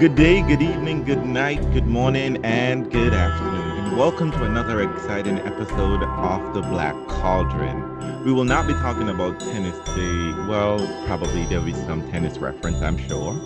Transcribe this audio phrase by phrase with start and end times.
[0.00, 3.84] Good day, good evening, good night, good morning, and good afternoon.
[3.84, 8.24] And welcome to another exciting episode of The Black Cauldron.
[8.24, 10.48] We will not be talking about tennis today.
[10.48, 13.38] Well, probably there'll be some tennis reference, I'm sure.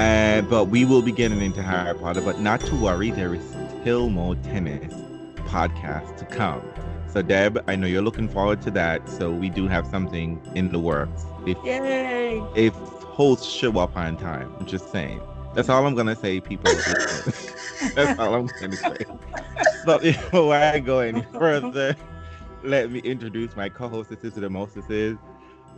[0.00, 2.20] Uh, but we will be getting into Harry Potter.
[2.20, 3.42] But not to worry, there is
[3.80, 4.94] still more tennis
[5.48, 6.62] podcast to come.
[7.08, 9.08] So, Deb, I know you're looking forward to that.
[9.08, 11.24] So, we do have something in the works.
[11.44, 12.40] If, Yay!
[12.54, 15.20] If hosts show up on time, I'm just saying.
[15.54, 16.72] That's all I'm gonna say, people.
[17.94, 19.04] That's all I'm gonna say.
[19.84, 21.94] But before I go any further,
[22.62, 25.18] let me introduce my co-hostesses to the mostesses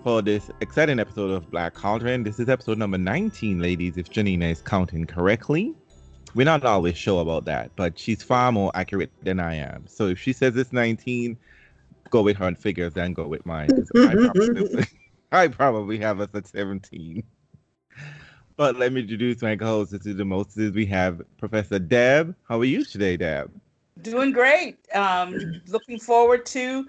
[0.05, 2.23] for this exciting episode of Black Cauldron.
[2.23, 5.75] This is episode number 19, ladies, if Janina is counting correctly.
[6.35, 9.87] We're not always sure about that, but she's far more accurate than I am.
[9.89, 11.37] So if she says it's 19,
[12.11, 13.71] go with her on figures and go with mine.
[13.97, 14.87] I probably,
[15.33, 17.25] I probably have us at 17.
[18.57, 20.57] But let me introduce my co-hosts to the most.
[20.57, 22.35] We have Professor Deb.
[22.49, 23.51] How are you today, Deb?
[24.03, 24.79] Doing great.
[24.95, 26.87] Um, looking forward to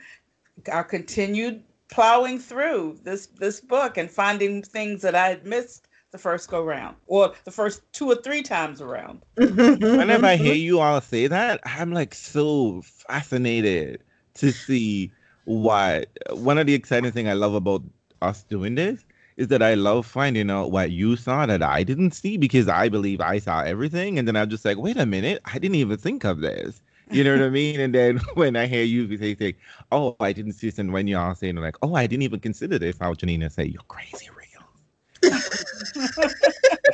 [0.71, 6.17] our continued plowing through this this book and finding things that I had missed the
[6.17, 9.21] first go round or the first two or three times around.
[9.35, 14.03] Whenever I hear you all say that, I'm like so fascinated
[14.35, 15.11] to see
[15.45, 17.83] what one of the exciting thing I love about
[18.21, 19.04] us doing this
[19.37, 22.89] is that I love finding out what you saw that I didn't see because I
[22.89, 24.17] believe I saw everything.
[24.17, 26.81] And then I'm just like, wait a minute, I didn't even think of this.
[27.11, 27.79] You know what I mean?
[27.79, 29.55] And then when I hear you say, say,
[29.91, 32.79] oh, I didn't see this, and when y'all saying like, oh, I didn't even consider
[32.79, 35.31] this, how Janina say, you're crazy real.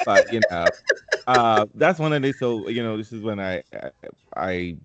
[0.06, 0.66] but you know,
[1.28, 3.64] uh, that's one of the so you know, this is when I
[4.36, 4.78] I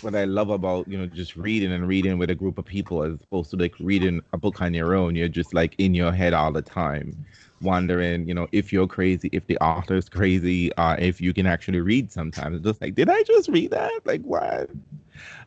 [0.00, 3.02] what I love about you know just reading and reading with a group of people
[3.02, 5.14] as opposed to like reading a book on your own.
[5.14, 7.24] You're just like in your head all the time,
[7.60, 11.80] wondering you know if you're crazy, if the author's crazy, uh, if you can actually
[11.80, 12.12] read.
[12.12, 13.92] Sometimes it's just like, did I just read that?
[14.04, 14.70] Like what?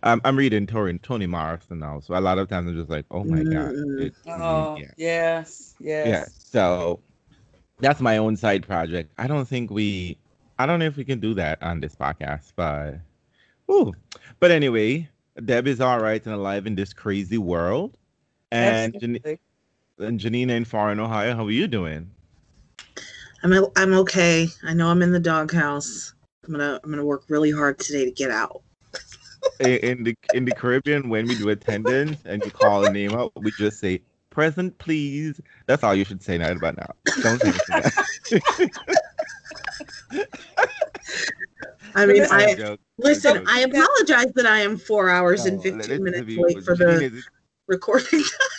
[0.04, 3.06] Um, I'm reading Toni Toni Morrison now, so a lot of times I'm just like,
[3.12, 3.74] oh my god.
[4.00, 4.86] It, oh yeah.
[4.98, 6.08] yes, yes.
[6.08, 6.26] Yeah.
[6.40, 7.00] So
[7.80, 9.12] that's my own side project.
[9.18, 10.18] I don't think we.
[10.60, 12.96] I don't know if we can do that on this podcast, but
[13.70, 13.94] Ooh.
[14.40, 15.10] But anyway,
[15.44, 17.98] Deb is all right and alive in this crazy world.
[18.52, 19.20] And, Jan-
[20.00, 22.10] and Janina in Foreign Ohio, how are you doing?
[23.44, 24.48] I'm I'm okay.
[24.64, 26.14] I know I'm in the doghouse.
[26.46, 28.64] I'm gonna I'm gonna work really hard today to get out.
[29.60, 33.32] in the in the Caribbean, when we do attendance and you call a name out,
[33.36, 35.40] we just say present, please.
[35.66, 36.92] That's all you should say right about now.
[37.22, 38.72] Don't say anything.
[41.96, 43.46] I mean, I listen.
[43.48, 47.24] I apologize that I am four hours no, and fifteen minutes late for the
[47.68, 48.58] recording time.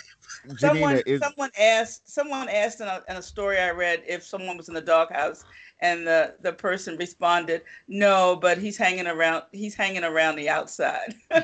[0.58, 1.20] someone, is...
[1.20, 2.10] someone asked.
[2.10, 5.44] Someone asked in a, in a story I read if someone was in the doghouse,
[5.80, 9.44] and the the person responded, "No, but he's hanging around.
[9.52, 11.14] He's hanging around the outside."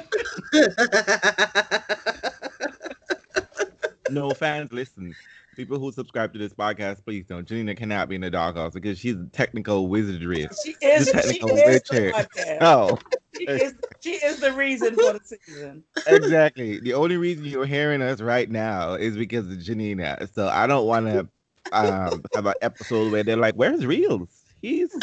[4.11, 5.15] no fans listen
[5.55, 7.47] people who subscribe to this podcast, please don't.
[7.47, 10.47] Janina cannot be in the doghouse because she's a technical wizardry.
[10.65, 11.11] She is.
[11.11, 12.99] Technical she is the Oh.
[13.37, 15.83] She is, she is the reason for the season.
[16.07, 16.79] Exactly.
[16.81, 20.29] The only reason you're hearing us right now is because of Janina.
[20.33, 21.29] So I don't want to
[21.73, 24.29] um, have an episode where they're like, "Where's Reels?
[24.63, 24.95] He's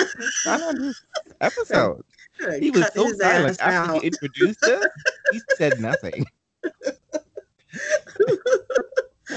[0.46, 1.02] not on this
[1.42, 2.04] episode."
[2.60, 4.88] He was so silent after he introduced us.
[5.32, 6.26] He said nothing.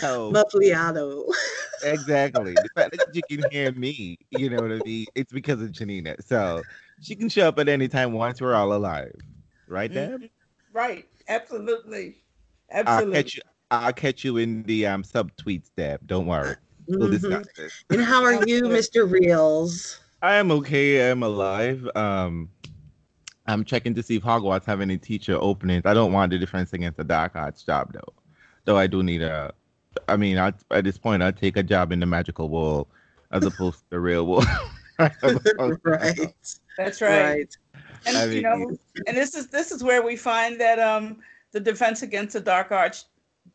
[0.00, 1.24] So Muffliato.
[1.82, 2.54] exactly.
[2.54, 5.06] The fact that you can hear me, you know what I mean?
[5.14, 6.16] It's because of Janina.
[6.20, 6.62] So
[7.00, 9.14] she can show up at any time once we're all alive.
[9.68, 10.12] Right, Deb?
[10.12, 10.26] Mm-hmm.
[10.72, 11.06] Right.
[11.28, 12.16] Absolutely.
[12.70, 13.16] Absolutely.
[13.16, 16.06] I'll catch you, I'll catch you in the um sub tweets, Deb.
[16.06, 16.56] Don't worry.
[16.86, 17.12] We'll mm-hmm.
[17.12, 17.84] discuss this.
[17.90, 19.10] And how are you, Mr.
[19.10, 20.00] Reels?
[20.22, 21.10] I am okay.
[21.10, 21.88] I'm alive.
[21.94, 22.48] Um
[23.46, 25.82] I'm checking to see if Hogwarts have any teacher openings.
[25.84, 28.14] I don't want the defense against the dark arts job though.
[28.64, 29.52] Though I do need a
[30.08, 32.88] I mean, I, at this point, I'd take a job in the magical world
[33.30, 34.46] as opposed to the real world.
[34.98, 36.34] right.
[36.76, 37.22] That's right.
[37.22, 37.56] right.
[38.06, 38.76] And I mean, you know,
[39.06, 41.18] and this is this is where we find that um
[41.52, 43.06] the defense against the dark arts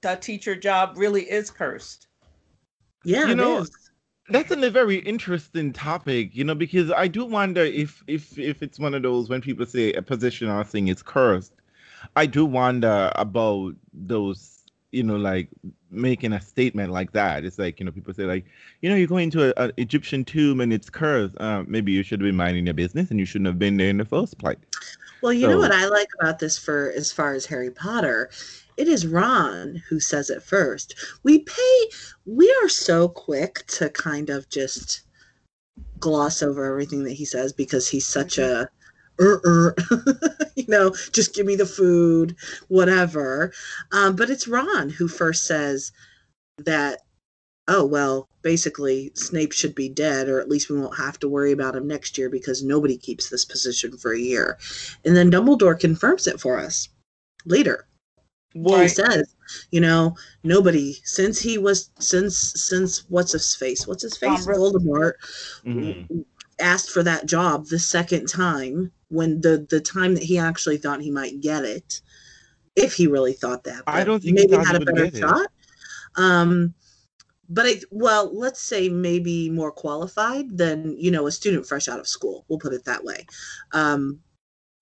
[0.01, 2.07] the teacher job really is cursed.
[3.03, 3.65] Yeah, you know,
[4.29, 8.79] that's a very interesting topic, you know, because I do wonder if if if it's
[8.79, 11.53] one of those when people say a position or a thing is cursed,
[12.15, 14.58] I do wonder about those
[14.91, 15.49] you know, like
[15.91, 17.45] making a statement like that.
[17.45, 18.45] It's like, you know, people say like,
[18.81, 21.35] you know, you're going to an Egyptian tomb and it's cursed.
[21.39, 23.97] Uh, maybe you should be minding your business and you shouldn't have been there in
[23.97, 24.57] the first place.
[25.21, 28.29] Well, you so, know what I like about this for as far as Harry Potter,
[28.77, 30.95] it is Ron who says it first.
[31.23, 31.89] We pay,
[32.25, 35.01] we are so quick to kind of just
[35.99, 38.69] gloss over everything that he says because he's such a
[39.19, 39.75] er,
[40.55, 42.35] you know, just give me the food,
[42.67, 43.51] whatever.
[43.91, 45.91] Um, but it's Ron who first says
[46.57, 47.01] that,
[47.67, 51.51] oh, well, basically Snape should be dead, or at least we won't have to worry
[51.51, 54.57] about him next year because nobody keeps this position for a year.
[55.05, 56.89] And then Dumbledore confirms it for us
[57.45, 57.85] later.
[58.55, 58.83] Well, right.
[58.83, 59.35] he says,
[59.69, 63.85] you know, nobody since he was since since what's his face?
[63.85, 64.47] What's his face?
[64.47, 65.13] Voldemort
[65.63, 66.21] mm-hmm.
[66.59, 71.01] Asked for that job the second time when the the time that he actually thought
[71.01, 72.01] he might get it,
[72.75, 73.83] if he really thought that.
[73.87, 75.47] I don't think maybe he had a better shot.
[76.15, 76.73] Um,
[77.49, 81.99] but I, well, let's say maybe more qualified than you know a student fresh out
[81.99, 82.45] of school.
[82.47, 83.25] We'll put it that way.
[83.73, 84.19] Um,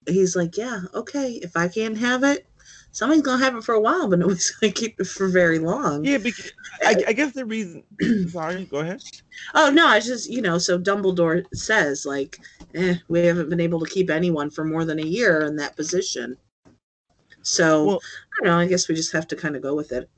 [0.08, 2.48] he's like, yeah, okay, if I can't have it,
[2.92, 6.04] somebody's gonna have it for a while, but nobody's gonna keep it for very long.
[6.06, 6.52] Yeah, because
[6.82, 7.84] I, I guess the reason.
[8.30, 9.02] sorry, go ahead.
[9.54, 12.40] Oh no, I just you know, so Dumbledore says like,
[12.76, 15.76] eh, we haven't been able to keep anyone for more than a year in that
[15.76, 16.38] position.
[17.42, 18.02] So well,
[18.42, 18.60] I don't know.
[18.60, 20.10] I guess we just have to kind of go with it.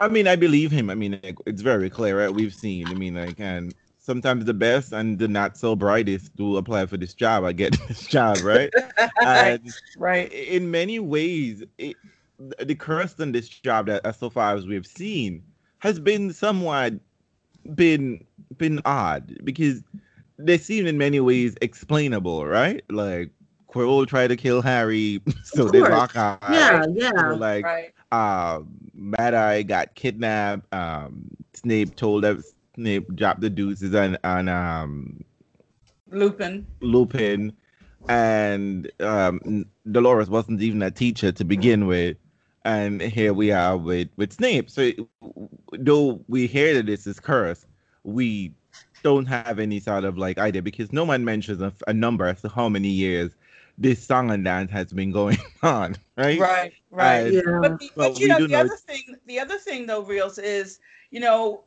[0.00, 0.90] I mean, I believe him.
[0.90, 2.34] I mean, it's very clear, right?
[2.34, 2.88] We've seen.
[2.88, 6.96] I mean, like, and sometimes the best and the not so brightest do apply for
[6.96, 7.44] this job.
[7.44, 8.70] I get this job, right?
[9.24, 9.66] and
[9.96, 10.30] right.
[10.32, 11.96] In many ways, it,
[12.38, 15.42] the curse on this job that so far as we've seen
[15.78, 16.94] has been somewhat
[17.74, 18.24] been
[18.58, 19.82] been odd because
[20.38, 22.82] they seem in many ways explainable, right?
[22.90, 23.30] Like
[23.68, 26.38] Quirrell tried to kill Harry, so they lock eyes.
[26.50, 27.30] Yeah, yeah.
[27.32, 27.92] like right.
[28.12, 28.60] uh,
[28.94, 30.72] Mad Eye got kidnapped.
[30.72, 35.24] Um, Snape told us Snape dropped the deuces on on um,
[36.10, 36.66] Lupin.
[36.80, 37.52] Lupin,
[38.08, 42.16] and um, Dolores wasn't even a teacher to begin with,
[42.64, 44.70] and here we are with with Snape.
[44.70, 44.90] So
[45.72, 47.66] though we hear that this is cursed,
[48.04, 48.54] we
[49.02, 52.40] don't have any sort of like idea because no one mentions a, a number as
[52.42, 53.32] to how many years
[53.76, 56.38] this song and dance has been going on, right?
[56.38, 57.26] Right, right.
[57.26, 57.42] And, yeah.
[57.60, 60.78] But, the, but you know, the know other thing, the other thing though, Reels is,
[61.10, 61.64] you know,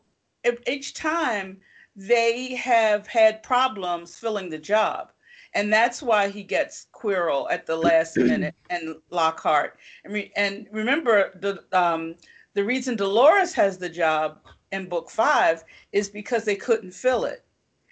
[0.67, 1.57] each time
[1.95, 5.11] they have had problems filling the job.
[5.53, 9.77] And that's why he gets Quirrell at the last minute and Lockhart.
[10.03, 12.15] And, re- and remember, the um,
[12.53, 14.39] the reason Dolores has the job
[14.71, 17.45] in book five is because they couldn't fill it.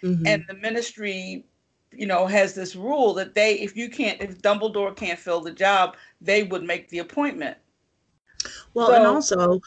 [0.04, 0.28] Mm-hmm.
[0.28, 1.46] And the ministry,
[1.92, 5.52] you know, has this rule that they, if you can't, if Dumbledore can't fill the
[5.52, 7.58] job, they would make the appointment.
[8.74, 9.62] Well, so, and also,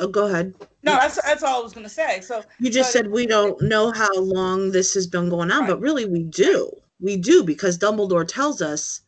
[0.00, 0.54] oh, go ahead.
[0.82, 2.20] No, that's that's all I was going to say.
[2.20, 5.60] So you just but, said we don't know how long this has been going on,
[5.60, 5.68] right.
[5.68, 6.70] but really we do.
[7.00, 9.02] We do because Dumbledore tells us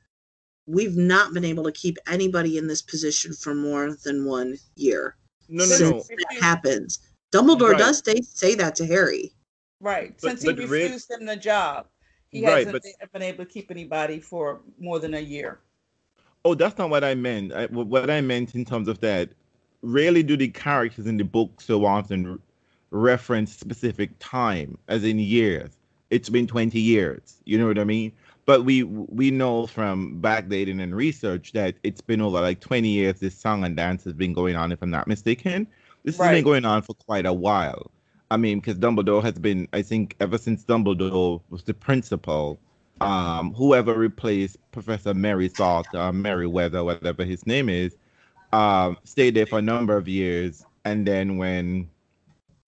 [0.67, 5.17] we've not been able to keep anybody in this position for more than one year.
[5.49, 6.03] No, no, no.
[6.09, 7.01] That happens.
[7.33, 7.79] Dumbledore right.
[7.79, 9.33] does say, say that to Harry.
[9.81, 10.15] Right.
[10.23, 11.87] But, Since he refused him the job,
[12.29, 15.61] he right, hasn't but, been able to keep anybody for more than a year.
[16.45, 17.53] Oh, that's not what I meant.
[17.53, 19.31] I, what I meant in terms of that,
[19.83, 22.41] rarely do the characters in the book so often
[22.91, 25.71] reference specific time, as in years.
[26.11, 27.41] It's been 20 years.
[27.45, 28.13] You know what I mean?
[28.45, 33.21] But we we know from backdating and research that it's been over like 20 years
[33.21, 35.67] this song and dance has been going on, if I'm not mistaken.
[36.05, 36.29] This right.
[36.29, 37.91] has been going on for quite a while.
[38.31, 42.59] I mean, because Dumbledore has been, I think, ever since Dumbledore was the principal,
[43.01, 47.95] um, whoever replaced Professor Mary Salt, uh, Merryweather, whatever his name is,
[48.53, 50.65] um, stayed there for a number of years.
[50.85, 51.89] And then when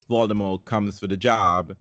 [0.09, 1.77] Voldemort comes for the job,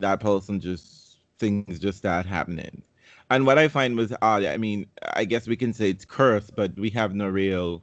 [0.00, 2.82] that person just things just start happening.
[3.30, 6.56] And what I find was odd, I mean, I guess we can say it's cursed,
[6.56, 7.82] but we have no real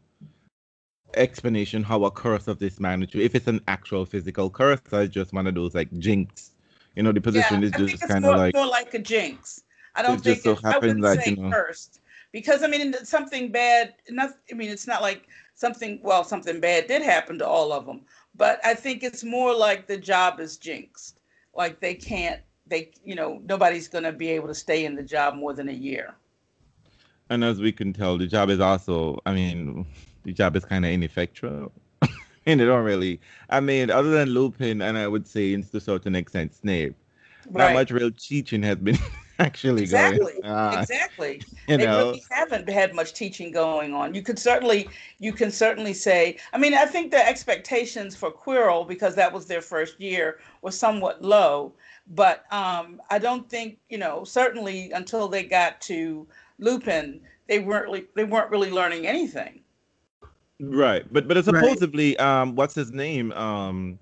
[1.14, 5.14] explanation how a curse of this magnitude, if it's an actual physical curse, or it's
[5.14, 6.52] just one of those like jinx.
[6.96, 9.62] You know, the position yeah, is just kind of like more like a jinx.
[9.96, 11.97] I don't think so it, I wouldn't that, say you know, cursed
[12.38, 13.96] because I mean something bad.
[14.12, 16.00] Not, I mean it's not like something.
[16.04, 18.02] Well, something bad did happen to all of them,
[18.36, 21.22] but I think it's more like the job is jinxed.
[21.56, 22.40] Like they can't.
[22.68, 25.68] They you know nobody's going to be able to stay in the job more than
[25.68, 26.14] a year.
[27.32, 29.20] And as we can tell, the job is also.
[29.26, 29.88] I mean,
[30.24, 31.72] the job is kind of ineffectual.
[32.46, 33.20] and they don't really.
[33.50, 36.96] I mean, other than Lupin, and I would say, to a certain extent, Snape,
[37.50, 37.70] right.
[37.70, 39.00] not much real teaching has been
[39.40, 40.34] actually exactly.
[40.42, 40.46] going.
[40.46, 41.42] Uh, exactly.
[41.68, 41.98] they know.
[42.10, 44.14] really haven't had much teaching going on.
[44.14, 44.90] You could certainly,
[45.20, 46.38] you can certainly say.
[46.54, 50.72] I mean, I think the expectations for Quirrell, because that was their first year, were
[50.72, 51.74] somewhat low.
[52.08, 56.26] But um, I don't think, you know, certainly until they got to
[56.60, 59.62] Lupin, they weren't really, they weren't really learning anything.
[60.60, 62.42] Right, but but supposedly, right.
[62.42, 63.32] um, what's his name?
[63.34, 64.00] Um,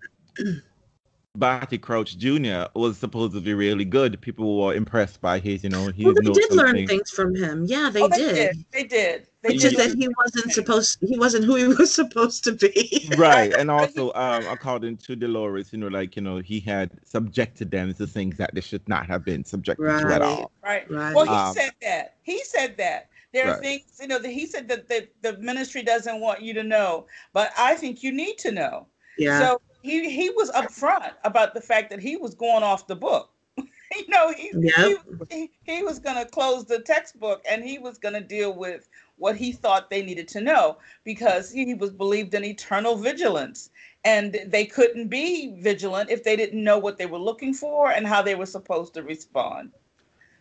[1.37, 2.65] Barty Crouch Jr.
[2.75, 4.19] was supposed to be really good.
[4.21, 6.89] People were impressed by his, you know, his Well, they did learn things.
[6.89, 7.65] things from him.
[7.65, 8.65] Yeah, they Oh, did.
[8.71, 9.27] They did.
[9.41, 9.91] They It's just did.
[9.91, 10.97] that he wasn't supposed.
[11.01, 13.09] He wasn't who he was supposed to be.
[13.17, 17.69] right and also um according to dolores you know like you know he had subjected
[17.71, 20.89] them to things that they should not have been subjected to at all Right.
[20.89, 20.89] Right.
[21.13, 22.15] Well, he Um, said that.
[22.23, 23.09] He said that.
[23.33, 23.61] There are Right.
[23.61, 27.07] things, you know, that he said that the, the ministry doesn't want you to know,
[27.33, 28.87] but I think you need to know.
[29.17, 29.39] yeah.
[29.39, 33.29] So he he was upfront about the fact that he was going off the book.
[33.57, 34.73] you know, he, Yep.
[34.75, 34.95] he,
[35.29, 38.89] he he was going to close the textbook and he was going to deal with
[39.17, 43.69] what he thought they needed to know because he was believed in eternal vigilance
[44.03, 48.07] and they couldn't be vigilant if they didn't know what they were looking for and
[48.07, 49.71] how they were supposed to respond.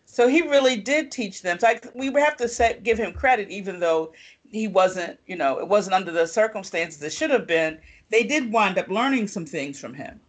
[0.07, 1.59] So he really did teach them.
[1.59, 4.13] So I, we have to say, give him credit, even though
[4.55, 7.79] he wasn't, you know, it wasn't under the circumstances it should have been.
[8.11, 10.21] They did wind up learning some things from him.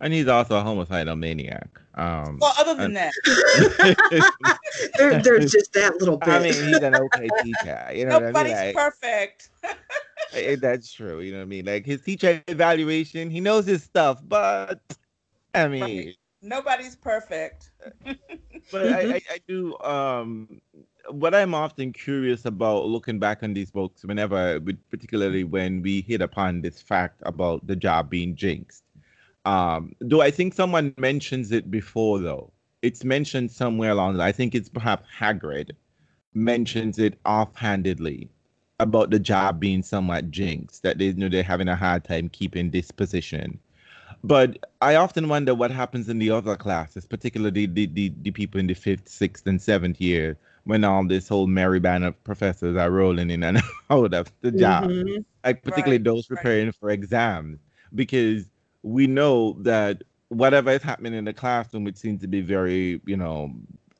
[0.00, 3.12] and he's also a homicidal maniac um Well, other than that,
[4.98, 6.28] they're just that little bit.
[6.28, 9.50] i mean he's an okay teacher you know nobody's what i mean like, perfect.
[10.62, 14.20] that's true you know what i mean like his teacher evaluation he knows his stuff
[14.28, 14.80] but
[15.54, 16.16] i mean Right.
[16.40, 17.72] Nobody's perfect.
[18.70, 20.60] but I, I, I do um
[21.10, 24.60] what i'm often curious about looking back on these books whenever
[24.90, 28.84] particularly when we hit upon this fact about the job being jinxed
[29.44, 32.52] um do i think someone mentions it before though?
[32.80, 35.72] It's mentioned somewhere along the i think it's perhaps hagrid
[36.34, 38.28] mentions it offhandedly
[38.80, 42.28] about the job being somewhat jinxed that they you know they're having a hard time
[42.28, 43.58] keeping this position.
[44.24, 48.58] But I often wonder what happens in the other classes, particularly the, the, the people
[48.58, 50.36] in the fifth, sixth, and seventh year,
[50.68, 53.58] when all this whole merry band of professors are rolling in and
[53.90, 55.24] out of the job, Mhm.
[55.42, 56.36] like particularly Right, those right.
[56.36, 57.58] preparing for exams,
[57.94, 58.50] because
[58.82, 63.16] we know that whatever is happening in the classroom, which seems to be very, you
[63.16, 63.50] know,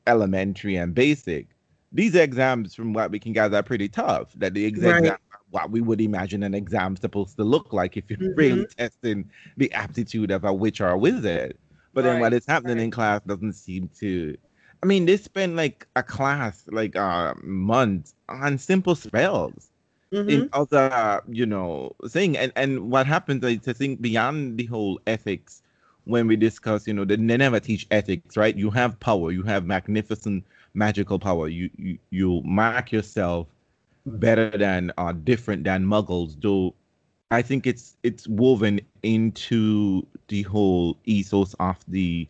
[0.05, 1.47] elementary and basic,
[1.91, 4.31] these exams, from what we can gather, are pretty tough.
[4.35, 5.17] That the exam, Right.
[5.49, 9.71] what we would imagine an exam supposed to look like if you're really testing the
[9.73, 11.57] aptitude of a witch or a wizard.
[11.95, 14.37] But then what Right, happening in class doesn't seem to.
[14.83, 19.71] I mean, they spend like a class, like uh, months on simple spells
[20.11, 20.27] Mhm.
[20.27, 22.37] in other, you know, thing.
[22.37, 25.61] And and what happens is to think beyond the whole ethics
[26.05, 28.49] when we discuss, you know, they, they never teach ethics, right?
[28.49, 30.43] You have power, you have magnificent
[30.73, 31.47] magical power.
[31.47, 33.47] You you, you mark yourself
[34.05, 36.75] better than uh different than muggles, though
[37.31, 42.27] I think it's it's woven into the whole ethos of the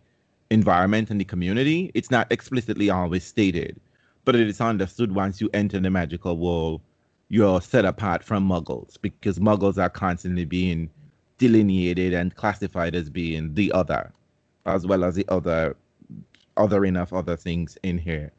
[0.51, 1.91] environment and the community.
[1.93, 3.79] It's not explicitly always stated,
[4.25, 6.81] but it is understood once you enter the magical world,
[7.29, 10.89] you're set apart from muggles because muggles are constantly being
[11.37, 14.11] delineated and classified as being the other,
[14.65, 15.75] as well as the other
[16.57, 18.31] other enough other things in here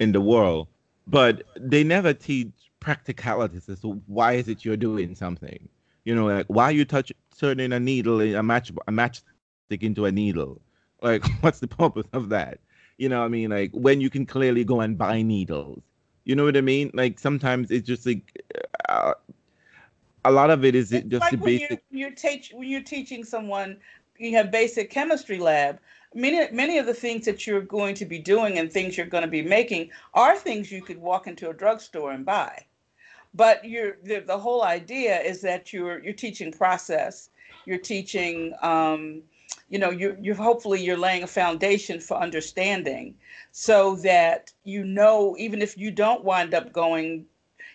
[0.00, 0.66] in the world.
[1.06, 5.68] But they never teach practicalities as to why is it you're doing something.
[6.04, 10.12] You know, like why you touch turning a needle a match a matchstick into a
[10.12, 10.60] needle.
[11.02, 12.58] Like, what's the purpose of that?
[12.98, 15.82] You know, what I mean, like when you can clearly go and buy needles.
[16.24, 16.90] You know what I mean?
[16.92, 18.42] Like sometimes it's just like
[18.88, 19.14] uh,
[20.24, 21.82] a lot of it is It's just like the when basic.
[21.92, 23.78] you you teach when you're teaching someone,
[24.18, 25.78] you have basic chemistry lab.
[26.14, 29.22] Many many of the things that you're going to be doing and things you're going
[29.24, 32.64] to be making are things you could walk into a drugstore and buy.
[33.34, 37.30] But you're the, the whole idea is that you're you're teaching process.
[37.64, 39.22] You're teaching um,
[39.68, 43.14] you know you you hopefully you're laying a foundation for understanding
[43.52, 47.24] so that you know even if you don't wind up going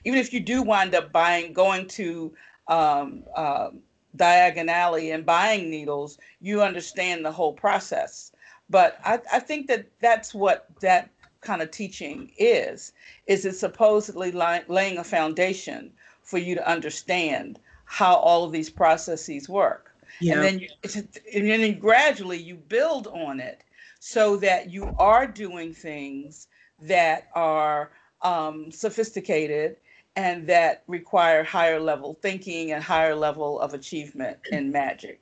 [0.03, 2.33] even if you do wind up buying going to
[2.67, 3.79] um, um
[4.15, 8.31] Diagon Alley and buying needles, you understand the whole process.
[8.69, 11.09] But I, I think that that's what that
[11.41, 12.93] kind of teaching is.
[13.27, 18.69] Is it supposedly li- laying a foundation for you to understand how all of these
[18.69, 20.35] processes work, Yeah.
[20.35, 23.63] and then you, it's, and then gradually you build on it
[23.99, 26.47] so that you are doing things
[26.81, 27.91] that are
[28.21, 29.77] um, sophisticated
[30.15, 35.19] and that require higher level thinking and higher level of achievement in magic.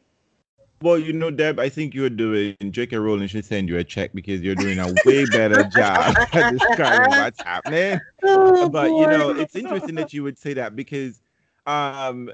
[0.81, 2.55] Well, you know, Deb, I think you're doing.
[2.71, 2.97] J.K.
[2.97, 7.11] Rowling should send you a check because you're doing a way better job at describing
[7.11, 7.99] what's happening.
[8.23, 11.21] Oh, but you know, it's interesting that you would say that because
[11.67, 12.31] um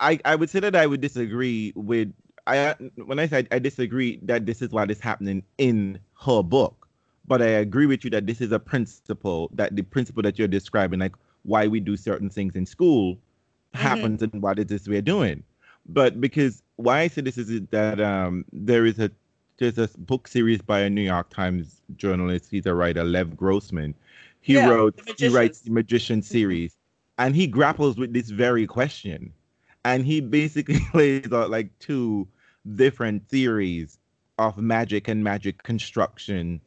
[0.00, 2.12] I I would say that I would disagree with
[2.46, 2.74] I uh,
[3.04, 6.88] when I said I disagree that this is what is happening in her book.
[7.28, 10.48] But I agree with you that this is a principle that the principle that you're
[10.48, 13.78] describing, like why we do certain things in school, mm-hmm.
[13.78, 15.42] happens and what it is we're doing.
[15.88, 19.10] But because why I say this is that um, there is a
[19.58, 22.48] there's a book series by a New York Times journalist.
[22.50, 23.94] He's a writer, Lev Grossman.
[24.40, 26.32] He Yeah, wrote he writes the Magician mm-hmm.
[26.32, 26.76] series,
[27.18, 29.32] and he grapples with this very question,
[29.86, 32.26] and he basically lays out like two
[32.74, 33.98] different theories
[34.36, 36.60] of magic and magic construction,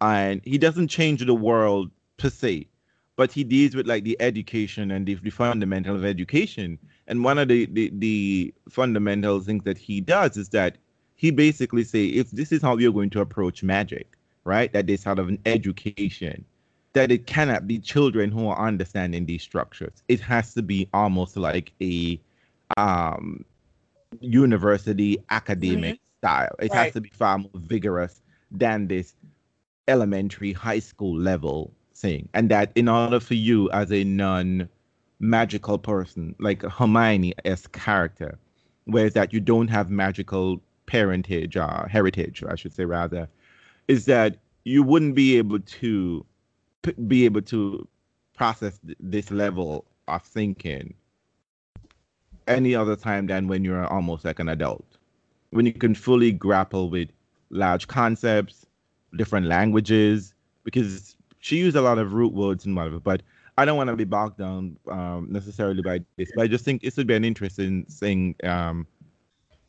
[0.00, 2.66] and he doesn't change the world per se,
[3.14, 6.76] but he deals with like the education and the, the fundamental of education.
[7.06, 10.76] And one of the, the the fundamental things that he does is that
[11.14, 14.72] he basically say if this is how you're going to approach magic, right?
[14.72, 16.44] That is sort of an education,
[16.94, 20.02] that it cannot be children who are understanding these structures.
[20.08, 22.20] It has to be almost like a
[22.76, 23.44] um
[24.20, 26.54] university academic style.
[26.60, 29.14] It has to be far more vigorous than this
[29.88, 32.28] elementary high school level thing.
[32.34, 34.68] And that in order for you as a non
[35.18, 38.38] magical person, like a Hermione esque character,
[38.84, 43.28] whereas that you don't have magical parentage or heritage, I should say rather,
[43.88, 46.24] is that you wouldn't be able to
[46.82, 47.86] p- be able to
[48.34, 50.94] process th- this level of thinking
[52.46, 54.84] any other time than when you're almost like an adult.
[55.50, 57.08] When you can fully grapple with
[57.50, 58.66] large concepts,
[59.16, 60.34] different languages,
[60.64, 63.22] because she used a lot of root words and whatever, but
[63.58, 66.82] I don't want to be bogged down um, necessarily by this, but I just think
[66.82, 68.86] this would be an interesting thing um,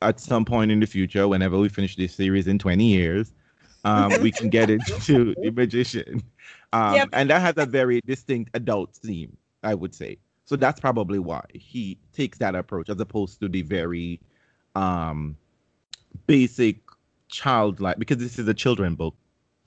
[0.02, 3.34] at some point in the future, whenever we finish this series in 20 years,
[3.84, 6.22] um, we can get into the magician.
[6.74, 7.10] Um, Yep.
[7.14, 10.18] And that has a very distinct adult theme, I would say.
[10.48, 14.20] So that's probably why he takes that approach as opposed to the very
[14.76, 15.38] um,
[16.28, 16.78] basic
[17.30, 19.16] childlike, because this is a children book.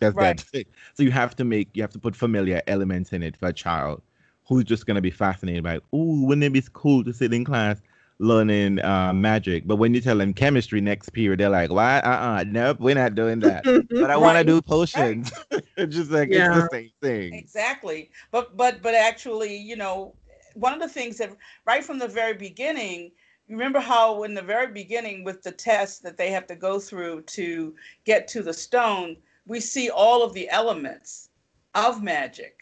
[0.01, 0.39] That's Right.
[0.39, 0.65] that thing.
[0.95, 3.53] So you have to make, you have to put familiar elements in it for a
[3.53, 4.03] child
[4.49, 7.45] who's just going to be fascinated by, ooh, wouldn't it be cool to sit in
[7.45, 7.83] class
[8.19, 9.67] learning uh, magic?
[9.67, 12.01] But when you tell them chemistry next period, they're like, why?
[12.01, 13.65] Uh-uh, nope, we're not doing that.
[13.91, 15.31] But I want to do potions.
[15.77, 16.55] it's just like, Yeah.
[16.57, 17.35] it's the same thing.
[17.35, 18.11] Exactly.
[18.33, 20.15] But but but actually, you know,
[20.55, 21.37] one of the things that
[21.67, 23.13] right from the very beginning,
[23.47, 26.79] you remember how in the very beginning with the test that they have to go
[26.79, 31.31] through to get to the stone, we see all of the elements
[31.75, 32.59] of magic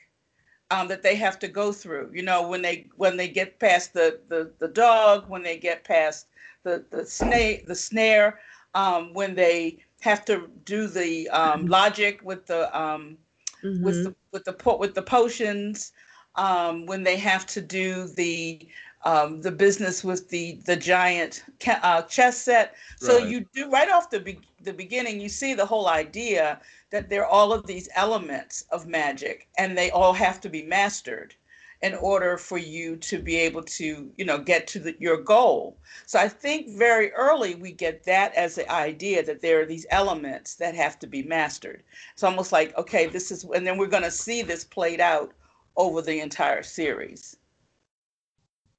[0.70, 2.11] um, that they have to go through.
[2.12, 5.85] You know, when they when they get past the the, the dog, when they get
[5.85, 6.27] past
[6.62, 8.40] the the snake, the snare,
[8.74, 13.18] um, when they have to do the um, logic with the um,
[13.62, 13.83] Mhm.
[13.83, 15.92] with the with the po- with the potions
[16.38, 18.68] um, when they have to do the
[19.05, 22.77] um, the business with the the giant ca- uh, chess set.
[22.98, 23.29] So Right.
[23.31, 27.22] you do right off the be- the beginning, you see the whole idea that there
[27.24, 31.35] are all of these elements of magic, and they all have to be mastered
[31.83, 35.79] in order for you to be able to you know get to the, your goal.
[36.07, 39.87] So I think very early we get that as the idea that there are these
[39.90, 41.85] elements that have to be mastered.
[42.14, 45.33] It's almost like, okay, this is, and then we're going to see this played out
[45.78, 47.36] over the entire series.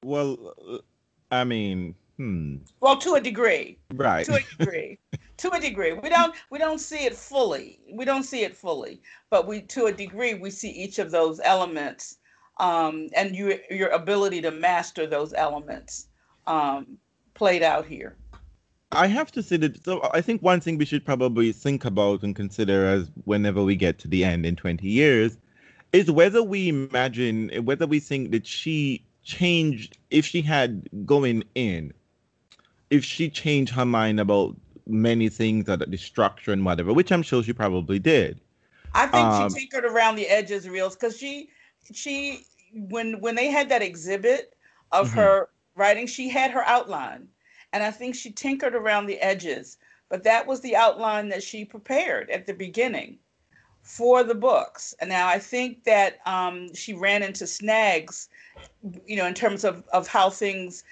[0.03, 0.77] Well, uh,
[1.31, 4.25] I mean, hmm, Well, to a degree, right.
[4.25, 4.99] to a degree,
[5.37, 5.93] to a degree.
[5.93, 7.79] We don't, we don't see it fully.
[7.91, 11.39] We don't see it fully, but we, to a degree, we see each of those
[11.43, 12.17] elements,
[12.59, 16.07] um, and your your ability to master those elements
[16.45, 16.97] um,
[17.33, 18.17] played out here.
[18.91, 19.85] I have to say that.
[19.85, 23.75] So I think one thing we should probably think about and consider as whenever we
[23.75, 25.37] get to the end in 20 years
[25.93, 31.93] is whether we imagine, whether we think that she changed, if she had going in,
[32.89, 34.55] if she changed her mind about
[34.87, 38.39] many things, or the structure and whatever, which I'm sure she probably did.
[38.93, 41.49] I think Um, she tinkered around the edges reels because she
[41.93, 44.55] she when when they had that exhibit
[44.91, 45.15] of Mhm.
[45.15, 47.27] her writing, she had her outline.
[47.73, 49.77] And I think she tinkered around the edges,
[50.09, 53.19] but that was the outline that she prepared at the beginning
[53.89, 54.93] for the books.
[54.99, 58.29] And now I think that um, she ran into snags,
[59.05, 60.83] you know, in terms of, of how things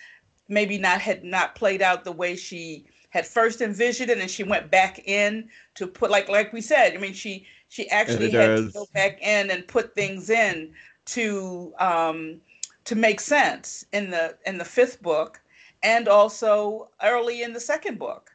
[0.49, 4.43] maybe not had not played out the way she had first envisioned it and she
[4.43, 8.57] went back in to put like like we said i mean she she actually had
[8.57, 10.71] to go back in and put things in
[11.05, 12.39] to um
[12.88, 15.41] to make sense in the in the fifth book
[15.83, 18.31] and also early in the second book.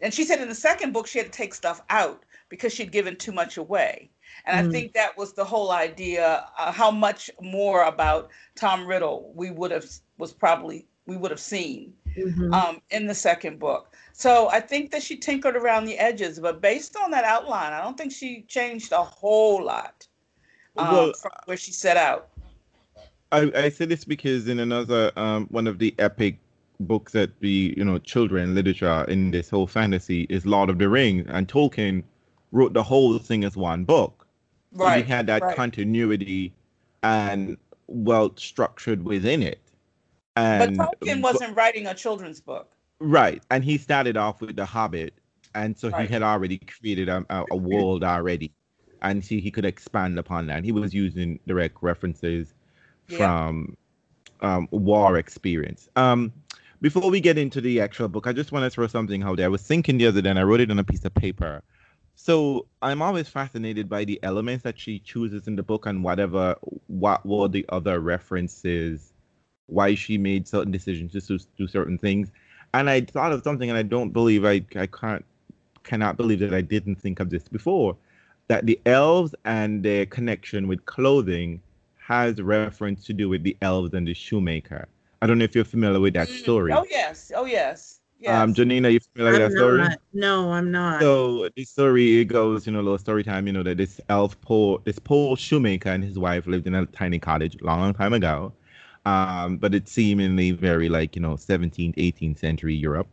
[0.00, 2.92] And she said in the second book she had to take stuff out because she'd
[2.98, 3.92] given too much away
[4.46, 4.60] and Mm.
[4.68, 6.26] i think that was the whole idea
[6.58, 8.22] uh, how much more about
[8.54, 9.86] tom riddle we would have
[10.18, 12.52] was probably we would have seen Mhm.
[12.58, 13.92] um, in the second book.
[14.12, 17.82] So I think that she tinkered around the edges, but based on that outline, I
[17.82, 20.06] don't think she changed a whole lot
[20.76, 22.28] um, Well, from where she set out.
[23.32, 26.38] I, I say this because in another um, one of the epic
[26.80, 30.88] books that be you know children literature in this whole fantasy is Lord of the
[30.88, 32.04] Rings, and Tolkien
[32.54, 34.26] wrote the whole thing as one book.
[34.72, 35.04] Right.
[35.04, 35.56] he had that right.
[35.56, 36.52] continuity
[37.02, 39.60] and well structured within it.
[40.34, 42.72] But And Tolkien wasn't writing a children's book.
[43.00, 45.14] right, and he started off with The Hobbit,
[45.54, 46.06] and so Right.
[46.08, 48.50] he had already created a, a, a world already,
[49.02, 50.64] and see he could expand upon that.
[50.64, 52.54] He was using direct references
[53.08, 53.18] Yeah.
[53.18, 53.76] from
[54.40, 55.88] um, war experience.
[55.96, 56.32] Um,
[56.80, 59.46] before we get into the actual book, I just want to throw something out there.
[59.46, 61.62] I was thinking the other day, and I wrote it on a piece of paper.
[62.16, 66.56] So I'm always fascinated by the elements that she chooses in the book and whatever,
[66.86, 69.12] what were the other references,
[69.66, 72.30] why she made certain decisions to do- certain things.
[72.72, 75.24] And I thought of something, and I don't believe I, I can't,
[75.82, 77.96] cannot believe that I didn't think of this before,
[78.48, 81.60] that the elves and their connection with clothing
[81.98, 84.86] has reference to do with the elves and the shoemaker.
[85.22, 86.72] I don't know if you're familiar with that Mm, story.
[86.72, 87.32] Oh yes.
[87.34, 88.00] Oh yes.
[88.24, 88.42] Yes.
[88.42, 89.78] Um, Janina, you familiar with that story?
[89.82, 89.98] not.
[90.14, 91.02] No, I'm not.
[91.02, 94.00] So the story it goes, you know, a little story time, you know, that this
[94.08, 97.92] elf poor this poor shoemaker and his wife lived in a tiny cottage long, long
[97.92, 98.50] time ago.
[99.04, 103.08] Um, but it's seemingly very like, you know, 17th, 18th century Europe.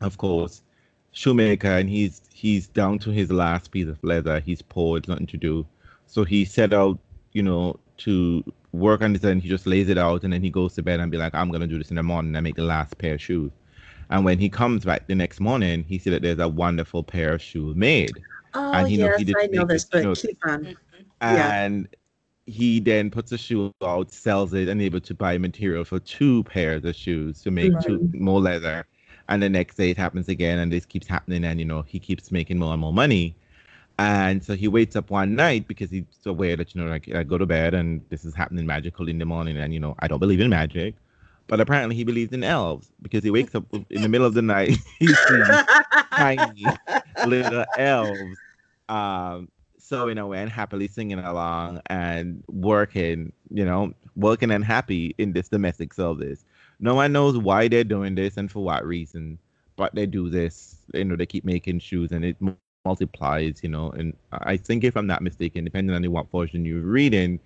[0.00, 0.62] Of course,
[1.10, 4.40] shoemaker and he's he's down to his last piece of leather.
[4.40, 5.66] He's poor, it's nothing to do.
[6.06, 6.98] So he set out,
[7.32, 8.42] you know, to
[8.72, 11.00] work on this and he just lays it out and then he goes to bed
[11.00, 13.16] and be like, I'm gonna do this in the morning and make the last pair
[13.16, 13.52] of shoes.
[14.12, 17.32] And when he comes back the next morning, he see that there's a wonderful pair
[17.32, 18.22] of shoes made.
[18.52, 20.64] oh, and he know yes, he didn't I know this, but you keep on.
[20.64, 20.74] Mhm.
[21.22, 21.64] Yeah.
[21.64, 21.88] And
[22.44, 26.44] he then puts the shoe out, sells it, and able to buy material for two
[26.44, 28.84] pairs of shoes to make two more leather.
[29.30, 31.98] And the next day it happens again, and this keeps happening, and you know he
[31.98, 33.34] keeps making more and more money.
[33.98, 37.22] And so he wakes up one night because he's aware that you know like I
[37.22, 40.06] go to bed and this is happening magically in the morning, and you know I
[40.08, 40.96] don't believe in magic,
[41.52, 44.40] but apparently he believes in elves because he wakes up in the middle of the
[44.40, 44.74] night.
[44.98, 45.46] he sees
[46.10, 46.64] tiny
[47.26, 48.38] little elves
[48.88, 55.34] um sewing away and happily singing along and working you know working and happy in
[55.34, 56.42] this domestic service
[56.80, 59.38] no one knows why they're doing this and for what reason
[59.76, 62.36] but they do this you know they keep making shoes and it
[62.86, 66.80] multiplies you know and i think if i'm not mistaken depending on what version you're
[66.80, 67.38] reading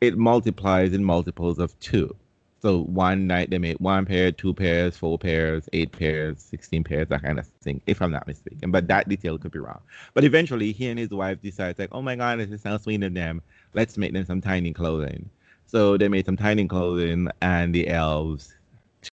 [0.00, 2.16] it multiplies in multiples of two
[2.62, 7.08] so one night they made one pair, two pairs, four pairs, eight pairs, sixteen pairs,
[7.08, 8.70] that kind of thing, if I'm not mistaken.
[8.70, 9.80] But that detail could be wrong.
[10.12, 13.14] But eventually, he and his wife decides, like, oh my god, this sounds sweet of
[13.14, 13.40] them.
[13.72, 15.30] Let's make them some tiny clothing.
[15.66, 18.54] So they made some tiny clothing, and the elves,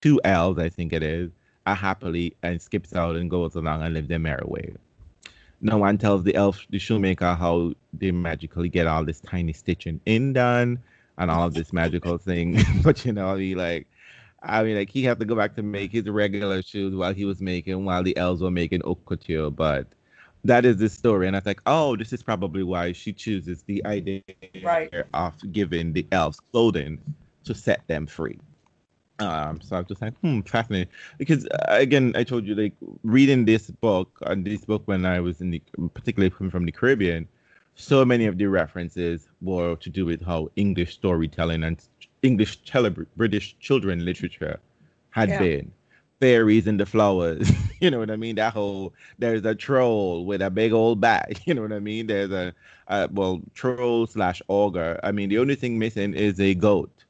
[0.01, 1.29] two elves, I think it is,
[1.67, 4.73] are happily and skips out and goes along and live their merry way.
[5.61, 9.99] No one tells the elf, the shoemaker, how they magically get all this tiny stitching
[10.05, 10.79] in done
[11.17, 12.59] and all of this magical thing.
[12.83, 13.87] but you know, I mean, like,
[14.43, 17.25] I mean, like he had to go back to make his regular shoes while he
[17.25, 19.49] was making, while the elves were making haute couture.
[19.51, 19.87] But
[20.43, 23.63] that is the story, and I was like, oh, this is probably why she chooses
[23.63, 24.21] the idea
[24.63, 24.91] Right.
[25.13, 26.99] of giving the elves clothing
[27.45, 28.39] to set them free.
[29.19, 30.91] Um, so I was just like, hmm, fascinating.
[31.17, 32.73] Because uh, again, I told you, like,
[33.03, 35.61] reading this book and this book when I was in the,
[35.93, 37.27] particularly coming from the Caribbean,
[37.75, 41.77] so many of the references were to do with how English storytelling and
[42.23, 44.59] English tele- British children literature
[45.11, 45.39] had Yeah.
[45.39, 45.71] been.
[46.21, 48.35] Fairies and the flowers, you know what I mean?
[48.37, 52.07] That whole there's a troll with a big old bat, you know what I mean?
[52.07, 52.53] There's a,
[52.87, 54.97] uh well troll slash ogre.
[55.03, 57.03] I mean, the only thing missing is a goat,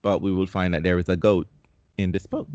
[0.00, 1.46] but we will find that there is a goat
[1.98, 2.48] in this book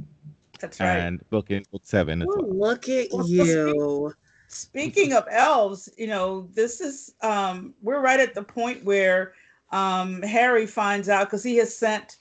[0.59, 0.97] That's right.
[0.97, 2.49] and book in book seven as Oh, well.
[2.71, 4.13] look at Well, you.
[4.51, 9.33] Speaking of elves, you know, this is um we're right at the point where
[9.71, 12.17] um Harry finds out because he has sent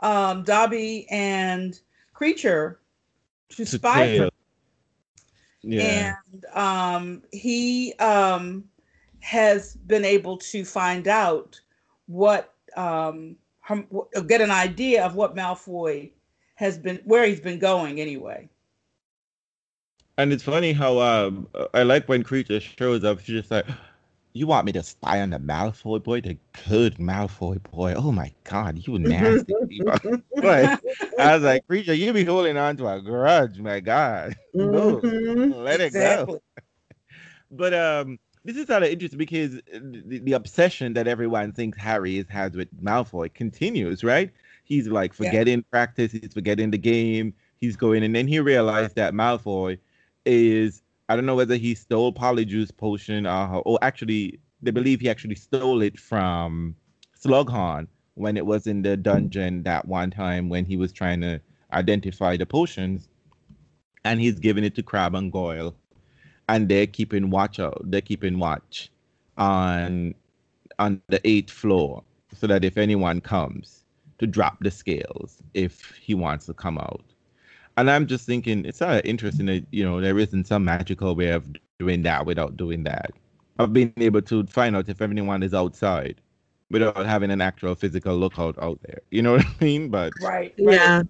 [0.00, 1.78] um Dobby and
[2.14, 2.76] Kreacher
[3.50, 4.28] to To spy for
[5.62, 6.14] Yeah.
[6.32, 8.64] and um, he um,
[9.20, 11.60] has been able to find out
[12.06, 13.36] what um,
[13.68, 16.10] w- get an idea of what Malfoy
[16.56, 18.48] has been where he's been going anyway.
[20.20, 23.20] And it's funny how um I like when Kreacher shows up.
[23.20, 23.66] She's just like,
[24.34, 26.36] "You want me to spy on the Malfoy boy, the
[26.68, 27.94] good Malfoy boy?
[27.96, 29.98] Oh my God, you nasty people!"
[30.40, 30.74] but
[31.18, 34.36] I was like, "Kreacher, you be holding on to a grudge, my God.
[34.54, 35.54] No, Mhm.
[35.64, 36.42] let it go."
[37.50, 42.18] But um, this is kind of interesting because the, the obsession that everyone thinks Harry
[42.18, 44.30] is, has with Malfoy continues, right?
[44.64, 45.32] He's like Yeah.
[45.32, 49.78] forgetting practice, he's forgetting the game, he's going, and then he realized that Malfoy
[50.30, 55.10] is I don't know whether he stole Polyjuice potion or, or actually they believe he
[55.10, 56.76] actually stole it from
[57.18, 61.40] Slughorn when it was in the dungeon that one time when he was trying to
[61.72, 63.08] identify the potions,
[64.04, 65.74] and he's giving it to Crabbe and Goyle,
[66.48, 67.80] and they're keeping watch out.
[67.84, 68.90] They're keeping watch
[69.36, 70.14] on
[70.78, 72.02] on the eighth floor,
[72.34, 73.84] so that if anyone comes
[74.18, 77.04] to drop the scales, if he wants to come out.
[77.76, 81.30] And I'm just thinking it's not interesting that you know there isn't some magical way
[81.30, 81.46] of
[81.78, 83.12] doing that without doing that.
[83.58, 86.20] Of being able to find out if anyone is outside
[86.70, 89.00] without having an actual physical lookout out there.
[89.10, 89.88] You know what I mean?
[89.90, 90.74] But right, right.
[90.74, 91.02] Yeah.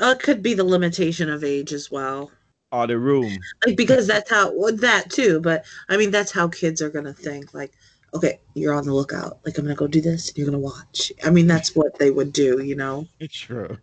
[0.00, 2.30] Uh, it could be the limitation of age as well.
[2.72, 3.36] or the room.
[3.66, 7.12] Like because that's how well, that too, but I mean that's how kids are gonna
[7.12, 7.52] think.
[7.54, 7.72] Like,
[8.14, 9.38] okay, you're on the lookout.
[9.44, 11.12] Like I'm gonna go do this and you're gonna watch.
[11.24, 13.06] I mean that's what they would do, you know.
[13.20, 13.78] It's true.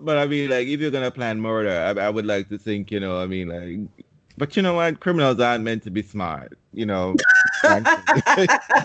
[0.00, 2.90] But I mean, like, if you're gonna plan murder, I, I would like to think,
[2.90, 4.04] you know, I mean, like,
[4.36, 5.00] but you know what?
[5.00, 7.18] Criminals aren't meant to be smart, you know.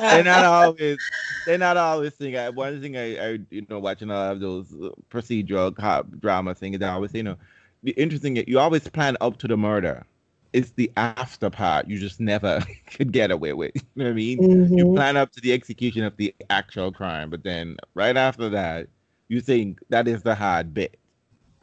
[0.09, 0.99] they're not always.
[1.45, 2.37] They're not always thing.
[2.37, 4.65] I, one thing I, I, you know, watching a lot of those
[5.09, 7.37] procedural cop drama things, I always, you know,
[7.83, 8.37] the interesting.
[8.47, 10.05] You always plan up to the murder.
[10.53, 13.71] It's the after part you just never could get away with.
[13.75, 14.45] You know what I mean?
[14.75, 14.93] You Mhm.
[14.93, 18.87] plan up to the execution of the actual crime, but then right after that,
[19.27, 20.97] you think that is the hard bit.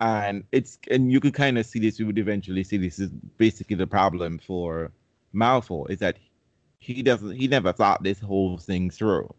[0.01, 1.99] And it's and you could kind of see this.
[1.99, 4.91] You would eventually see this is basically the problem for
[5.35, 6.17] Malfoy is that
[6.79, 7.33] he doesn't.
[7.33, 9.33] He never thought this whole thing through.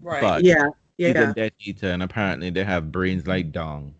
[0.00, 0.22] right.
[0.22, 1.30] But Yeah, he's yeah.
[1.30, 3.94] a Death Eater, and apparently they have brains like dung.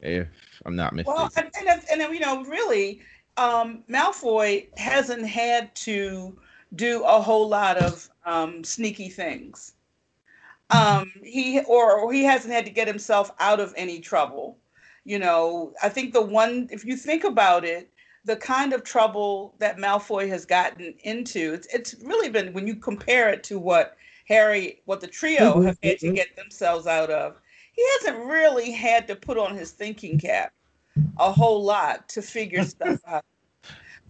[0.00, 0.28] If
[0.66, 1.14] I'm not mistaken.
[1.16, 3.00] Well, and, and, if- and, you know, really,
[3.36, 6.38] um, Malfoy hasn't had to
[6.76, 9.72] do a whole lot of um, sneaky things.
[10.70, 14.56] Um, he or, or he hasn't had to get himself out of any trouble.
[15.04, 17.90] You know, I think the one, if you think about it,
[18.24, 22.76] the kind of trouble that Malfoy has gotten into, it's it's really been when you
[22.76, 23.96] compare it to what
[24.28, 26.14] Harry, what the trio Mhm, have had to mhm.
[26.14, 27.36] get themselves out of.
[27.72, 30.52] He hasn't really had to put on his thinking cap
[31.18, 33.24] a whole lot to figure stuff out.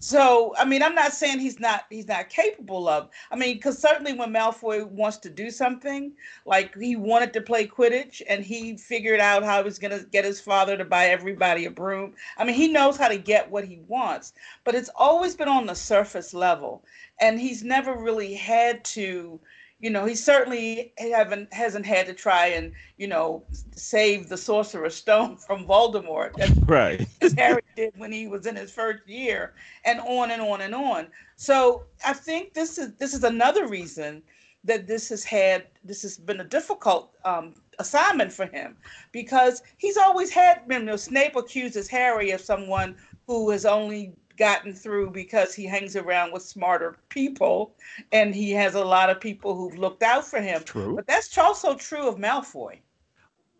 [0.02, 3.10] So, I mean, I'm not saying he's not he's not capable of.
[3.30, 6.12] I mean, because certainly when Malfoy wants to do something,
[6.46, 10.24] like he wanted to play Quidditch, and he figured out how he was to get
[10.24, 12.14] his father to buy everybody a broom.
[12.38, 14.32] I mean, he knows how to get what he wants,
[14.64, 16.82] but it's always been on the surface level,
[17.20, 19.38] and he's never really had to.
[19.80, 24.94] You know, he certainly haven't hasn't had to try and you know save the Sorcerer's
[24.94, 26.34] Stone from Voldemort.
[26.36, 27.06] That's right.
[27.20, 30.74] as Harry did when he was in his first year, and on and on and
[30.74, 31.08] on.
[31.36, 34.22] So I think this is this is another reason
[34.64, 38.76] that this has had this has been a difficult um, assignment for him
[39.12, 40.62] because he's always had.
[40.68, 45.94] You know, Snape accuses Harry of someone who has only gotten through because he hangs
[45.96, 47.74] around with smarter people
[48.10, 50.62] and he has a lot of people who've looked out for him.
[50.64, 50.96] True.
[50.96, 52.78] But that's also true of Malfoy.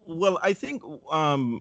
[0.06, 1.60] Well, I think um,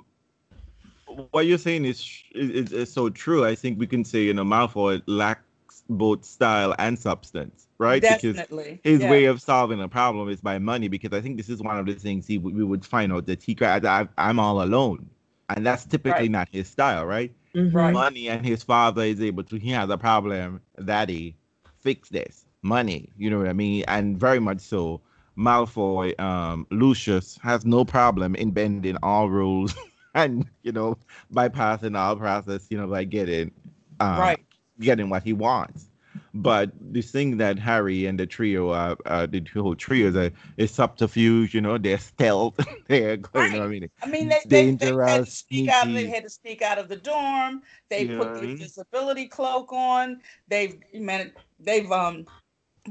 [1.32, 1.99] what you're saying is,
[2.34, 3.45] is is so true.
[3.45, 8.01] I think we can say you know Malfoy lacks both style and substance, right?
[8.01, 8.79] Because Definitely.
[8.84, 9.12] his Yeah.
[9.12, 10.88] way of solving a problem is by money.
[10.88, 13.25] Because I think this is one of the things he would- we would find out
[13.25, 15.10] that he cried, I, "I'm all alone,"
[15.49, 16.29] and that's typically Right.
[16.29, 17.33] not his style, right?
[17.55, 17.73] Mhm.
[17.73, 17.93] Right.
[17.93, 19.57] Money and his father is able to.
[19.57, 21.35] He has a problem, daddy,
[21.77, 22.45] fix this.
[22.62, 25.01] Money, you know what I mean, and very much so.
[25.38, 29.73] Malfoy, um, Lucius has no problem in bending all rules
[30.15, 30.97] and you know
[31.33, 33.51] bypassing all process, you know, by getting
[33.99, 34.45] um, Right.
[34.79, 35.88] getting what he wants.
[36.34, 40.32] But this thing that Harry and the trio, uh, uh the whole trio is a
[40.58, 44.30] is subterfuge, you know, they're stealth, they're going, you know what I mean, I mean,
[44.30, 45.93] they, they, they had to sneak out.
[45.93, 46.08] They sneaky.
[46.08, 47.62] had to sneak out of the dorm.
[47.89, 48.52] They You know put the mean?
[48.52, 50.22] invisibility cloak on.
[50.48, 52.26] They've man, they've um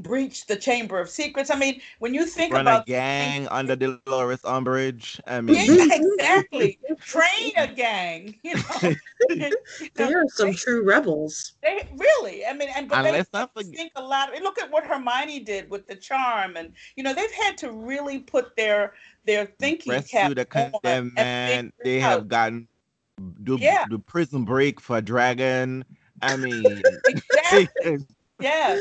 [0.02, 1.50] breached the Chamber of Secrets.
[1.50, 5.20] I mean, when you think run a about gang under Dolores Umbridge.
[5.26, 8.34] I mean, yeah, exactly, train a gang.
[8.42, 8.94] You know,
[9.30, 9.50] You know,
[9.94, 11.52] They are some they- true rebels.
[11.62, 14.34] They really, I mean, and but And they let's not forget- think a lot.
[14.34, 17.72] and Look at what Hermione did with the charm, and you know they've had to
[17.72, 21.72] really put their their thinking rescue cap the on condemned man.
[21.84, 22.66] They it have gotten
[23.40, 23.84] the, Yeah.
[23.90, 25.84] the prison break for Dragon.
[26.22, 27.98] I mean, exactly.
[28.40, 28.78] Yeah.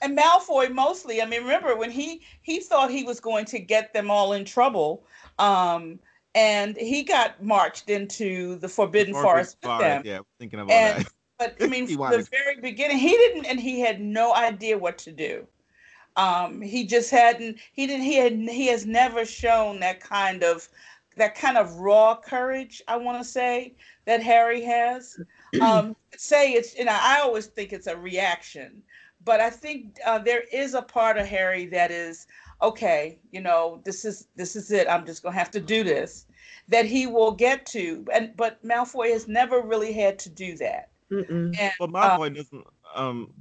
[0.00, 1.20] And Malfoy mostly.
[1.20, 4.44] I mean, remember when he he thought he was going to get them all in
[4.44, 5.04] trouble,
[5.38, 5.98] um,
[6.34, 10.02] and he got marched into the Forbidden Forest with them.
[10.04, 11.12] Yeah, thinking about And- that.
[11.38, 14.98] But I mean, from the very beginning, he didn't, and he had no idea what
[14.98, 15.46] to do.
[16.16, 17.58] Um, he just hadn't.
[17.72, 18.04] He didn't.
[18.06, 18.32] He had.
[18.32, 20.68] He has never shown that kind of
[21.16, 22.82] that kind of raw courage.
[22.88, 25.16] I want to say that Harry has.
[25.62, 26.76] Um, say it's.
[26.76, 28.82] You know, I always think it's a reaction,
[29.28, 32.26] but I think uh, there is a part of Harry that is
[32.62, 34.88] okay, you know, this is this is it.
[34.88, 36.24] I'm just gonna have to do this.
[36.68, 40.88] That he will get to, and but Malfoy has never really had to do that.
[41.10, 42.66] And, But uh, Malfoy doesn't.
[42.94, 43.34] Um,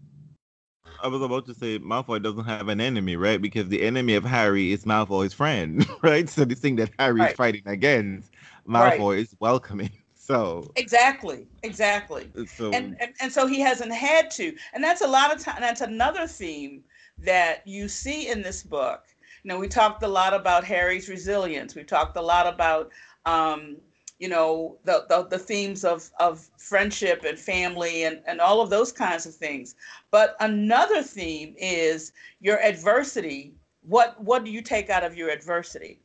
[1.01, 3.41] I was about to say Malfoy doesn't have an enemy, right?
[3.41, 6.27] Because the enemy of Harry is Malfoy's friend, right?
[6.27, 7.31] So the thing that Harry Right.
[7.31, 8.31] is fighting against,
[8.67, 8.99] Right.
[8.99, 9.91] Malfoy is welcoming.
[10.27, 12.29] So, exactly, exactly.
[12.47, 14.53] so and, and and so he hasn't had to.
[14.73, 16.83] And that's a lot of time that's another theme
[17.19, 19.05] that you see in this book.
[19.43, 21.75] You know we talked a lot about harry's resilience.
[21.75, 22.91] We talked a lot about
[23.25, 23.77] um
[24.19, 28.69] you know the the, the themes of of friendship and family and and all of
[28.69, 29.75] those kinds of things.
[30.11, 32.11] But another theme is
[32.41, 33.53] your adversity.
[33.81, 36.01] What what do you take out of your adversity?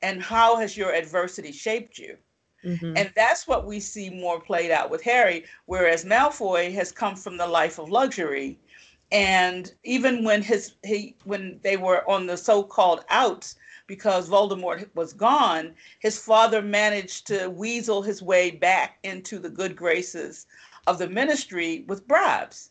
[0.00, 2.16] And how has your adversity shaped you
[2.64, 2.94] Mhm.
[2.96, 7.36] and that's what we see more played out with Harry, whereas Malfoy has come from
[7.36, 8.58] the life of luxury.
[9.10, 15.12] And even when his he when they were on the so-called outs because Voldemort was
[15.14, 20.46] gone, his father managed to weasel his way back into the good graces
[20.86, 22.70] of the ministry with bribes.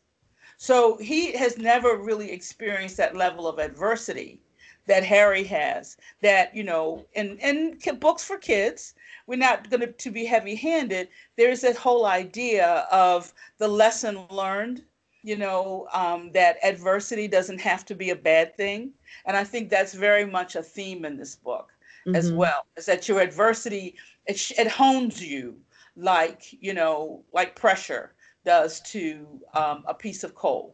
[0.57, 4.41] So he has never really experienced that level of adversity
[4.87, 5.97] that Harry has.
[6.21, 8.93] That you know, in in books for kids,
[9.27, 11.09] we're not going to, to be heavy handed.
[11.35, 14.83] There's that whole idea of the lesson learned,
[15.21, 18.91] you know, um, that adversity doesn't have to be a bad thing.
[19.25, 21.73] And I think that's very much a theme in this book
[22.13, 22.37] as Mhm.
[22.37, 25.59] well, is that your adversity, it, it hones you
[25.97, 28.13] like, you know, like pressure
[28.45, 30.73] does to um, a piece of coal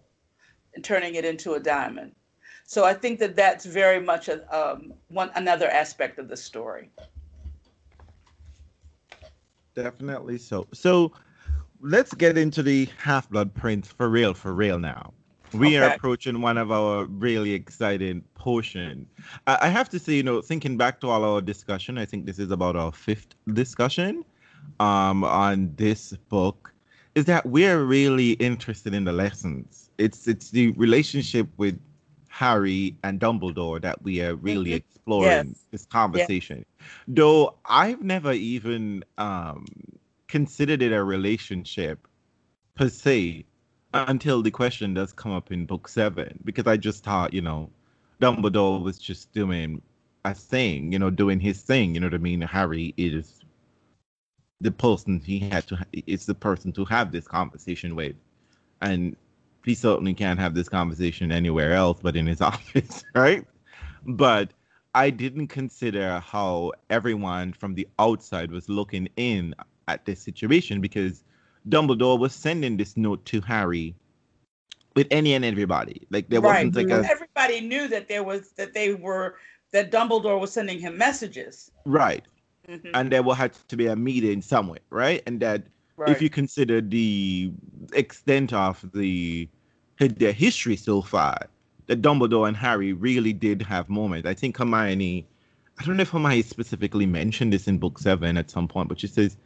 [0.76, 2.14] and turning it into a diamond.
[2.66, 6.92] So I think that that's very much a, um, one another aspect of the story.
[9.76, 10.68] Definitely so.
[10.74, 11.12] So,
[11.82, 15.14] let's get into the Half Blood Prince for real, for real now.
[15.54, 19.08] We are approaching one of our really exciting portion.
[19.46, 22.26] I, I have to say, you know, thinking back to all our discussion, I think
[22.26, 24.26] this is about our fifth discussion
[24.80, 26.74] um, on this book,
[27.14, 29.92] is that we're really interested in the lessons.
[30.00, 31.80] It's it's the relationship with
[32.30, 34.78] Harry and Dumbledore that we are really Mhm.
[34.78, 35.66] exploring Yes.
[35.70, 36.66] this conversation.
[37.08, 39.66] Though I've never even um,
[40.28, 42.08] considered it a relationship
[42.76, 43.46] per se
[43.94, 47.70] until the question does come up in book seven, because I just thought, you know,
[48.22, 49.82] Dumbledore was just doing
[50.26, 51.94] a thing, you know, doing his thing.
[51.94, 52.42] You know what I mean?
[52.42, 53.42] Harry is
[54.62, 55.86] the person he had to.
[55.92, 58.16] It's the person to have this conversation with,
[58.82, 59.16] and
[59.66, 63.46] he certainly can't have this conversation anywhere else but in his office, right?
[64.06, 64.52] But
[64.94, 69.56] I didn't consider how everyone from the outside was looking in
[69.88, 71.24] at this situation because
[71.68, 73.96] Dumbledore was sending this note to Harry
[74.96, 76.06] with any and everybody.
[76.10, 76.72] Like there right.
[76.72, 79.36] wasn't like a everybody knew that there was that they were
[79.72, 81.72] that Dumbledore was sending him messages.
[81.86, 82.24] right,
[82.70, 85.22] Mhm, and there will have to be a meeting somewhere, right?
[85.26, 85.64] And that
[85.98, 86.12] right.
[86.12, 87.52] if you consider the
[87.94, 89.50] extent of the
[90.00, 91.48] their history so far,
[91.88, 94.28] that Dumbledore and Harry really did have moments.
[94.28, 95.28] I think Hermione,
[95.80, 99.00] I don't know if Hermione specifically mentioned this in book seven at some point, but
[99.00, 99.38] she says,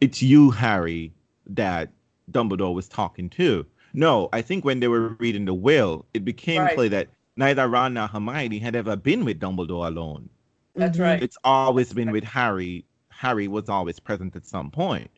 [0.00, 1.12] "It's you, Harry,
[1.46, 1.90] that
[2.30, 6.62] Dumbledore was talking to." No, I think when they were reading the will, it became
[6.62, 6.74] Right.
[6.74, 10.28] clear that neither Ron nor Hermione had ever been with Dumbledore alone.
[10.74, 11.02] That's Mhm.
[11.02, 11.22] right.
[11.22, 12.84] It's always been with Harry.
[13.10, 15.02] Harry was always present at some point.
[15.02, 15.10] point,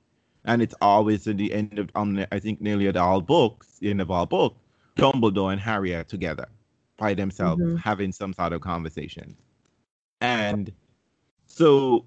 [0.45, 3.91] and it's always at the end of um, I think nearly at all books, the
[3.91, 4.59] end of all books,
[4.97, 6.47] Dumbledore and Harry are together
[6.97, 7.79] by themselves Mhm.
[7.79, 9.37] having some sort of conversation,
[10.21, 10.73] and
[11.47, 12.07] so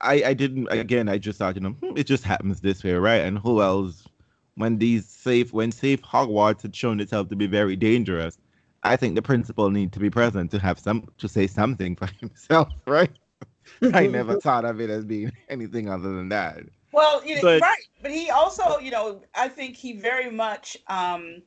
[0.00, 2.92] I I didn't again I just thought you know hmm, it just happens this way
[2.94, 4.06] right and who else
[4.54, 8.38] when these safe when safe Hogwarts had shown itself to be very dangerous.
[8.86, 12.06] I think the principal need to be present to have some to say something for
[12.20, 13.10] himself, right?
[13.94, 16.58] I never thought of it as being anything other than that.
[16.92, 20.76] Well, you know, But- right, but he also, you know, I think he very much
[20.88, 21.42] um,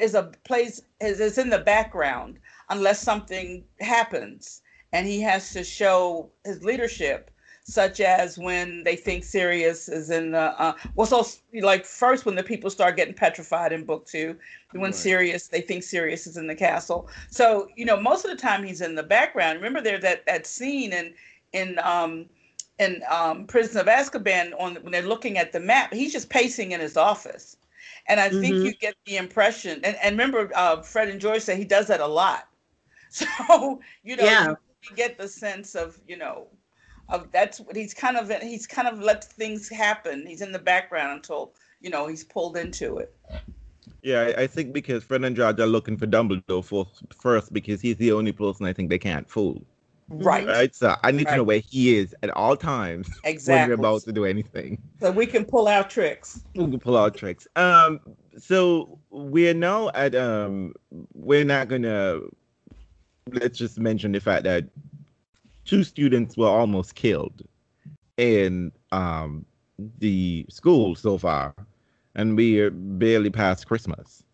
[0.00, 2.38] is a place is, is in the background
[2.70, 4.62] unless something happens,
[4.92, 7.30] and he has to show his leadership,
[7.64, 11.26] such as when they think Sirius is in the uh, well, so
[11.62, 14.36] like first when the people start getting petrified in book two,
[14.72, 14.94] when Right.
[14.94, 17.08] Sirius they think Sirius is in the castle.
[17.30, 19.58] So you know, most of the time he's in the background.
[19.58, 21.14] Remember there that that scene in
[21.52, 22.26] in um
[22.78, 26.72] in um, Prison of Azkaban on when they're looking at the map, he's just pacing
[26.72, 27.56] in his office,
[28.08, 28.64] and I think Mhm.
[28.64, 29.80] you get the impression.
[29.84, 32.48] And, and remember, uh, Fred and George said he does that a lot.
[33.10, 34.48] So you know, Yeah.
[34.48, 34.56] you,
[34.90, 36.48] you get the sense of you know,
[37.08, 40.26] of that's what he's kind of he's kind of let things happen.
[40.26, 43.14] He's in the background until you know he's pulled into it.
[44.02, 46.86] Yeah, I, I think because Fred and George are looking for Dumbledore for,
[47.16, 49.62] first because he's the only person I think they can't fool.
[50.10, 50.46] Right.
[50.46, 50.74] Right.
[50.74, 51.32] So I need Right.
[51.32, 53.60] to know where he is at all times Exactly.
[53.68, 54.80] when we're about to do anything.
[55.00, 56.40] So we can pull out tricks.
[56.54, 57.46] We can pull out tricks.
[57.56, 58.00] Um,
[58.36, 60.74] so we're now at um,
[61.14, 62.20] we're not gonna.
[63.32, 64.64] Let's just mention the fact that
[65.64, 67.42] two students were almost killed
[68.16, 69.44] in um
[69.98, 71.54] the school so far,
[72.14, 74.24] and we're barely past Christmas.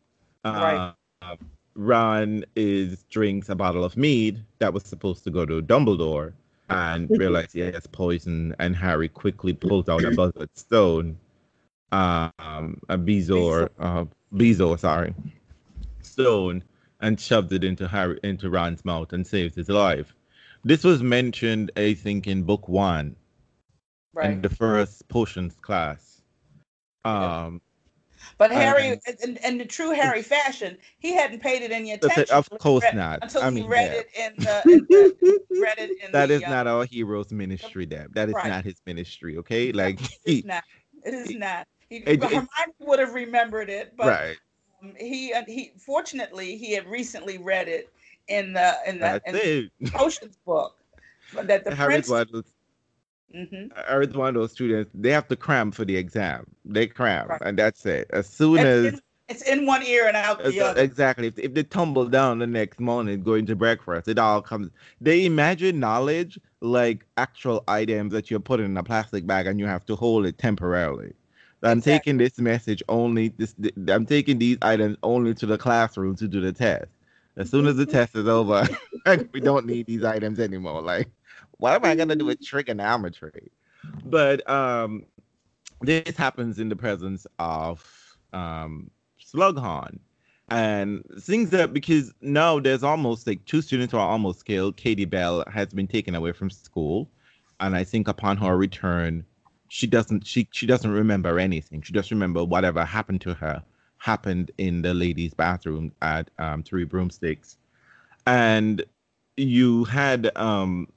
[0.45, 0.95] Right.
[1.22, 1.37] Uh,
[1.77, 6.33] Ron is drinks a bottle of mead that was supposed to go to Dumbledore,
[6.70, 8.55] and realized he has poison.
[8.59, 11.18] And Harry quickly pulls out a buzzard stone,
[11.93, 14.05] um, a bezoar, uh,
[14.35, 15.14] bezoar, sorry,
[16.01, 16.62] stone,
[17.01, 20.14] and shoved it into Harry into Ron's mouth and saved his life.
[20.64, 23.16] This was mentioned, I think, in book one
[24.14, 24.31] right.
[24.31, 26.22] in the first potions class.
[27.05, 27.61] Um,
[28.37, 32.24] But Harry, in, in the true Harry fashion, he hadn't paid it any attention.
[32.32, 33.18] of course read- not.
[33.22, 34.01] Until I he mean, read yeah.
[34.01, 37.30] it in the, in the read it in that the, is uh, not our hero's
[37.32, 38.14] ministry, Deb.
[38.14, 38.49] That is Right.
[38.49, 39.72] not his ministry, okay?
[39.72, 40.64] Like, It he, is not.
[41.05, 41.68] It is not.
[41.89, 42.49] He, it- Hermione
[42.80, 44.37] would have remembered it, but right.
[44.82, 47.93] um, he uh, he fortunately he had recently read it
[48.28, 49.70] in the in the in the
[50.45, 50.76] book.
[51.35, 52.45] That the Harry's prince.
[53.35, 53.70] Mhm.
[53.89, 56.47] Harry's one of those students, they have to cram for the exam.
[56.64, 57.41] They cram, Right.
[57.45, 58.09] and that's it.
[58.11, 60.81] As soon It's as in, it's in one ear and out the other.
[60.81, 61.27] Exactly.
[61.29, 64.70] If, if they tumble down the next morning going to breakfast, it all comes.
[65.01, 69.66] They imagine knowledge like actual items that you're putting in a plastic bag and you
[69.66, 71.12] have to hold it temporarily.
[71.62, 71.93] I'm Exactly.
[71.93, 73.29] taking this message only.
[73.29, 73.55] This
[73.89, 76.87] I'm taking these items only to the classroom to do the test.
[77.37, 78.68] As soon as the test is over,
[79.33, 80.83] we don't need these items anymore.
[80.83, 81.09] Like,
[81.59, 83.50] what am I gonna do with trigonometry?
[84.05, 85.05] But um,
[85.80, 88.90] this happens in the presence of um
[89.20, 89.98] Slughorn.
[90.50, 94.76] And things that because now there's almost like two students who are almost killed.
[94.76, 97.09] Katie Bell has been taken away from school,
[97.61, 99.24] and I think upon her return,
[99.68, 101.80] she doesn't she she doesn't remember anything.
[101.80, 103.62] She just remember whatever happened to her
[103.98, 107.57] happened in the ladies' bathroom at um, Three Broomsticks,
[108.26, 108.84] and
[109.38, 110.88] you had um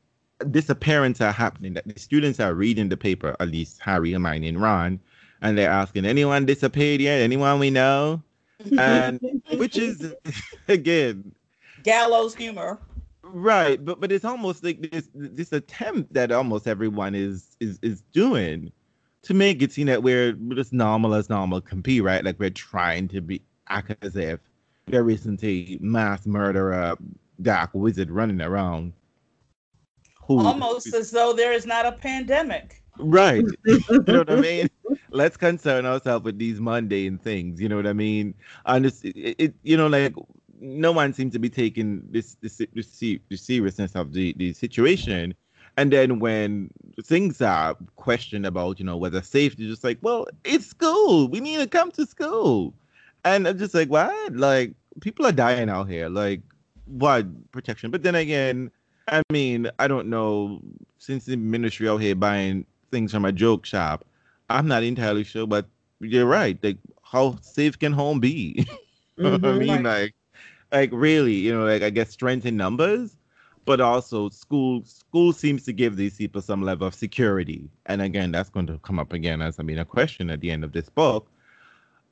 [0.52, 1.74] disappearances are happening.
[1.74, 5.00] That the students are reading the paper, at least Harry, Hermione, and Ron,
[5.42, 7.22] and they're asking, "Anyone disappeared yet?
[7.22, 8.22] Anyone we know?"
[8.80, 9.20] And
[9.58, 10.14] which is
[10.68, 11.34] again
[11.84, 12.80] Gallows humor.
[13.24, 18.02] right, but but it's almost like this this attempt that almost everyone is is is
[18.14, 18.72] doing
[19.24, 22.24] to make it seem that we're just normal as normal can be, right?
[22.24, 24.40] Like we're trying to be act as if
[24.88, 26.96] there isn't a mass murderer,
[27.42, 28.94] dark wizard running around.
[30.28, 32.84] Who, Almost as though there is not a pandemic.
[33.00, 33.46] Right.
[33.66, 34.70] you know what I mean?
[35.10, 37.62] Let's concern ourselves with these mundane things.
[37.62, 38.34] You know what I mean?
[38.66, 40.14] And it's, it, it you know, like
[40.60, 44.54] no one seems to be taking this this, this se- the seriousness of the the
[44.54, 45.34] situation.
[45.78, 46.72] And then when
[47.04, 51.28] things are questioned about, you know, whether safety, just like, well, it's school.
[51.28, 52.74] We need to come to school.
[53.24, 54.36] And I'm just like, what?
[54.36, 56.10] Like, people are dying out here.
[56.10, 56.42] Like,
[56.86, 57.92] what protection?
[57.92, 58.72] But then again,
[59.08, 60.62] I mean, I don't know.
[60.98, 64.06] Since the ministry out here buying things from a joke shop,
[64.50, 65.48] I'm not entirely sure.
[65.48, 65.68] But
[66.00, 66.58] you're right.
[66.64, 68.66] Like, how safe can home be?
[69.24, 69.58] I Mhm.
[69.58, 69.84] mean, Right.
[69.84, 70.16] like,
[70.72, 73.18] like really, you know, like I guess strength in numbers,
[73.66, 74.84] but also school.
[74.86, 78.78] School seems to give these people some level of security, and again, that's going to
[78.80, 81.30] come up again as I mean a question at the end of this book.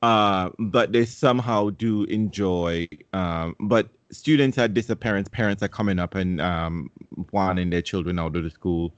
[0.02, 2.86] Uh, but they somehow do enjoy.
[3.12, 5.28] Um, but students are disappearance.
[5.28, 6.90] Parents are coming up and um,
[7.32, 8.92] wanting their children out of the school.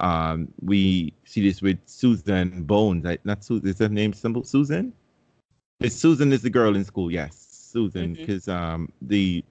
[0.00, 3.06] Um, we see this with Susan Bones.
[3.06, 3.68] I, not Susan.
[3.68, 4.44] Is her name simple?
[4.44, 4.92] Susan?
[5.80, 7.10] It's Susan is the girl in school.
[7.10, 9.44] Yes, Susan, because um, the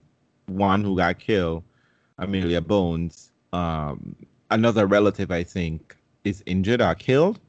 [0.47, 1.63] one who got killed,
[2.17, 4.15] Amelia Bones, um,
[4.49, 7.39] another relative, I think, is injured or killed,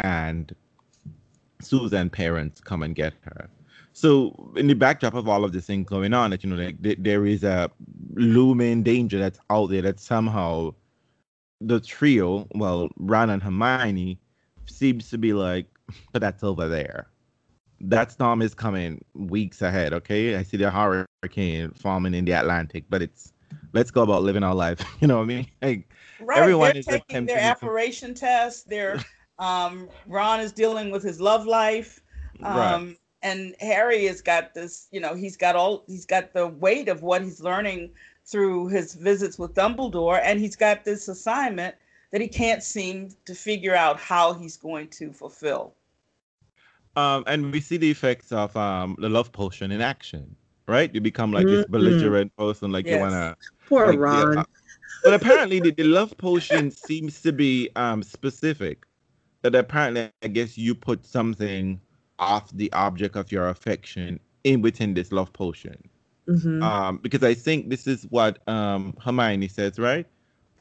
[0.00, 0.54] and
[1.60, 3.48] Susan parents come and get her.
[4.00, 6.82] So in the backdrop of all of this thing going on, that you know, like
[6.82, 7.70] th- there is a
[8.14, 10.74] looming danger that's out there that somehow
[11.60, 14.18] the trio, well, Ron and Hermione,
[14.66, 15.66] seems to be like,
[16.12, 17.08] but that's over there.
[17.82, 19.92] That storm is coming weeks ahead.
[19.92, 23.34] Okay, I see the hurricane forming in the Atlantic, but it's
[23.74, 24.80] let's go about living our life.
[25.00, 25.46] You know what I mean?
[25.60, 25.90] Like,
[26.20, 26.38] Right.
[26.38, 28.68] Everyone they're is taking their to- apparition test.
[28.70, 28.98] They're
[29.38, 32.00] um Ron is dealing with his love life.
[32.40, 32.96] right.
[33.22, 37.02] And Harry has got this, you know, he's got all he's got the weight of
[37.02, 37.90] what he's learning
[38.24, 41.74] through his visits with Dumbledore, and he's got this assignment
[42.12, 45.74] that he can't seem to figure out how he's going to fulfill.
[46.96, 50.34] Um, and we see the effects of um the love potion in action,
[50.66, 50.92] right?
[50.92, 53.36] You become like this belligerent person, like you wanna.
[53.68, 54.38] Poor like, yeah, Ron.
[54.38, 54.44] uh,
[55.04, 58.86] but apparently, the, the love potion seems to be um specific.
[59.42, 61.80] That apparently, I guess you put something
[62.20, 65.76] off the object of your affection in within this love potion.
[66.28, 66.62] Mhm.
[66.62, 70.06] Um, because I think this is what um Hermione says, right?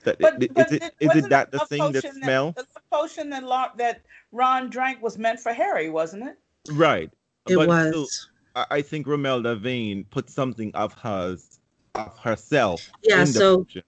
[0.06, 2.54] That But, is but it it is it that the love thing that potion smell?
[2.54, 4.02] the love potion that Lar- that
[4.32, 6.38] Ron drank was meant for Harry, wasn't it?
[6.72, 7.12] Right.
[7.48, 7.88] it but was.
[7.90, 8.08] still,
[8.56, 11.60] I I think Romilda Vane put something of hers,
[11.96, 12.90] of herself.
[13.04, 13.84] yeah, in the so potion.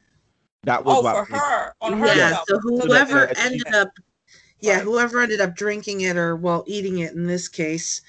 [0.64, 2.46] that was Oh, what for made- her on yeah, herself.
[2.48, 3.90] so that- whoever that- ended up
[4.62, 4.82] yeah, Right.
[4.82, 8.02] whoever ended up drinking it or well eating it in this case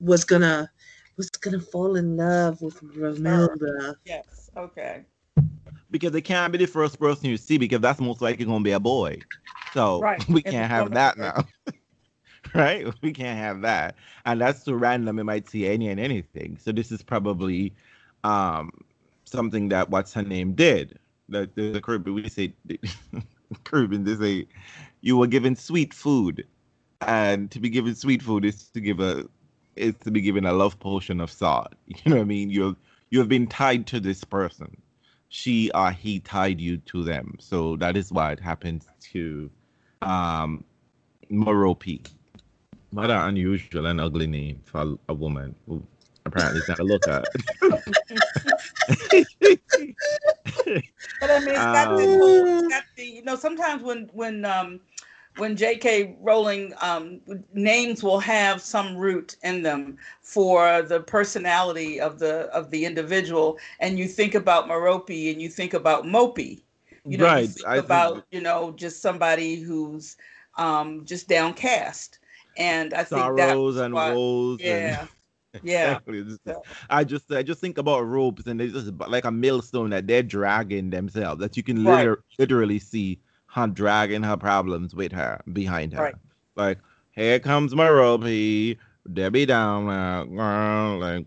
[0.00, 0.70] was gonna
[1.16, 3.96] was gonna fall in love with Romilda.
[4.04, 4.50] Yes.
[4.56, 5.04] Okay.
[5.90, 8.72] because it can't be the first person you see because that's most likely gonna be
[8.72, 9.18] a boy.
[9.72, 10.24] So Right.
[10.28, 11.44] we can't it's have that now.
[12.54, 12.86] right?
[13.02, 13.96] We can't have that.
[14.24, 15.18] And that's too random.
[15.18, 16.56] It might see any and anything.
[16.58, 17.74] So this is probably
[18.24, 18.70] um
[19.24, 20.98] something that what's her name did.
[21.28, 22.54] That the, the Caribbean we say
[23.64, 24.46] Caribbean they say
[25.00, 26.46] you were given sweet food.
[27.00, 29.26] And to be given sweet food is to give a
[29.76, 31.74] is to be given a love potion of salt.
[31.86, 32.50] You know what I mean?
[32.50, 32.76] You're
[33.10, 34.76] you have been tied to this person
[35.28, 37.36] she or he tied you to them.
[37.40, 39.50] So that is why it happens to
[40.02, 40.64] um
[41.30, 42.06] Moropi.
[42.90, 45.82] What an unusual and ugly name for a, a woman who
[46.24, 47.24] apparently is not a looker.
[51.20, 54.80] But I mean, Um, the you know sometimes when when um
[55.40, 56.16] when J.K.
[56.20, 57.20] Rowling um
[57.54, 63.58] names will have some root in them for the personality of the of the individual,
[63.80, 66.62] and you think about Merope and you think about Mopey.
[67.06, 70.16] You know, you think I think- about you know just somebody who's
[70.58, 72.18] um just downcast,
[72.58, 74.58] and I think that sorrows and why- woes.
[74.60, 75.00] yeah,
[75.54, 75.90] And, yeah.
[76.06, 76.36] Exactly.
[76.46, 80.06] So- I just I just think about ropes and they just like a millstone that
[80.06, 82.00] they're dragging themselves that you can Right.
[82.00, 83.18] liter- literally see
[83.52, 86.02] her dragging her problems with her behind her.
[86.02, 86.14] Right.
[86.56, 86.78] Like
[87.12, 88.22] here comes my rope,
[89.12, 90.26] Debbie down now.
[90.40, 91.26] I, Like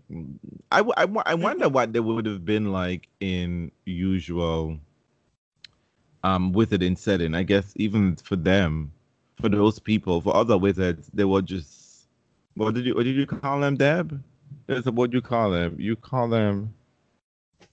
[0.72, 4.78] I, I, I wonder what they would have been like in usual
[6.22, 7.34] um wizarding setting.
[7.34, 8.92] I guess even for them,
[9.40, 12.06] for those people, for other wizards, they were just
[12.54, 14.22] what did you what did you call them, Deb?
[14.66, 15.76] That's what you call them.
[15.78, 16.72] You call them.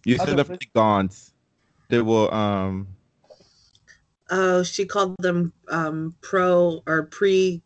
[0.04, 1.34] You said the gaunts.
[1.90, 2.88] They were um.
[4.32, 7.62] Oh, she called them um pro or pre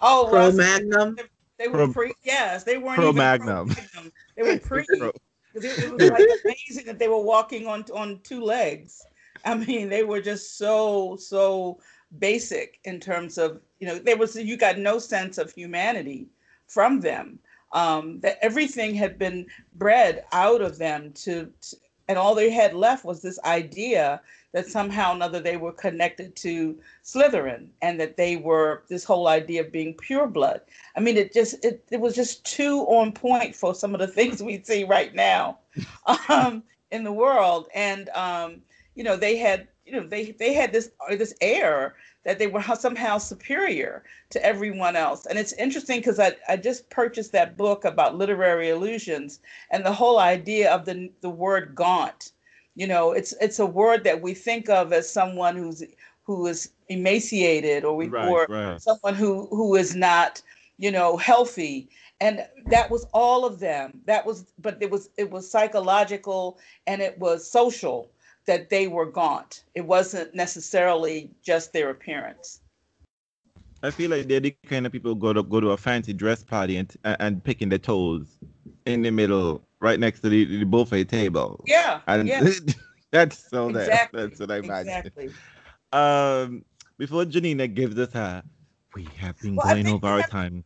[0.00, 1.16] Oh, pro well, magnum.
[1.58, 2.12] They were Pro- pre.
[2.24, 3.68] Yes, they weren't Pro even Magnum.
[3.68, 4.12] Pro-Magnum.
[4.36, 4.84] They were pre.
[4.98, 5.12] Pro-
[5.52, 9.04] It, it was like amazing that they were walking on on two legs.
[9.44, 11.78] I mean, they were just so so
[12.18, 16.28] basic in terms of you know there was you got no sense of humanity
[16.66, 17.38] from them.
[17.72, 21.76] Um, that everything had been bred out of them to, to
[22.08, 24.20] and all they had left was this idea
[24.52, 29.28] that somehow or another they were connected to Slytherin and that they were this whole
[29.28, 30.60] idea of being pure blood.
[30.96, 34.06] I mean, it just it, it was just too on point for some of the
[34.18, 35.58] things we see right now
[36.28, 37.68] um, in the world.
[37.74, 38.62] And um,
[38.94, 42.46] you know, they had you know they they had this uh, this air that they
[42.46, 45.26] were somehow superior to everyone else.
[45.26, 49.40] And it's interesting because I, I just purchased that book about literary illusions
[49.70, 52.32] and the whole idea of the the word gaunt.
[52.74, 55.82] You know, it's it's a word that we think of as someone who's
[56.22, 58.80] who is emaciated or we or Right, right.
[58.80, 60.42] someone who who is not
[60.78, 61.88] you know healthy.
[62.22, 64.00] And that was all of them.
[64.06, 68.10] That was but it was it was psychological and it was social
[68.46, 69.64] that they were gaunt.
[69.74, 72.60] It wasn't necessarily just their appearance.
[73.82, 76.44] I feel like they're the kind of people go to go to a fancy dress
[76.44, 78.38] party and and picking their toes
[78.92, 81.60] in the middle, right next to the, the buffet table.
[81.66, 82.40] yeah And yeah
[83.12, 84.92] that's so Exactly, that that's what I imagine.
[84.92, 85.34] exactly
[85.92, 86.64] Um,
[86.98, 88.42] before Janina gives us her,
[88.94, 90.64] we have been Well, going over our time.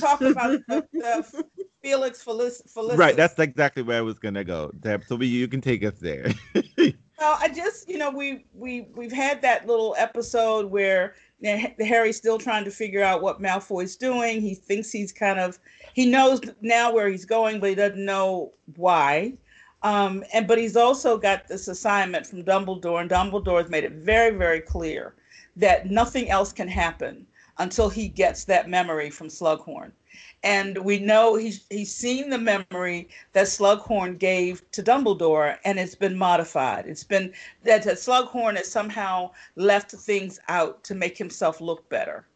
[0.00, 1.44] talk about the, the
[1.82, 2.96] felix Felic- Felicis.
[2.98, 5.04] Right, that's exactly where I was gonna go, Deb.
[5.04, 6.30] So we, you can take us there.
[7.18, 12.38] Well, I just, you know, we we we've had that little episode where Harry's still
[12.38, 14.40] trying to figure out what Malfoy's doing.
[14.40, 15.58] He thinks he's kind of
[15.94, 19.34] he knows now where he's going, but he doesn't know why.
[19.82, 23.92] Um, and but he's also got this assignment from Dumbledore, and Dumbledore has made it
[23.92, 25.14] very, very clear
[25.56, 27.26] that nothing else can happen
[27.58, 29.92] until he gets that memory from Slughorn.
[30.44, 35.94] And we know he's he's seen the memory that Slughorn gave to Dumbledore, and it's
[35.94, 36.86] been modified.
[36.86, 37.32] It's been
[37.62, 42.26] that, that Slughorn has somehow left things out to make himself look better.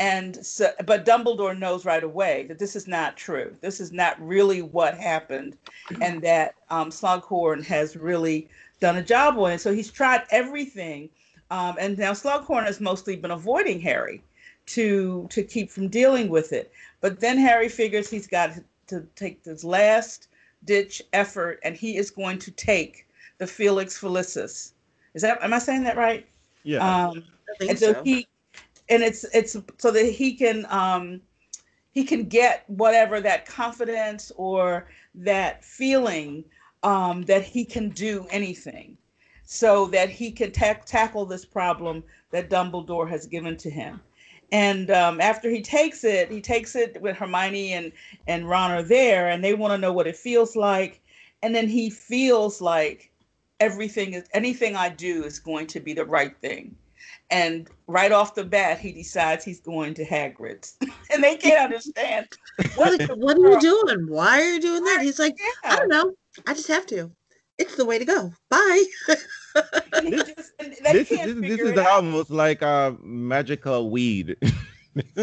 [0.00, 3.54] And so, but Dumbledore knows right away that this is not true.
[3.60, 5.56] This is not really what happened,
[6.00, 8.48] and that um, Slughorn has really
[8.80, 9.60] done a job on it.
[9.60, 11.08] So he's tried everything,
[11.52, 14.20] um, and now Slughorn has mostly been avoiding Harry
[14.66, 16.72] to to keep from dealing with it.
[17.02, 18.52] But then Harry figures he's got
[18.86, 20.28] to take this last
[20.64, 23.06] ditch effort, and he is going to take
[23.38, 24.72] the Felix Felicis.
[25.12, 26.26] Is that am I saying that right?
[26.62, 26.78] Yeah.
[26.78, 27.24] Um,
[27.60, 28.26] and so, so, he,
[28.88, 31.20] and it's it's so that he can um,
[31.90, 34.86] he can get whatever that confidence or
[35.16, 36.44] that feeling
[36.84, 38.96] um, that he can do anything,
[39.44, 44.00] so that he can ta- tackle this problem that Dumbledore has given to him.
[44.52, 47.90] And um, after he takes it, he takes it with Hermione and
[48.26, 51.00] and Ron are there, and they want to know what it feels like.
[51.42, 53.10] And then he feels like
[53.58, 56.76] everything is anything I do is going to be the right thing.
[57.30, 60.76] And right off the bat, he decides he's going to Hagrid's,
[61.10, 62.28] and they can't understand.
[62.74, 64.06] What, what are you doing?
[64.06, 65.00] Why are you doing that?
[65.02, 65.72] He's like, yeah.
[65.72, 66.12] I don't know.
[66.46, 67.10] I just have to.
[67.58, 68.32] It's the way to go.
[68.48, 68.84] Bye.
[69.06, 74.36] this, just, this, is, this is almost like a magical weed.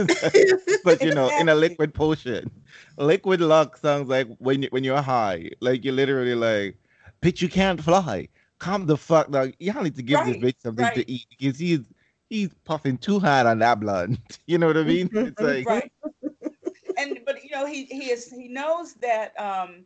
[0.84, 2.50] but you know, in a liquid potion.
[2.98, 5.50] Liquid luck sounds like when you when you're high.
[5.60, 6.78] Like you're literally like,
[7.22, 8.30] bitch, you can't fly.
[8.58, 9.54] Calm the fuck down.
[9.60, 10.96] Y'all need to give right, this bitch something right.
[10.96, 11.82] to eat because he's
[12.30, 14.18] he's puffing too hard on that blood.
[14.48, 15.10] You know what I mean?
[15.14, 15.92] It's like right.
[16.98, 19.86] and but you know, he he is he knows that um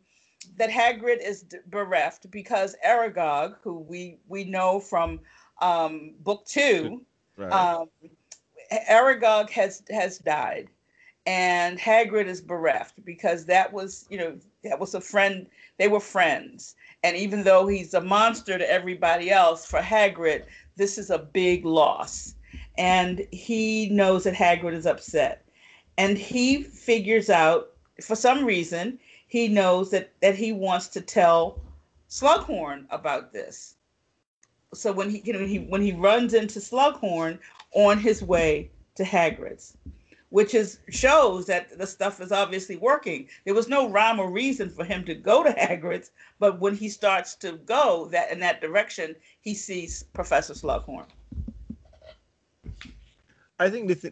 [0.56, 5.20] that Hagrid is bereft because Aragog, who we we know from
[5.60, 7.02] um, book two,
[7.36, 7.52] right.
[7.52, 7.88] um,
[8.90, 10.68] Aragog has has died,
[11.26, 15.46] and Hagrid is bereft because that was you know that was a friend.
[15.78, 20.44] They were friends, and even though he's a monster to everybody else, for Hagrid,
[20.76, 22.34] this is a big loss,
[22.78, 25.46] and he knows that Hagrid is upset,
[25.98, 27.70] and he figures out
[28.02, 28.98] for some reason
[29.34, 31.58] he knows that that he wants to tell
[32.08, 33.74] Slughorn about this.
[34.72, 37.40] So when he you know he when he runs into Slughorn
[37.72, 39.76] on his way to Hagrid's,
[40.28, 43.26] which is shows that the stuff is obviously working.
[43.44, 46.88] There was no rhyme or reason for him to go to Hagrid's, but when he
[46.88, 51.06] starts to go that in that direction, he sees Professor Slughorn.
[53.60, 54.04] I think this.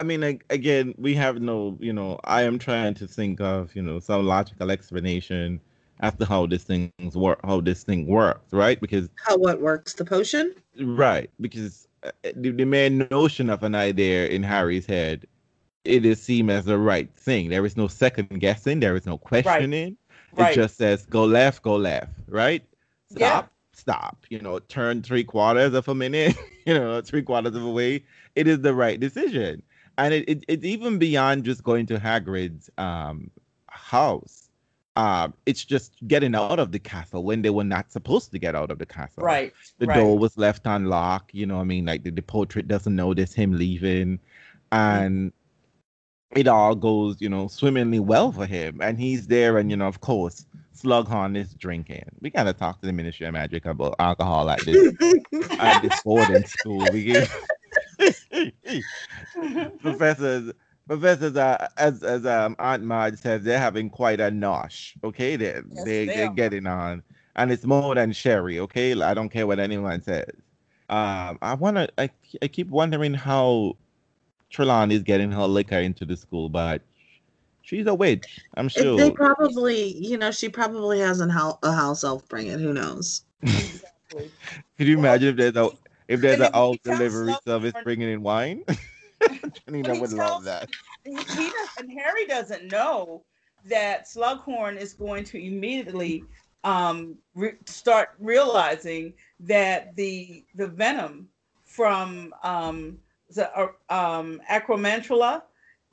[0.00, 1.76] I mean, like, again, we have no.
[1.80, 5.60] You know, I am trying to think of you know some logical explanation
[6.00, 8.80] as to how this things work, how this thing works, right?
[8.80, 11.30] Because how what works the potion, right?
[11.40, 15.26] Because uh, the, the main notion of an idea in Harry's head,
[15.84, 17.48] it is seen as the right thing.
[17.48, 18.80] There is no second guessing.
[18.80, 19.96] There is no questioning.
[20.32, 20.38] Right.
[20.38, 20.54] It right.
[20.54, 22.62] just says go left, go left, right?
[23.10, 23.42] Stop, yeah.
[23.72, 24.18] stop.
[24.30, 26.36] You know, turn three quarters of a minute.
[26.66, 28.04] you know, three quarters of a way
[28.36, 29.62] it is the right decision.
[29.96, 33.30] And it, it it's even beyond just going to Hagrid's um,
[33.68, 34.48] house.
[34.96, 38.54] Um, it's just getting out of the castle when they were not supposed to get
[38.54, 39.24] out of the castle.
[39.24, 39.52] Right.
[39.78, 39.96] The right.
[39.96, 41.34] door was left unlocked.
[41.34, 44.20] You know, I mean, like the, the portrait doesn't notice him leaving,
[44.70, 46.38] and mm-hmm.
[46.38, 48.80] it all goes, you know, swimmingly well for him.
[48.80, 52.04] And he's there, and you know, of course, Slughorn is drinking.
[52.20, 54.94] We gotta talk to the Ministry of Magic about alcohol at this
[55.58, 56.86] at this boarding school.
[56.92, 57.14] We
[59.80, 60.52] professors
[60.86, 65.36] professors are as as um aunt marge says they're having quite a nosh okay?
[65.36, 66.32] They yes, they, they are.
[66.32, 67.02] getting on
[67.36, 69.00] and it's more than sherry okay?
[69.00, 70.30] I don't care what anyone says.
[70.88, 72.10] Um i want to I,
[72.42, 73.76] I keep wondering how
[74.50, 76.82] Trelawney is getting her liquor into the school but
[77.62, 78.96] she's a witch i'm sure.
[78.96, 82.72] they probably you know she probably has an house, a house elf bring it who
[82.72, 83.22] knows?
[83.42, 84.30] Exactly.
[84.78, 85.70] could you imagine if there's a
[86.08, 88.64] if there's an old delivery service bringing in wine,
[89.66, 90.68] Janina would love that.
[91.04, 93.24] He does, and Harry doesn't know
[93.66, 96.24] that Slughorn is going to immediately
[96.64, 101.28] um, re- start realizing that the the venom
[101.66, 102.96] from um,
[103.34, 105.42] the uh, um, Acromantula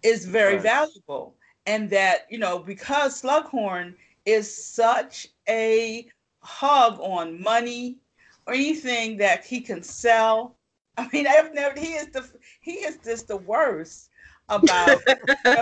[0.02, 0.64] is very right.
[0.64, 1.36] valuable,
[1.66, 3.96] and that you know because Slughorn
[4.26, 6.08] is such a
[6.42, 7.98] hug on money
[8.52, 10.58] or anything that he can sell.
[10.98, 11.80] I mean, I've never.
[11.80, 12.28] He is the.
[12.60, 14.10] He is just the worst
[14.50, 15.02] about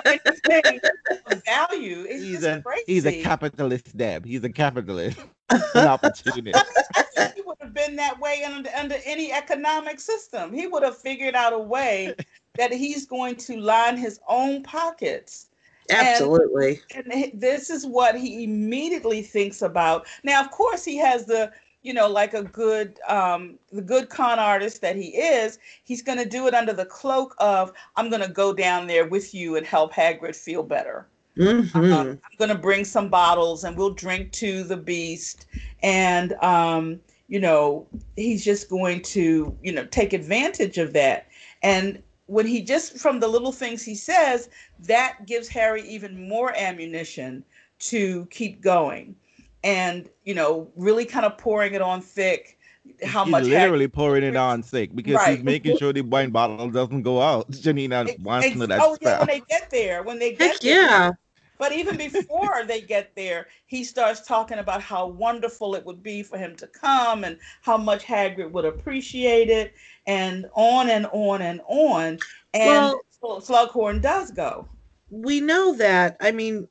[0.05, 0.79] anything
[1.27, 2.05] of value.
[2.09, 2.83] It's he's a crazy.
[2.87, 4.25] he's a capitalist, Deb.
[4.25, 5.19] He's a capitalist.
[5.49, 6.35] An opportunist.
[6.35, 10.51] I, mean, I think he would have been that way under under any economic system.
[10.51, 12.15] He would have figured out a way
[12.57, 15.47] that he's going to line his own pockets.
[15.91, 16.81] Absolutely.
[16.95, 20.05] And, and this is what he immediately thinks about.
[20.23, 24.39] Now, of course, he has the you know, like a good, um, the good con
[24.39, 28.21] artist that he is, he's going to do it under the cloak of, I'm going
[28.21, 31.07] to go down there with you and help Hagrid feel better.
[31.37, 31.91] Mhm.
[31.91, 35.45] Uh, I'm going to bring some bottles and we'll drink to the beast.
[35.81, 36.99] And, um,
[37.29, 41.27] you know, he's just going to, you know, take advantage of that.
[41.63, 44.49] And when he just, from the little things he says,
[44.79, 47.43] that gives Harry even more ammunition
[47.79, 49.15] to keep going.
[49.63, 52.57] And, you know, really kind of pouring it on thick.
[53.05, 55.35] How he's much Hagrid- literally pouring it on thick because Right.
[55.35, 57.49] he's making sure the wine bottle doesn't go out.
[57.51, 60.51] Janina Ex- wants to know that oh yeah, when they get there, when they get
[60.51, 60.81] Heck there.
[60.83, 61.11] yeah.
[61.57, 66.23] But even before they get there, he starts talking about how wonderful it would be
[66.23, 69.73] for him to come and how much Hagrid would appreciate it,
[70.07, 72.17] and on and on and on.
[72.53, 74.67] And Well- Slughorn does go.
[75.11, 76.67] we know that i mean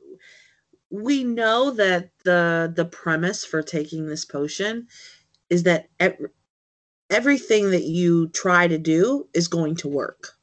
[0.91, 4.87] we know that the the premise for taking this potion
[5.51, 6.17] is that ev-
[7.11, 10.35] everything that you try to do is going to work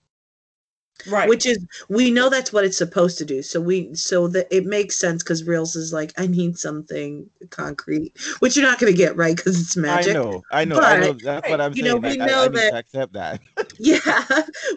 [1.08, 1.28] Right.
[1.28, 4.66] which is we know that's what it's supposed to do so we so that it
[4.66, 8.98] makes sense because reels is like i need something concrete which you're not going to
[8.98, 11.14] get right because it's magic I magic know, I know, I know.
[11.14, 12.02] That's what I'm you saying.
[12.02, 13.41] know, we like, I- know I, need that- to accept that.
[13.78, 14.24] yeah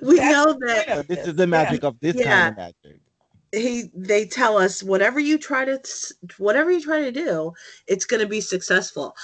[0.03, 2.25] we That's know that this is the magic of this Yeah.
[2.25, 3.01] kind of magic.
[3.53, 5.81] He they tell us whatever you try to
[6.39, 7.53] whatever you try to do
[7.87, 9.15] it's going to be successful.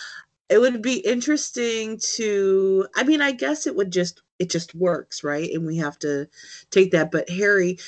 [0.51, 5.25] It would be interesting to i mean i guess it would just it just works
[5.25, 5.51] right?
[5.53, 6.29] And we have to
[6.71, 7.11] take that.
[7.13, 7.79] But harry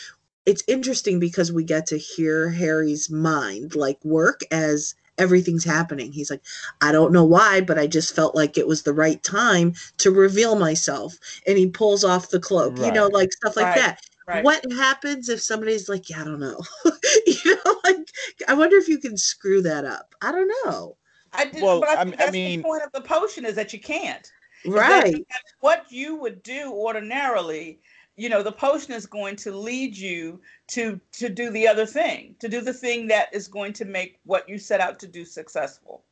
[0.46, 6.12] it's interesting because we get to hear harry's mind like work as everything's happening.
[6.12, 6.42] He's like
[6.82, 10.10] i don't know why but i just felt like it was the right time to
[10.10, 11.18] reveal myself.
[11.46, 13.74] And he pulls off the cloak you know like stuff like Right.
[13.74, 14.44] that right.
[14.44, 16.60] what happens if somebody's like, yeah, I don't know.
[17.26, 18.10] you know, like
[18.48, 20.14] I wonder if you can screw that up.
[20.22, 20.96] I don't know.
[21.32, 23.00] I did, Well, but I I think mean- I that's mean- the point of the
[23.02, 24.30] potion is that you can't.
[24.64, 25.12] Is that Right.
[25.30, 27.78] that's what you would do ordinarily
[28.18, 32.34] you know the potion is going to lead you to to do the other thing
[32.40, 35.22] to do the thing that is going to make what you set out to do
[35.26, 36.02] successful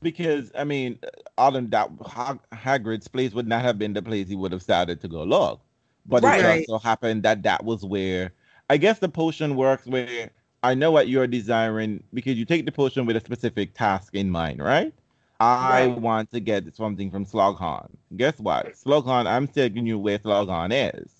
[0.00, 0.98] Because I mean,
[1.38, 4.62] other than that, Hag- Hagrid's place would not have been the place he would have
[4.62, 5.60] started to go look.
[6.06, 6.40] But Right.
[6.40, 6.66] it Right.
[6.68, 8.32] also happened that that was where
[8.70, 10.30] I guess the potion works where
[10.62, 14.30] I know what you're desiring because you take the potion with a specific task in
[14.30, 14.92] mind, right?
[15.40, 15.98] I Right.
[15.98, 17.90] want to get something from Slughorn.
[18.16, 18.72] Guess what?
[18.74, 21.10] Slughorn, I'm taking you where Slughorn is,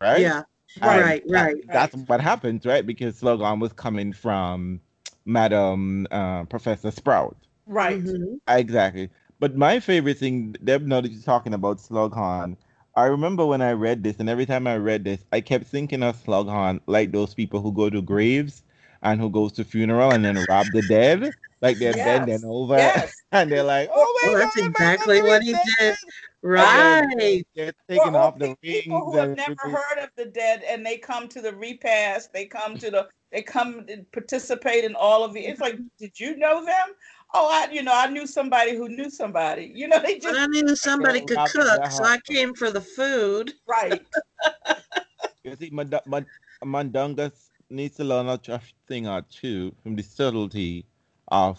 [0.00, 0.20] right?
[0.20, 0.42] Yeah.
[0.82, 1.56] And Right, that- right.
[1.68, 2.84] That's what happens, right?
[2.86, 4.80] Because Slughorn was coming from
[5.24, 7.36] Madam uh, Professor Sprout.
[7.66, 8.38] right Mhm.
[8.48, 9.10] Exactly.
[9.38, 12.56] But my favorite thing, Deb, now that you're talking about Slughorn,
[13.00, 16.02] I remember when I read this, and every time I read this, I kept thinking
[16.02, 18.62] of Slughorn like those people who go to graves
[19.02, 21.34] and who goes to funeral and then rob the dead.
[21.62, 22.26] Like they're Yes.
[22.26, 25.54] bending over yes and they're like, oh my Well, that's God, my exactly what he
[25.78, 25.96] did.
[26.42, 26.66] Right.
[26.66, 29.70] And then They're taking Or- or off the pe- people rings who have never everything.
[29.72, 33.42] heard of the dead and they come to the repast they come to the they
[33.42, 36.88] come and participate in all of the it's like did you know them
[37.34, 40.38] oh i you know i knew somebody who knew somebody you know they But just
[40.40, 43.52] I knew somebody could cook, so I came for the food.
[43.66, 44.04] right
[45.44, 46.26] You see, Mad- Mad-
[46.62, 48.56] Mundungus needs to learn a tr-
[48.86, 50.84] thing or two from the subtlety
[51.28, 51.58] of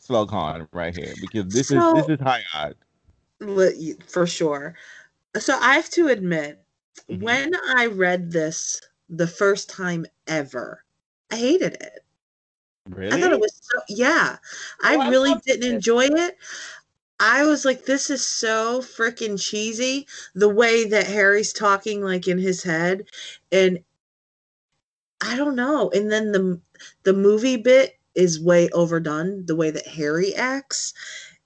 [0.00, 2.76] Slughorn right here because this So- is this is high art.
[4.06, 4.74] For sure.
[5.38, 6.64] So I have to admit,
[7.10, 7.20] Mhm.
[7.22, 10.82] when I read this the first time ever,
[11.30, 12.04] I hated it.
[12.88, 13.08] Really?
[13.10, 14.38] I thought it was so yeah.
[14.82, 15.74] I Oh, I really didn't it.
[15.74, 16.38] enjoy it.
[17.20, 20.06] I was like, this is so freaking cheesy.
[20.34, 23.08] The way that Harry's talking, like in his head,
[23.52, 23.84] and
[25.20, 25.90] I don't know.
[25.90, 26.60] And then the
[27.02, 29.46] the movie bit is way overdone.
[29.46, 30.92] The way that Harry acts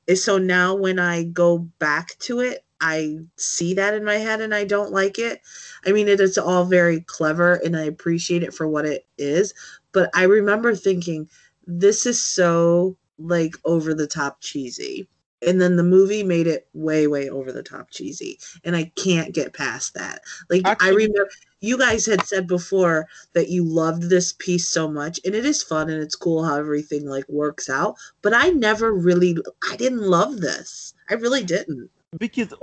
[0.06, 4.40] is so now when I go back to it, I see that in my head
[4.40, 5.40] and I don't like it.
[5.86, 9.54] I mean, it is all very clever and I appreciate it for what it is.
[9.92, 11.28] But I remember thinking,
[11.66, 15.08] this is so like over the top cheesy.
[15.44, 18.38] And then the movie made it way, way over the top cheesy.
[18.64, 20.20] And I can't get past that.
[20.48, 21.28] Like, I remember
[21.60, 25.18] you guys had said before that you loved this piece so much.
[25.24, 27.96] And it is fun and it's cool how everything like works out.
[28.22, 29.36] But I never really,
[29.68, 30.94] I didn't love this.
[31.10, 31.90] I really didn't.
[32.18, 32.54] because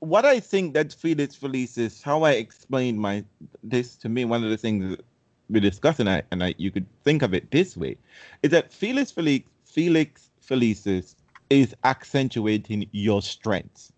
[0.00, 3.24] what I think that Felix Felicis how I explained my
[3.62, 4.24] this to me.
[4.24, 5.04] One of the things that
[5.50, 7.96] we discussed, and I and I you could think of it this way,
[8.42, 11.14] is that Felix Felix Felix Felicis
[11.50, 13.92] is accentuating your strengths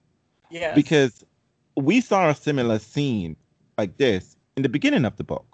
[0.50, 1.24] yes because
[1.76, 3.36] we saw a similar scene
[3.78, 5.46] like this in the beginning of the book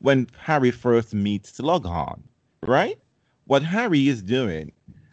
[0.00, 2.20] when Harry first meets Slughorn,
[2.66, 2.98] right?
[3.46, 4.72] What Harry is doing,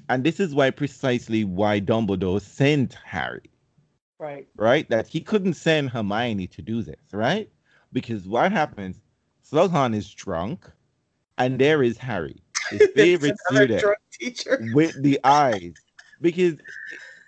[0.09, 3.49] And this is why precisely why Dumbledore sent Harry,
[4.19, 4.47] Right.
[4.57, 4.89] right?
[4.89, 7.49] That he couldn't send Hermione to do this, right?
[7.93, 9.01] Because what happens?
[9.51, 10.69] Slughorn is drunk,
[11.37, 12.41] and there is Harry,
[12.71, 13.85] his favorite student,
[14.71, 15.73] with the eyes.
[16.21, 16.55] Because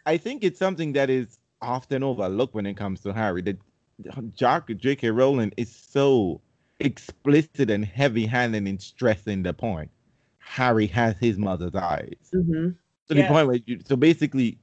[0.06, 3.42] I think it's something that is often overlooked when it comes to Harry.
[3.42, 3.58] That
[4.36, 5.10] Jack J.K.
[5.12, 6.42] Rowling is so
[6.80, 9.92] explicit and heavy-handed in stressing the point.
[10.40, 12.70] Harry has his mother's eyes Mm-hmm.
[13.08, 13.22] to Yeah.
[13.22, 13.80] the point where you.
[13.86, 14.58] So basically,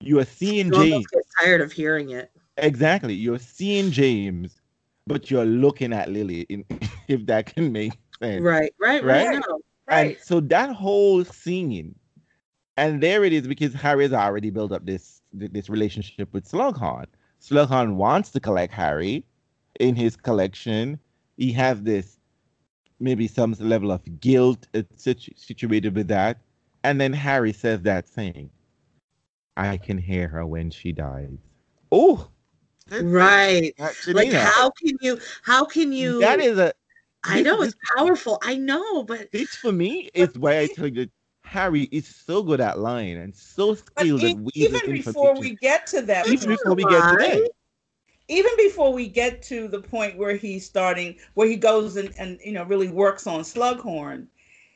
[0.00, 2.30] you are seeing You James get tired of hearing it.
[2.58, 3.14] exactly.
[3.14, 4.61] You're seeing James,
[5.06, 6.42] but you're looking at Lily.
[6.42, 6.64] In,
[7.08, 8.42] if that can make sense.
[8.42, 9.26] Right, right, Right?
[9.28, 9.44] right.
[9.48, 9.60] No.
[9.88, 10.16] Right.
[10.16, 11.94] And so that whole scene,
[12.76, 17.06] and there it is because Harry has already built up this this relationship with Slughorn.
[17.40, 19.24] Slughorn wants to collect Harry
[19.80, 20.98] in his collection.
[21.36, 22.18] He has this
[23.00, 26.38] maybe some level of guilt uh, situ- situated with that.
[26.84, 28.50] And then Harry says that thing.
[29.56, 31.36] I can hear her when she dies.
[31.90, 32.28] Oh,
[33.00, 33.74] Right.
[33.78, 36.72] Like Janina, how can you how can you that is a
[37.24, 38.38] I this- know this- it's powerful.
[38.42, 41.08] I know, but this for me is why I tell you
[41.44, 45.30] Harry is so good at lying and so But skilled e- at weaving even before
[45.30, 45.40] information.
[45.40, 47.50] we get to that even point, before we get to that.
[48.28, 52.38] Even before we get to the point where he's starting where he goes and, and
[52.44, 54.26] you know really works on slughorn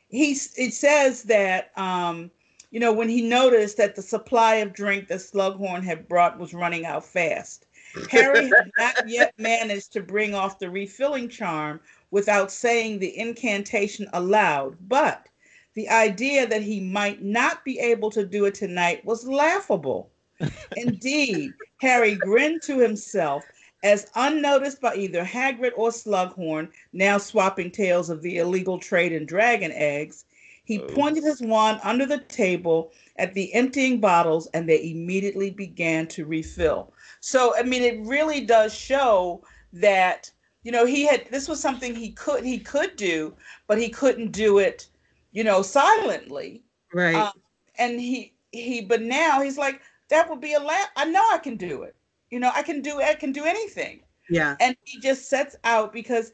[0.09, 2.29] he's it says that um
[2.71, 6.53] you know when he noticed that the supply of drink that slughorn had brought was
[6.53, 7.65] running out fast
[8.05, 11.79] harry had not yet managed to bring off the refilling charm
[12.11, 15.27] without saying the incantation aloud but
[15.75, 20.09] the idea that he might not be able to do it tonight was laughable
[20.75, 23.43] Indeed, Harry grinned to himself
[23.83, 29.25] as unnoticed by either Hagrid or Slughorn, now swapping tales of the illegal trade in
[29.25, 30.25] dragon eggs.
[30.65, 30.87] He Oh.
[30.87, 36.25] pointed his wand under the table at the emptying bottles and they immediately began to
[36.25, 36.93] refill.
[37.19, 39.43] So, I mean, it really does show
[39.73, 40.31] that
[40.63, 43.33] you know he had this was something he could he could do
[43.67, 44.89] but he couldn't do it
[45.31, 46.61] you know silently
[46.93, 47.15] right.
[47.15, 47.31] um,
[47.77, 51.37] and he he but now he's like that would be a laugh i know i
[51.37, 51.95] can do it
[52.31, 54.55] you know i can do i can do anything yeah.
[54.59, 56.33] and he just sets out because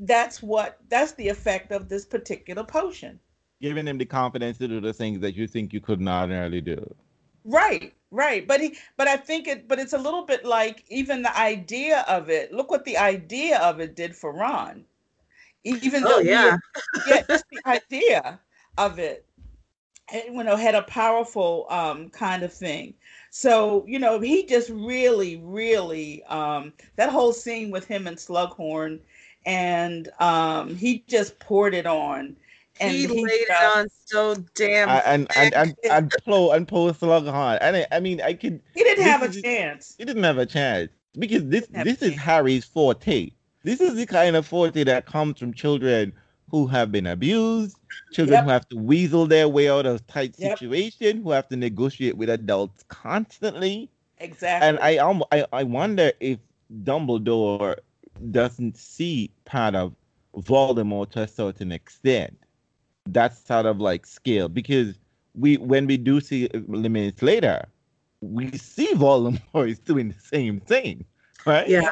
[0.00, 3.18] that's what that's the effect of this particular potion
[3.60, 6.82] Giving him the confidence to do the things that you think you couldn't ordinarily do.
[7.44, 11.22] right right but he but i think it but it's a little bit like even
[11.22, 14.84] the idea of it look what the idea of it did for ron
[15.64, 16.56] even though Oh yeah.
[17.06, 18.38] yeah, just the idea
[18.78, 19.24] of it,
[20.12, 22.94] eh, you know, had a powerful um, kind of thing.
[23.30, 29.00] So you know, he just really, really um, that whole scene with him and Slughorn,
[29.46, 32.36] and um, he just poured it on.
[32.80, 35.92] And he laid it on so damn I- and and and thick.
[35.92, 37.58] and Plo and Poe Slughorn.
[37.60, 38.60] And I, I mean, I could.
[38.74, 39.94] He didn't have a is- chance.
[39.98, 42.22] He didn't have a chance because this Didn't have a this is chance.
[42.22, 43.30] Harry's forte.
[43.62, 46.12] This is the kind of forte that comes from children
[46.50, 47.76] who have been abused,
[48.12, 48.44] children Yep.
[48.44, 50.58] who have to weasel their way out of tight Yep.
[50.58, 53.90] situation, who have to negotiate with adults constantly.
[54.18, 54.68] Exactly.
[54.68, 56.38] And I, um, I I wonder if
[56.84, 57.76] Dumbledore
[58.30, 59.94] doesn't see part of
[60.36, 62.36] Voldemort to a certain extent.
[63.06, 64.98] That's sort of like scale because
[65.34, 67.66] we when we do see it minutes later,
[68.20, 71.04] we see Voldemort is doing the same thing,
[71.46, 71.68] right?
[71.68, 71.90] Yeah.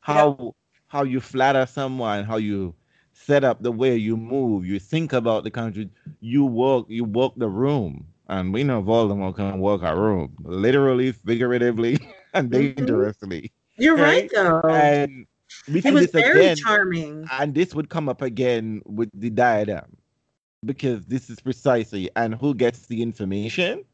[0.00, 0.54] How
[0.88, 2.74] how you flatter someone, how you
[3.12, 5.90] set up the way you move, you think about the country,
[6.20, 8.06] you walk you walk the room.
[8.30, 11.98] And we know Voldemort can walk a room, literally, figuratively,
[12.34, 12.76] and Mhm.
[12.76, 13.52] dangerously.
[13.78, 14.60] You're right though.
[14.68, 15.26] And
[15.68, 17.28] we see was this very again, charming.
[17.30, 19.97] and this would come up again with the diadem,
[20.64, 23.84] because this is precisely and who gets the information?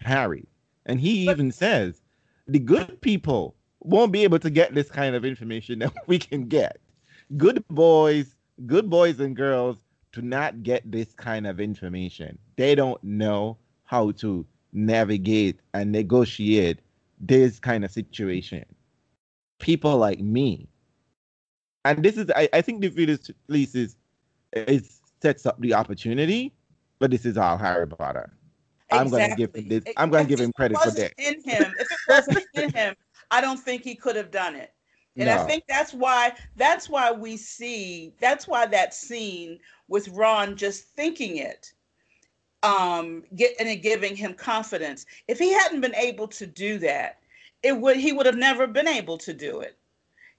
[0.00, 0.46] Harry,
[0.86, 2.00] and he But- even says
[2.46, 6.48] the good people won't be able to get this kind of information that we can
[6.48, 6.80] get.
[7.36, 8.34] Good boys,
[8.66, 9.78] good boys and girls
[10.12, 12.38] do not get this kind of information.
[12.56, 16.80] They don't know how to navigate and negotiate
[17.20, 18.64] this kind of situation.
[19.60, 20.68] People like me.
[21.84, 23.16] And this is I, I think the video
[23.48, 23.96] release is,
[24.52, 26.52] is sets up the opportunity,
[26.98, 28.32] but this is all Harry Potter.
[28.90, 29.84] I'm gonna give him this.
[29.96, 31.12] I'm gonna give him credit for that.
[31.18, 32.94] In him, if it wasn't in him,
[33.30, 34.72] I don't think he could have done it.
[35.16, 40.56] And I think that's why that's why we see that's why that scene with Ron
[40.56, 41.72] just thinking it
[42.62, 45.06] um get and it giving him confidence.
[45.28, 47.18] If he hadn't been able to do that,
[47.62, 49.76] it would he would have never been able to do it.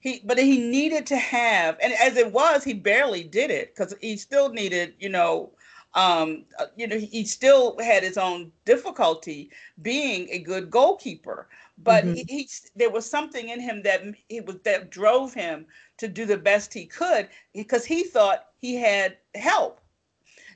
[0.02, 3.94] He but he needed to have and as it was he barely did it cuz
[4.02, 5.52] he still needed, you know,
[5.94, 9.50] Um, uh, you know, he still had his own difficulty
[9.82, 11.48] being a good goalkeeper,
[11.78, 12.14] but Mhm.
[12.14, 15.66] he, he there was something in him that he was that drove him
[15.98, 19.80] to do the best he could because he thought he had help.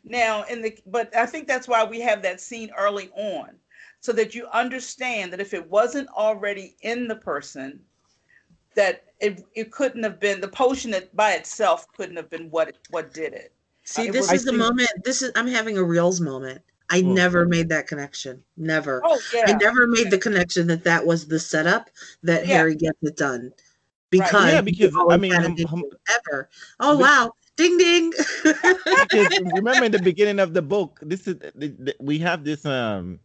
[0.05, 3.61] Now, in the but I think that's why we have that scene early on,
[4.01, 7.84] so that you understand that if it wasn't already in the person,
[8.77, 12.77] that it, it couldn't have been the potion that by itself couldn't have been what
[12.91, 13.53] what did it.
[13.85, 14.91] See, I this will- is the I think- moment.
[15.05, 16.61] This is I'm having a reels moment.
[16.89, 18.45] I never made that connection.
[18.57, 19.01] Never.
[19.05, 21.91] Oh yeah, I never made the connection that that was the setup
[22.22, 22.55] that Yeah.
[22.59, 23.53] Harry gets it done.
[24.11, 25.97] Because Yeah, because, I mean, had hum- an hum- issue
[26.31, 26.49] ever.
[26.79, 27.33] Oh Be- wow!
[27.57, 28.12] Ding ding.
[28.45, 32.64] because remember in the beginning of the book, this is the, the, we have this
[32.64, 33.18] um,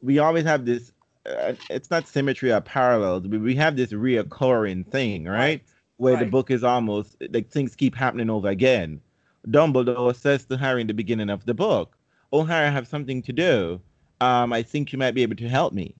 [0.00, 0.90] we always have this.
[1.26, 5.38] Uh, it's not symmetry or parallels, but we have this reoccurring thing, right?
[5.38, 5.62] Right.
[5.98, 9.00] Where the book is almost like things keep happening over again.
[9.48, 11.96] Dumbledore says to Harry in the beginning of the book,
[12.32, 13.80] "Oh, Harry, I have something to do.
[14.20, 15.94] Um, I think you might be able to help me."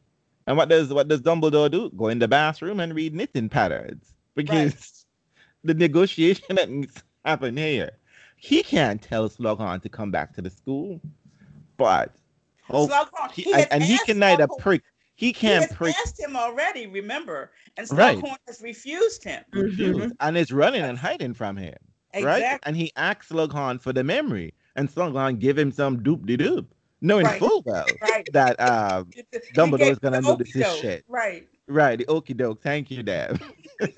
[0.46, 1.90] And what does what does Dumbledore do?
[1.90, 5.06] Go in the bathroom and read knitting patterns because
[5.64, 7.90] the negotiation that needs to happen here.
[8.36, 11.00] He can't tell Slughorn to come back to the school,
[11.76, 12.14] but
[12.70, 14.82] oh, Slughorn, he, he and, and he can neither prick.
[15.16, 18.18] He He can't has prick asked him already, remember, and Right.
[18.18, 19.42] Slughorn has refused him.
[19.52, 21.74] refuse, and is running and hiding from him,
[22.20, 22.58] right?
[22.64, 26.66] And he asks Slughorn for the memory, and Slughorn give him some doop de doop,
[27.00, 27.38] knowing Right.
[27.38, 28.28] full well Right.
[28.32, 29.04] that uh,
[29.54, 31.04] Dumbledore is gonna the notice this shit.
[31.08, 31.48] Right.
[31.68, 32.62] right, the okie doke.
[32.62, 33.40] Thank you, Dad.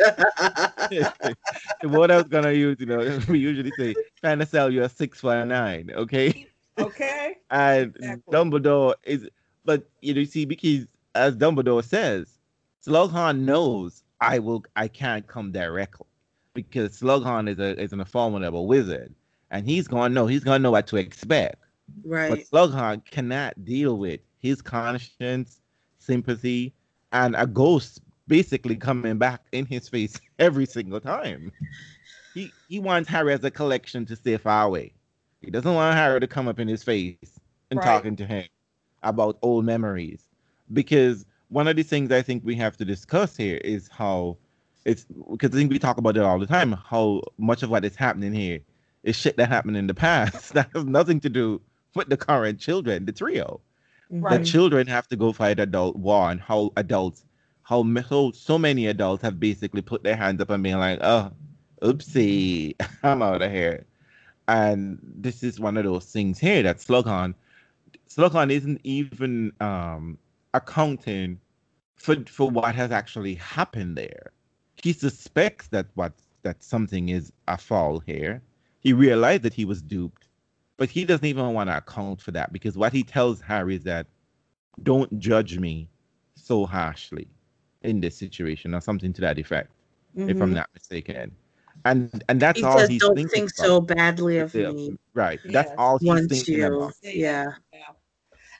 [1.82, 4.88] what I was gonna use, you know, we usually say trying to sell you a
[4.88, 6.46] six for a nine, okay?
[6.78, 7.34] Okay.
[7.50, 8.22] And Exactly.
[8.30, 9.28] Dumbledore is,
[9.64, 12.38] but you know, you see, because as Dumbledore says,
[12.86, 16.06] Slughorn knows I will, I can't come directly
[16.54, 19.14] because Slughorn is a is an formidable wizard,
[19.50, 21.56] and he's gonna know, he's gonna know what to expect.
[22.04, 22.30] Right.
[22.30, 22.70] But.
[22.70, 25.60] Slughorn cannot deal with his conscience,
[25.98, 26.74] sympathy,
[27.12, 31.52] and a ghost basically coming back in his face every single time.
[32.34, 34.92] He he wants Harry as a collection to stay far away.
[35.40, 37.16] He doesn't want Harry to come up in his face
[37.70, 37.84] and Right.
[37.84, 38.44] talking to him
[39.02, 40.27] about old memories.
[40.72, 44.36] Because one of the things I think we have to discuss here is how
[44.84, 47.84] it's because I think we talk about it all the time, how much of what
[47.84, 48.60] is happening here
[49.02, 51.60] is shit that happened in the past that has nothing to do
[51.94, 53.60] with the current children, the trio.
[54.10, 54.38] Right.
[54.38, 57.24] The children have to go fight adult war and how adults,
[57.62, 61.30] how so, so many adults have basically put their hands up and being like, oh,
[61.82, 63.84] oopsie, I'm out of here.
[64.46, 67.34] And this is one of those things here that Slughorn,
[68.08, 70.16] Slughorn isn't even um,
[70.54, 71.40] accounting
[71.96, 74.32] for for what has actually happened there.
[74.82, 78.42] He suspects that what that something is a fall here.
[78.80, 80.28] He realized that he was duped,
[80.78, 83.84] but he doesn't even want to account for that because what he tells Harry is
[83.84, 84.06] that
[84.82, 85.90] don't judge me
[86.36, 87.28] so harshly
[87.82, 89.72] in this situation or something to that effect,
[90.26, 90.54] if I'm Mhm.
[90.54, 91.32] not mistaken.
[91.84, 93.70] And and that's He all says, he's "Don't thinking think about.
[93.70, 95.40] so badly of Yeah, me Right.
[95.52, 96.94] That's all he's once thinking you." about.
[97.02, 97.54] Yeah.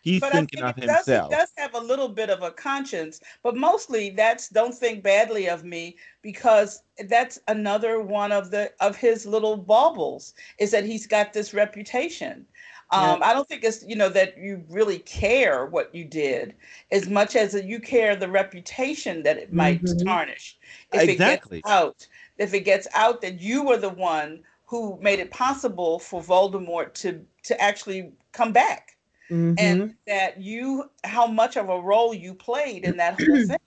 [0.09, 0.15] Yeah.
[0.15, 1.33] He's but thinking I of think it does, himself.
[1.33, 5.49] It does have a little bit of a conscience, but mostly that's don't think badly
[5.49, 11.07] of me because that's another one of the of his little baubles is that he's
[11.07, 12.47] got this reputation.
[12.91, 16.57] Um, I don't think it's you know that you really care what you did
[16.91, 20.05] as much as you care the reputation that it might Mhm.
[20.05, 20.59] tarnish.
[20.93, 21.59] If Exactly.
[21.59, 22.07] it gets out,
[22.39, 26.95] if it gets out that you were the one who made it possible for Voldemort
[26.95, 28.98] to to actually come back
[29.31, 29.57] Mhm.
[29.59, 29.77] and
[30.07, 33.59] that you how much of a role you played in that whole thing.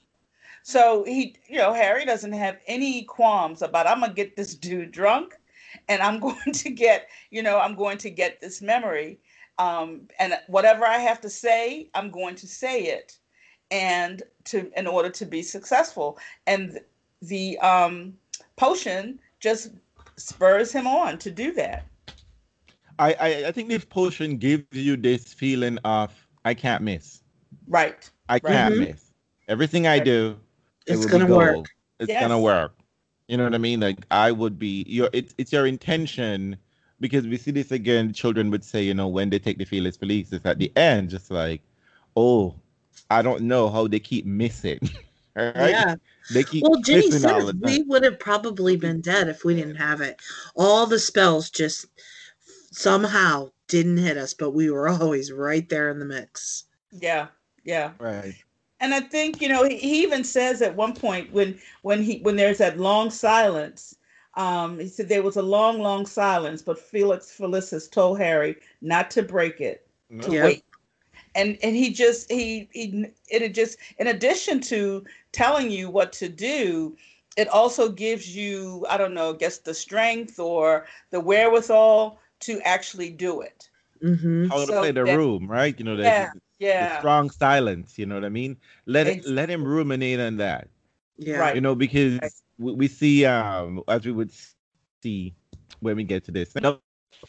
[0.63, 4.91] So he, you know, Harry doesn't have any qualms about I'm gonna get this dude
[4.91, 5.35] drunk,
[5.89, 9.19] and I'm going to get, you know, I'm going to get this memory,
[9.57, 13.17] um, and whatever I have to say, I'm going to say it,
[13.71, 16.17] and to in order to be successful.
[16.47, 16.79] And
[17.21, 18.17] the um,
[18.57, 19.71] potion just
[20.17, 21.90] spurs him on to do that.
[23.01, 26.13] I, I I think this potion gives you this feeling of
[26.45, 27.21] I can't miss.
[27.67, 28.09] Right.
[28.29, 28.89] I can't Mhm.
[28.89, 29.11] miss.
[29.47, 30.39] Everything I do,
[30.85, 31.55] It's will be gonna work.
[31.55, 31.67] gold.
[31.99, 32.21] It's Yes.
[32.21, 32.75] gonna work.
[33.27, 33.79] You know what I mean?
[33.79, 36.57] Like I would be your it's it's your intention
[36.99, 38.13] because we see this again.
[38.13, 41.09] Children would say, you know, when they take the Felix Felicis, it's at the end,
[41.09, 41.61] just like,
[42.15, 42.53] oh,
[43.09, 44.79] I don't know how they keep missing.
[45.35, 45.71] All right?
[45.71, 45.95] Yeah.
[46.29, 49.75] They keep Well, Ginny missing says we would have probably been dead if we didn't
[49.75, 50.21] have it.
[50.55, 51.87] All the spells just
[52.71, 56.65] somehow didn't hit us, but we were always right there in the mix.
[56.91, 57.27] Yeah.
[57.63, 57.93] Yeah.
[57.99, 58.35] Right.
[58.79, 62.19] And I think you know he, he even says at one point when when he
[62.21, 63.95] when there's that long silence,
[64.35, 69.09] Um, he said there was a long, long silence, but Felix Felicis told Harry not
[69.11, 69.87] to break it,
[70.21, 70.43] to Yeah.
[70.43, 70.63] wait.
[71.35, 76.11] And and he just he he it had just in addition to telling you what
[76.13, 76.95] to do,
[77.37, 82.59] it also gives you I don't know, I guess the strength or the wherewithal to
[82.61, 83.69] actually do it.
[84.01, 85.77] hmm How to So play the that- room, right?
[85.77, 86.99] You know, that Yeah, the Yeah.
[86.99, 87.97] strong silence.
[87.97, 88.57] You know what I mean?
[88.85, 90.67] Let it, let him ruminate on that.
[91.17, 91.37] Yeah.
[91.39, 91.55] Right.
[91.55, 92.31] You know, because Right.
[92.57, 94.31] we, we see um as we would
[95.03, 95.33] see
[95.79, 96.53] when we get to this,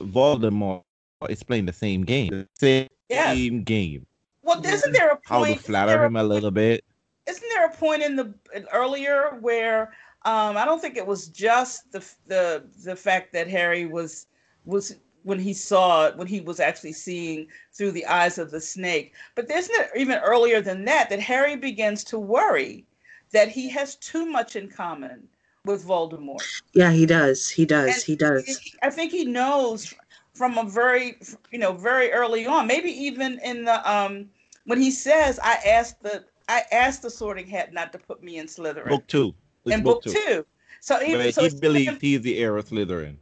[0.00, 0.82] Voldemort
[1.28, 3.64] is playing the same game, the same Yes.
[3.64, 4.06] game.
[4.42, 5.26] Well, isn't there a point?
[5.26, 5.48] How point?
[5.48, 6.84] to isn't flatter there a him a little bit.
[7.26, 9.92] isn't there a point in the in earlier where
[10.24, 14.26] um I don't think it was just the the the fact that Harry was
[14.64, 19.14] was when he saw when he was actually seeing through the eyes of the snake
[19.34, 22.84] but there's not even earlier than that that Harry begins to worry
[23.32, 25.26] that he has too much in common
[25.64, 26.42] with Voldemort
[26.74, 27.48] Yeah, he does.
[27.48, 27.94] He does.
[27.94, 28.74] And he does.
[28.82, 29.94] I think he knows
[30.34, 31.18] from a very,
[31.52, 32.66] you know, very early on.
[32.66, 34.28] Maybe even in the um
[34.64, 38.38] when he says, "I asked the I asked the Sorting Hat not to put me
[38.38, 39.34] in Slytherin." Book two.
[39.64, 40.44] It's in book, two.
[40.80, 43.16] So he, Where so he it's- believes he's the heir of Slytherin.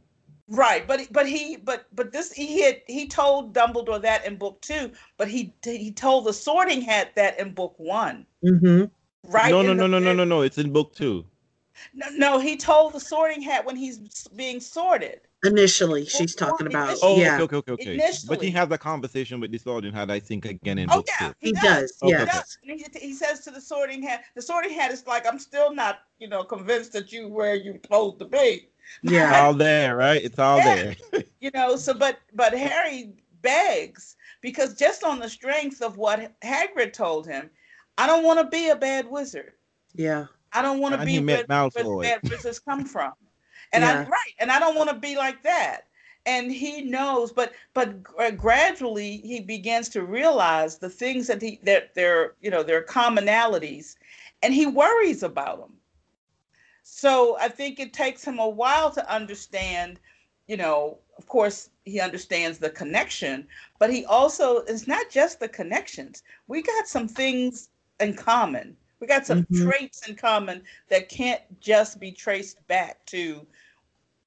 [0.51, 4.59] Right, but but he but but this he had he told Dumbledore that in book
[4.61, 8.25] two, but he he told the Sorting Hat that in book one.
[8.45, 8.83] hmm
[9.27, 9.51] Right?
[9.51, 10.41] no, in no, the no, no, no, no, no.
[10.41, 11.23] It's in book two.
[11.93, 12.39] no, no.
[12.39, 13.99] He told the Sorting Hat when he's
[14.35, 15.21] being sorted.
[15.45, 16.97] Initially, she's Well, talking about.
[17.01, 18.11] Oh, yeah, okay, okay, okay, okay.
[18.27, 21.07] But he has a conversation with the Sorting Hat I think again in Oh book
[21.07, 21.33] yeah, two.
[21.39, 21.93] he does.
[22.03, 22.17] Okay.
[22.19, 22.57] He, does.
[22.61, 25.99] He, he says to the sorting hat, the sorting hat is like, I'm still not,
[26.19, 28.70] you know, convinced that you where you supposed to be.
[29.03, 29.31] It's Yeah.
[29.31, 30.21] all there, right?
[30.23, 30.61] It's all Yeah.
[30.61, 30.95] there.
[31.39, 36.93] You know, so but but Harry begs because just on the strength of what Hagrid
[36.93, 37.49] told him,
[37.97, 39.53] I don't want to be a bad wizard.
[39.93, 40.27] Yeah.
[40.53, 42.01] I don't want to be he where, met where the Malfoy.
[42.01, 43.13] bad wizards come from.
[43.73, 44.05] And I Yeah.
[44.05, 45.81] right, and I don't want to be like that.
[46.25, 48.03] And he knows, but but
[48.37, 52.83] gradually he begins to realize the things that he that there you know there are
[52.83, 53.95] commonalities,
[54.43, 55.80] and he worries about them.
[56.93, 59.97] So I think it takes him a while to understand,
[60.47, 63.47] you know, of course he understands the connection,
[63.79, 66.21] but he also it's not just the connections.
[66.49, 67.69] We got some things
[68.01, 68.75] in common.
[68.99, 69.63] We got some Mhm.
[69.63, 73.47] traits in common that can't just be traced back to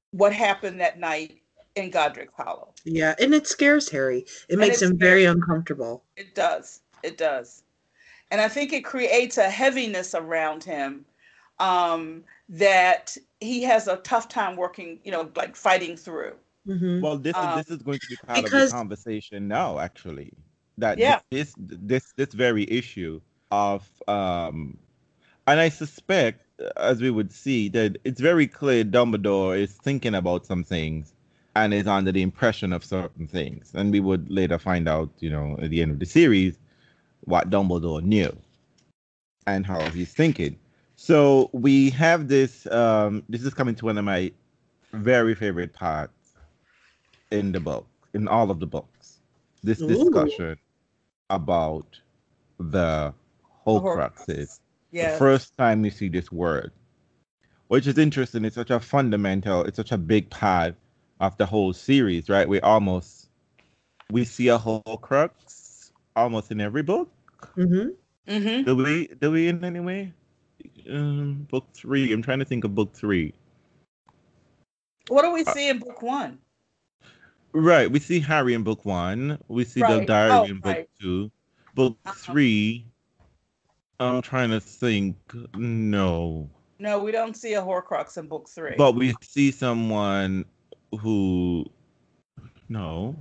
[0.09, 1.39] what happened that night
[1.75, 2.73] in Godric Hollow.
[2.83, 3.13] Yeah.
[3.19, 4.25] And it scares Harry.
[4.49, 6.03] It makes it him very uncomfortable.
[6.17, 6.81] It does.
[7.03, 7.61] It does.
[8.31, 11.05] And I think it creates a heaviness around him
[11.59, 16.33] um, that he has a tough time working, you know, like fighting through.
[16.65, 19.47] hmm Well, this Um, is this is going to be part because- of the conversation
[19.47, 20.31] now, actually.
[20.77, 21.19] That Yeah.
[21.31, 23.21] this this this very issue
[23.51, 24.77] of um,
[25.47, 30.15] and I suspect, uh, as we would see, that it's very clear Dumbledore is thinking
[30.15, 31.13] about some things
[31.55, 35.29] and is under the impression of certain things, and we would later find out, you
[35.29, 36.59] know, at the end of the series,
[37.21, 38.35] what Dumbledore knew
[39.47, 40.57] and how he's thinking.
[40.95, 42.65] So we have this.
[42.71, 44.31] Um, this is coming to one of my
[44.93, 46.35] very favorite parts
[47.31, 49.19] in the book, in all of the books.
[49.63, 49.87] This Ooh.
[49.87, 50.57] discussion
[51.29, 51.99] about
[52.59, 53.13] the
[53.65, 54.59] Horcruxes.
[54.91, 55.11] Yeah.
[55.11, 56.71] The first time you see this word,
[57.67, 58.45] which is interesting.
[58.45, 59.63] It's such a fundamental.
[59.63, 60.75] It's such a big part
[61.19, 62.47] of the whole series, right?
[62.47, 63.29] We almost
[64.11, 67.09] we see a Horcrux almost in every book.
[67.55, 67.89] hmm
[68.27, 69.07] hmm Do we?
[69.19, 70.13] Do we in any way?
[70.89, 72.11] Um, book three.
[72.13, 73.33] I'm trying to think of book three.
[75.07, 76.39] What do we see in book one?
[77.53, 77.89] Right.
[77.89, 79.39] We see Harry in book one.
[79.47, 80.89] We see the diary Oh, in book right.
[80.99, 81.31] two.
[81.73, 82.15] Book Uh-huh.
[82.33, 82.85] three.
[83.99, 85.15] I'm trying to think.
[85.55, 86.49] No.
[86.79, 88.75] No, we don't see a Horcrux in book three.
[88.77, 90.45] But we see someone
[90.99, 91.65] who.
[92.67, 93.15] No.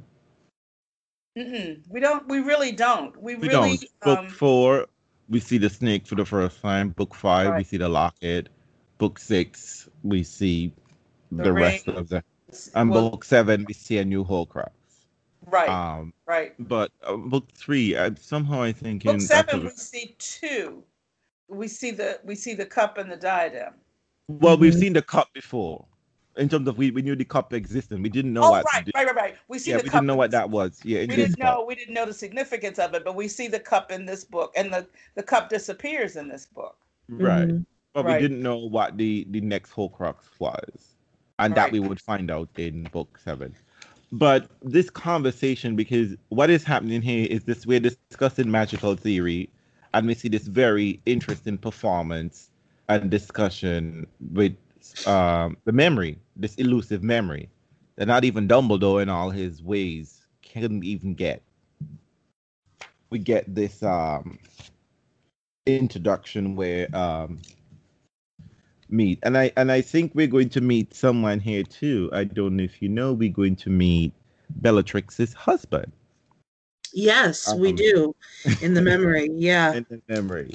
[1.38, 1.82] Mm-mm.
[1.88, 2.26] we don't.
[2.28, 3.16] We really don't.
[3.20, 3.76] We, We really.
[3.76, 4.00] don't.
[4.00, 4.86] Book um, four,
[5.28, 6.90] we see the snake for the first time.
[6.90, 8.48] Book five, we see the locket.
[8.98, 10.72] Book six, we see
[11.32, 12.22] The the, rest of the.
[12.74, 14.70] And well, book seven, we see a new Horcrux.
[15.46, 16.54] right, Um, right.
[16.68, 20.14] but uh, book three, I, somehow I think in Book in seven, after- we see
[20.18, 20.84] two.
[21.48, 23.74] We see the we see the cup and the diadem.
[24.28, 25.84] well, we've seen the cup before.
[26.36, 28.02] In terms of we, we knew the cup existed.
[28.02, 28.64] We didn't know oh, what.
[28.72, 29.36] right, right, right, right.
[29.48, 29.98] We see yeah, the we cup.
[30.00, 30.80] didn't know what that was.
[30.84, 31.44] Yeah, We didn't book.
[31.44, 31.64] know.
[31.66, 34.52] We didn't know the significance of it, but we see the cup in this book,
[34.56, 36.76] and the the cup disappears in this book.
[37.08, 37.48] Right.
[37.48, 37.64] Mhm.
[37.92, 38.20] But Right.
[38.20, 40.96] we didn't know what the the next Horcrux was,
[41.38, 43.54] and that we would find out in book seven.
[44.10, 49.50] But this conversation, because what is happening here is this: we're discussing magical theory,
[49.92, 52.50] and we see this very interesting performance
[52.88, 54.63] and discussion with meets
[55.06, 57.48] um, the memory, this elusive memory
[57.96, 61.42] that not even Dumbledore in all his ways can even get.
[63.10, 64.38] We get this um,
[65.66, 67.40] introduction where um,
[68.88, 72.10] meet, and I and I think we're going to meet someone here too.
[72.12, 74.12] I don't know if you know, we're going to meet
[74.60, 75.92] Bellatrix's husband.
[76.92, 78.14] Yes, we Um, do.
[78.62, 79.28] In the memory.
[79.34, 79.74] Yeah.
[79.74, 80.54] in the memory.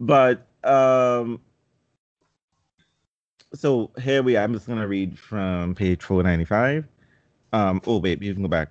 [0.00, 1.40] But um
[3.54, 4.44] so here we are.
[4.44, 6.86] I'm just gonna read from page 495.
[7.52, 8.70] Um oh wait, you can go back.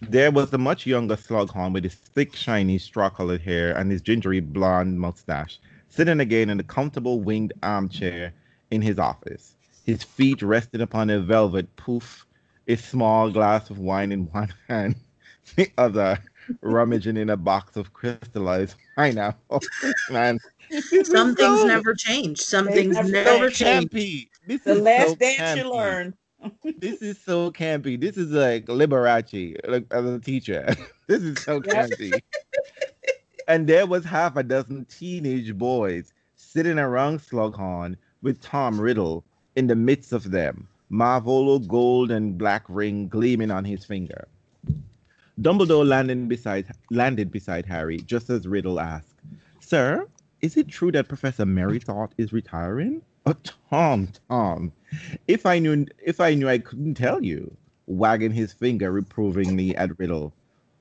[0.00, 4.40] There was a much younger Slughorn with his thick, shiny, straw-colored hair and his gingery
[4.40, 8.34] blonde mustache, sitting again in a comfortable winged armchair
[8.70, 9.56] in his office.
[9.84, 12.26] His feet rested upon a velvet poof,
[12.68, 14.96] a small glass of wine in one hand,
[15.54, 16.18] the other
[16.60, 19.60] rummaging in a box of crystallized pineapple.
[20.10, 20.38] Man,
[21.04, 22.40] Some things so- never change.
[22.40, 23.90] Some things never never so change.
[23.90, 24.28] campy.
[24.46, 25.70] This The is last so dance you campy.
[25.74, 26.14] learn.
[26.78, 27.98] This is so campy.
[28.00, 30.74] This is like Liberace, like as a teacher.
[31.08, 32.20] this is so campy.
[33.48, 39.24] and there was half a dozen teenage boys sitting around Slughorn with Tom Riddle
[39.56, 44.28] in the midst of them, Marvolo gold and black ring gleaming on his finger.
[45.40, 49.20] Dumbledore landed beside landed beside Harry just as Riddle asked,
[49.60, 50.06] "Sir,
[50.40, 53.34] is it true that Professor Merrythought is retiring?" Oh,
[53.68, 54.72] Tom, Tom,
[55.28, 57.54] if I knew, if I knew, I couldn't tell you.
[57.88, 60.32] Wagging his finger reprovingly at Riddle,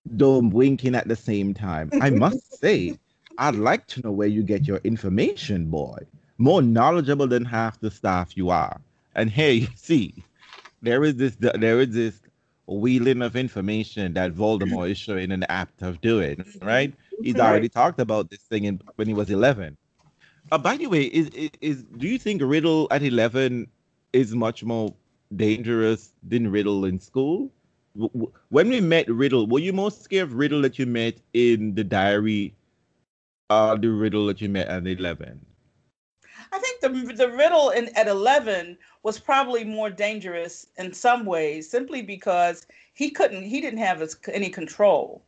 [0.06, 1.90] though winking at the same time.
[2.02, 2.98] I must say,
[3.38, 5.98] I'd like to know where you get your information, boy.
[6.38, 8.80] More knowledgeable than half the staff you are.
[9.15, 10.23] And here you see,
[10.82, 12.22] there is this, there is this
[12.68, 16.44] wheeling of information that Voldemort is showing an act of doing.
[16.62, 16.94] Right?
[17.22, 19.78] He's already talked about this thing in, when he was eleven.
[20.52, 23.68] Uh, by the way, is, is is do you think Riddle at eleven
[24.14, 24.94] is much more
[25.36, 27.52] dangerous than Riddle in school?
[27.96, 31.20] W- w- When we met Riddle, were you more scared of Riddle that you met
[31.34, 32.56] in the diary,
[33.50, 35.46] uh, the Riddle that you met at eleven?
[36.56, 41.69] I think the the riddle in at eleven was probably more dangerous in some ways,
[41.69, 45.22] simply because he couldn't he didn't have his, any control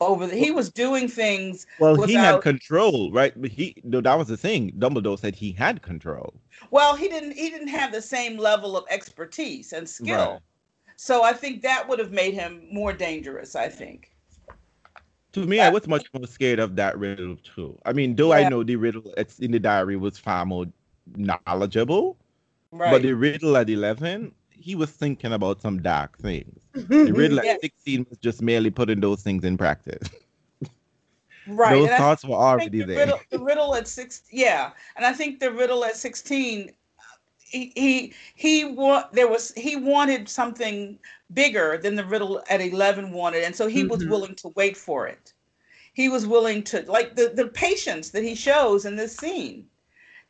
[0.00, 3.32] over the, he was doing things Well, he had Without- control, right?
[3.40, 4.72] But he, no, that was the thing.
[4.78, 6.34] Dumbledore said he had control.
[6.70, 10.40] well he didn't he didn't have the same level of expertise and skill Right.
[10.96, 14.12] so i think that would have made him more dangerous i think
[15.36, 17.78] To me, I was much more scared of that riddle too.
[17.84, 18.46] I mean, though Yeah.
[18.46, 20.64] I know the riddle it's in the diary was far more
[21.14, 22.16] knowledgeable,
[22.72, 26.58] right but the riddle at eleven, he was thinking about some dark things.
[26.72, 27.12] The mm-hmm.
[27.12, 27.52] riddle Yeah.
[27.52, 30.08] at sixteen was just merely putting those things in practice.
[31.48, 32.98] right Those and I thoughts were already the there.
[33.04, 36.72] riddle, the riddle at six yeah and i think the riddle at 16
[37.50, 40.98] he he he wa- there was he wanted something
[41.32, 44.08] bigger than the riddle at 11 wanted and so he was Mhm.
[44.08, 45.32] willing to wait for it
[45.94, 49.66] he was willing to like the the patience that he shows in this scene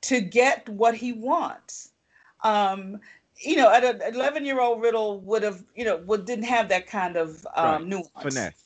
[0.03, 1.93] to get what he wants
[2.45, 3.01] um
[3.43, 6.69] you know at an 11 year old riddle would have you know would didn't have
[6.69, 7.89] that kind of um Right.
[7.89, 8.65] nuance Finesse.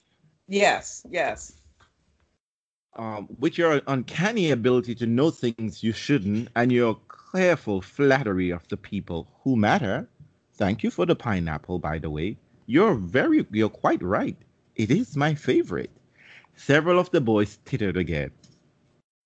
[0.49, 1.53] yes yes
[2.97, 6.99] um, with your uncanny ability to know things you shouldn't and your
[7.33, 10.09] careful flattery of the people who matter.
[10.55, 12.37] Thank you for the pineapple, by the way.
[12.67, 14.37] You're very, you're quite right.
[14.77, 15.91] It is my favorite.
[16.57, 18.31] Several of the boys tittered again.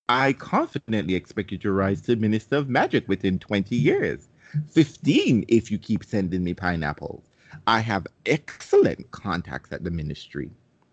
[0.08, 4.28] I confidently expect you to rise to Minister of Magic within 20 years.
[4.70, 7.24] 15 if you keep sending me pineapples.
[7.66, 10.50] I have excellent contacts at the ministry.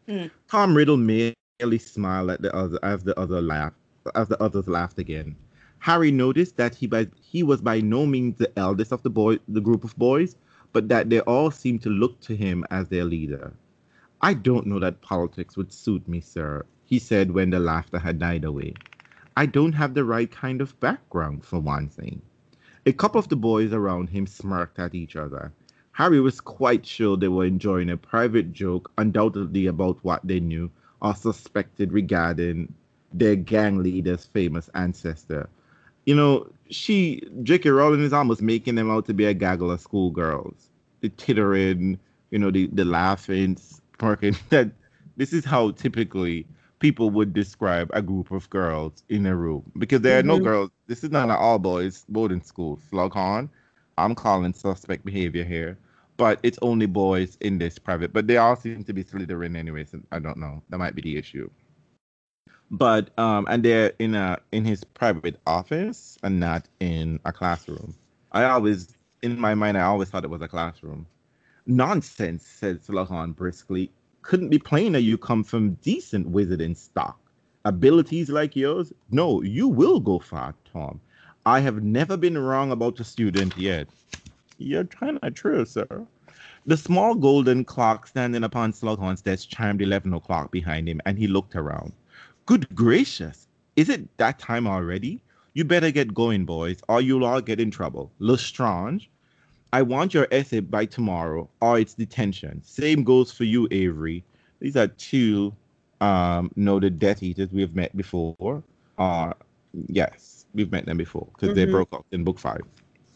[0.07, 0.27] Hmm.
[0.47, 3.75] Tom Riddle merely smiled at the other as the other laughed
[4.15, 5.35] as the others laughed again.
[5.81, 9.39] Harry noticed that he by he was by no means the eldest of the boy
[9.47, 10.35] the group of boys,
[10.73, 13.51] but that they all seemed to look to him as their leader.
[14.21, 18.19] I don't know that politics would suit me, sir, he said when the laughter had
[18.19, 18.75] died away.
[19.35, 22.21] I don't have the right kind of background, for one thing.
[22.85, 25.51] A couple of the boys around him smirked at each other.
[25.93, 30.69] Harry was quite sure they were enjoying a private joke, undoubtedly about what they knew
[31.01, 32.71] or suspected regarding
[33.11, 35.49] their gang leader's famous ancestor.
[36.05, 37.69] You know, she, J.K.
[37.69, 40.69] Rowling is almost making them out to be a gaggle of schoolgirls.
[41.01, 41.99] The tittering,
[42.31, 44.35] you know, the, the laughing, smirking.
[44.49, 44.71] That
[45.17, 46.47] this is how typically
[46.79, 50.41] people would describe a group of girls in a room because there are no Mhm.
[50.41, 50.71] girls.
[50.87, 52.77] This is not an all boys boarding school.
[52.91, 53.49] Slughorn,
[53.97, 55.77] I'm calling suspect behavior here,
[56.17, 58.13] but it's only boys in this private.
[58.13, 60.61] But they all seem to be Slytherin anyway, so I don't know.
[60.69, 61.49] That might be the issue.
[62.71, 67.95] But um, and they're in a in his private office and not in a classroom.
[68.31, 71.05] I always, in my mind, I always thought it was a classroom.
[71.65, 73.91] Nonsense, said Slughorn briskly.
[74.21, 77.19] Couldn't be plainer you come from decent wizarding stock.
[77.65, 78.93] Abilities like yours?
[79.09, 81.01] No, you will go far, Tom.
[81.45, 83.87] I have never been wrong about a student yet.
[84.57, 86.07] You're kind of true, sir.
[86.65, 91.27] The small golden clock standing upon Slughorn's desk chimed 11 o'clock behind him, and he
[91.27, 91.93] looked around.
[92.45, 95.21] Good gracious, is it that time already?
[95.53, 98.11] You better get going, boys, or you'll all get in trouble.
[98.19, 99.09] Lestrange,
[99.73, 102.61] I want your essay by tomorrow, or it's detention.
[102.63, 104.23] Same goes for you, Avery.
[104.59, 105.53] These are two
[105.99, 108.63] um, noted Death Eaters we have met before.
[108.97, 109.33] Uh,
[109.87, 111.55] yes, we've met them before because mm-hmm.
[111.57, 112.61] they broke up in book five.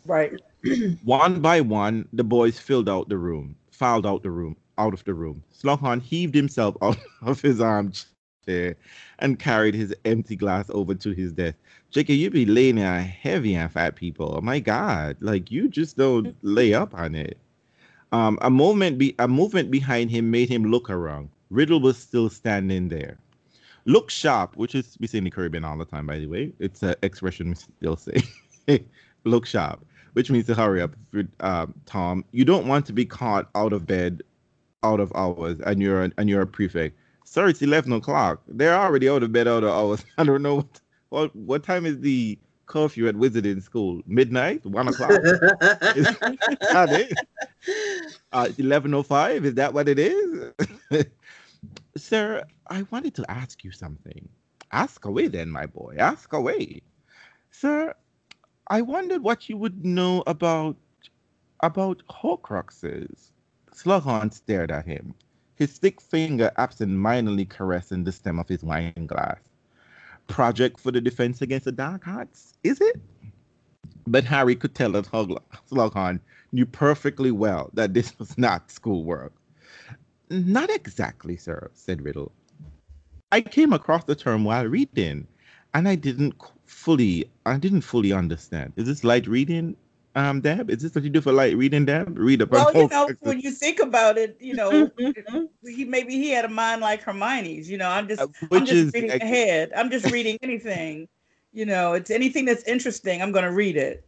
[0.05, 0.39] Right.
[1.03, 5.03] one by one, the boys filled out the room, filed out the room, out of
[5.03, 5.43] the room.
[5.53, 8.05] Slughorn heaved himself out of his armchair
[8.47, 11.57] and carried his empty glass over to his desk.
[11.91, 14.35] Jacob, you be laying there heavy on fat people.
[14.37, 17.37] Oh my God, like you just don't lay up on it.
[18.11, 21.29] Um, a movement be a movement behind him made him look around.
[21.49, 23.17] Riddle was still standing there.
[23.85, 26.53] Look sharp, which is we say in the Caribbean all the time, by the way.
[26.59, 28.21] It's an expression we still say.
[29.25, 29.85] look sharp
[30.15, 30.95] which means to hurry up,
[31.41, 32.23] uh, Tom.
[32.31, 34.23] You don't want to be caught out of bed,
[34.81, 36.97] out of hours, and you're and you're a prefect.
[37.35, 38.41] Sir, it's eleven o'clock.
[38.47, 40.05] They're already out of bed out of hours.
[40.17, 40.79] I don't know what
[41.09, 44.01] what, what time is the curfew at Wizarding School?
[44.07, 45.11] Midnight, one o'clock.
[45.21, 46.07] is
[46.71, 47.13] that it?
[48.31, 49.43] Uh, eleven o oh five.
[49.43, 50.53] Is that what it is?
[51.97, 54.29] Sir, I wanted to ask you something.
[54.71, 55.97] Ask away, then, my boy.
[55.99, 56.83] Ask away,
[57.51, 57.93] sir.
[58.67, 60.77] I wondered what you would know about
[61.59, 63.31] about Horcruxes.
[63.73, 65.13] Slughorn stared at him,
[65.55, 69.37] his thick finger absent-mindedly caressing the stem of his wine glass.
[70.27, 72.99] Project for the defense against the Dark Arts, is it?
[74.07, 76.19] But Harry could tell that Slughorn
[76.51, 79.33] knew perfectly well that this was not schoolwork.
[80.29, 82.31] Not exactly, sir, said Riddle.
[83.31, 85.27] I came across the term while reading,
[85.73, 88.73] and I didn't fully I didn't fully understand.
[88.75, 89.75] Is this light reading,
[90.15, 90.69] um, Deb?
[90.69, 92.17] Is this what you do for like reading, Deb?
[92.17, 92.49] Read up.
[92.49, 94.89] Well, you know, when you think about it, you know,
[95.63, 97.69] he maybe he had a mind like Hermione's.
[97.69, 99.71] You know, I'm just uh, I'm just is, reading I, ahead.
[99.75, 101.07] I'm just reading anything.
[101.51, 103.21] You know, it's anything that's interesting.
[103.21, 104.07] I'm going to read it.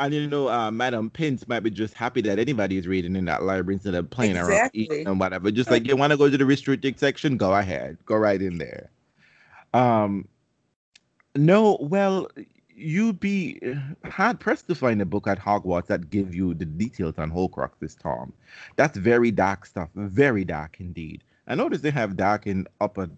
[0.00, 3.24] And you know, uh, Madam Pince might be just happy that anybody is reading in
[3.26, 4.50] that library instead of playing around.
[4.50, 4.88] exactly.
[4.90, 5.50] around and whatever.
[5.50, 8.58] Just like you want to go to the restricted section, go ahead, go right in
[8.58, 8.90] there.
[9.74, 10.28] Um,
[11.34, 12.28] no, well,
[12.78, 16.64] you'd be uh, hard pressed to find a book at Hogwarts that give you the
[16.64, 18.32] details on Horcruxes, Tom.
[18.76, 21.24] That's very dark stuff, very dark indeed.
[21.46, 23.08] I notice they have dark in upper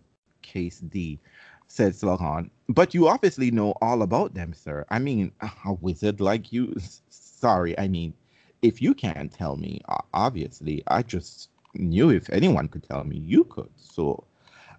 [0.42, 1.18] case D,
[1.66, 2.50] said Slughorn.
[2.68, 4.84] But you obviously know all about them, sir.
[4.88, 5.32] I mean,
[5.64, 6.74] a wizard like you.
[7.10, 8.14] Sorry, I mean,
[8.62, 9.80] if you can't tell me,
[10.14, 13.70] obviously, I just knew if anyone could tell me, you could.
[13.76, 14.24] So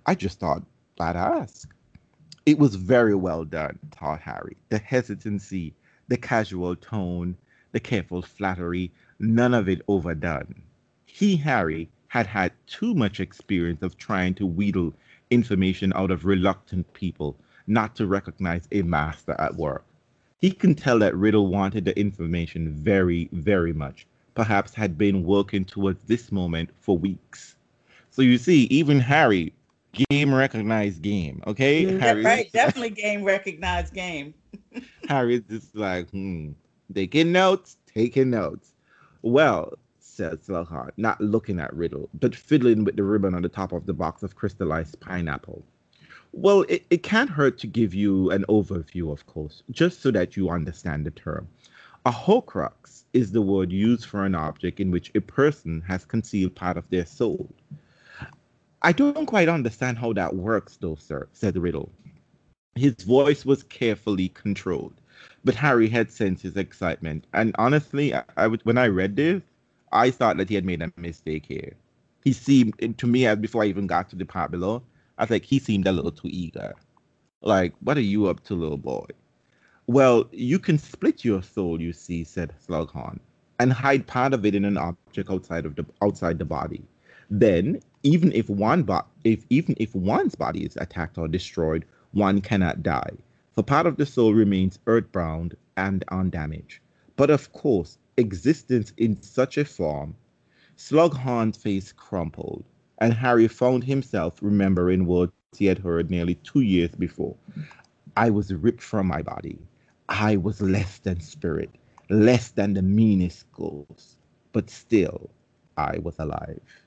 [0.06, 0.64] I just thought
[1.00, 1.74] I'd ask.
[2.52, 4.58] It was very well done, thought Harry.
[4.68, 5.74] The hesitancy,
[6.10, 7.38] the casual tone,
[7.72, 10.62] the careful flattery, none of it overdone.
[11.06, 14.94] He, Harry, had had too much experience of trying to wheedle
[15.30, 17.38] information out of reluctant people
[17.68, 19.86] not to recognize a master at work.
[20.42, 24.06] He can tell that Riddle wanted the information very, very much,
[24.36, 27.56] perhaps had been working towards this moment for weeks.
[28.10, 29.54] So you see, even Harry
[29.94, 31.42] game recognized game.
[31.48, 34.34] Okay, Harry, right, definitely game recognized game.
[35.08, 36.52] Harry's just like, hmm,
[36.94, 38.72] taking notes, taking notes.
[39.22, 43.72] Well, said Slughorn, not looking at Riddle, but fiddling with the ribbon on the top
[43.72, 45.64] of the box of crystallized pineapple.
[46.34, 50.38] Well, it, it can't hurt to give you an overview, of course, just so that
[50.38, 51.48] you understand the term.
[52.06, 56.56] A Horcrux is the word used for an object in which a person has concealed
[56.56, 57.50] part of their soul.
[58.84, 61.92] I don't quite understand how that works, though, sir, said Riddle.
[62.76, 64.94] His voice was carefully controlled,
[65.44, 67.28] but Harry had sensed his excitement.
[67.34, 69.44] And honestly, I, I when I read this,
[69.92, 71.74] I thought that he had made a mistake here.
[72.24, 74.82] He seemed to me, as before I even got to the part below,
[75.18, 76.74] I was like, he seemed a little too eager.
[77.42, 79.06] Like, what are you up to, little boy?
[79.88, 83.20] Well, you can split your soul, you see, said Slughorn,
[83.60, 86.82] and hide part of it in an object outside of the outside the body.
[87.30, 92.42] Then, even if one bo- if even if one's body is attacked or destroyed, one
[92.42, 93.12] cannot die,
[93.54, 96.80] for part of the soul remains earthbound and undamaged.
[97.16, 100.16] But of course, existence in such a form,
[100.78, 102.64] Slughorn's face crumpled,
[103.00, 107.18] and Harry found himself remembering words he had heard nearly two years before.
[108.02, 109.60] I was ripped from my body.
[110.08, 111.72] I was less than spirit.
[112.10, 114.18] less than the meanest ghost,
[114.54, 115.30] but still,
[115.78, 116.81] I was alive.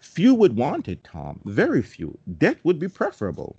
[0.00, 1.40] Few would want it, Tom.
[1.44, 2.18] Very few.
[2.38, 3.56] Death would be preferable.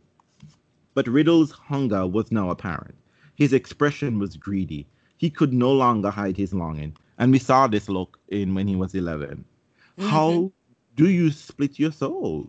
[0.93, 2.95] But Riddle's hunger was now apparent.
[3.35, 4.87] His expression was greedy.
[5.17, 6.95] He could no longer hide his longing.
[7.17, 9.45] And we saw this look in when he was 11.
[9.97, 10.09] Mm-hmm.
[10.09, 10.51] How
[10.95, 12.47] do you split your soul?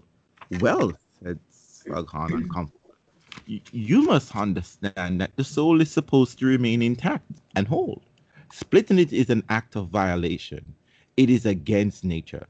[0.61, 0.93] Well,
[1.23, 3.63] said Slughorn uncomfortably.
[3.73, 8.03] You must understand that the soul is supposed to remain intact and whole.
[8.53, 10.75] Splitting it is an act of violation.
[11.17, 12.47] It is against nature.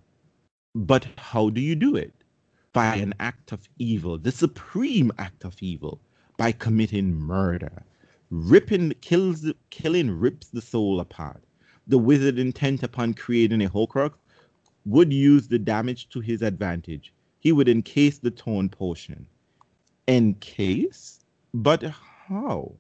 [0.74, 2.14] But how do you do it?
[2.72, 6.00] By an act of evil, the supreme act of evil,
[6.38, 7.84] by committing murder.
[8.30, 11.44] Ripping kills killing rips the soul apart.
[11.86, 14.14] The wizard intent upon creating a Horcrux
[14.86, 17.12] would use the damage to his advantage.
[17.38, 19.26] He would encase the torn portion.
[20.08, 21.20] Encase?
[21.52, 22.72] But how?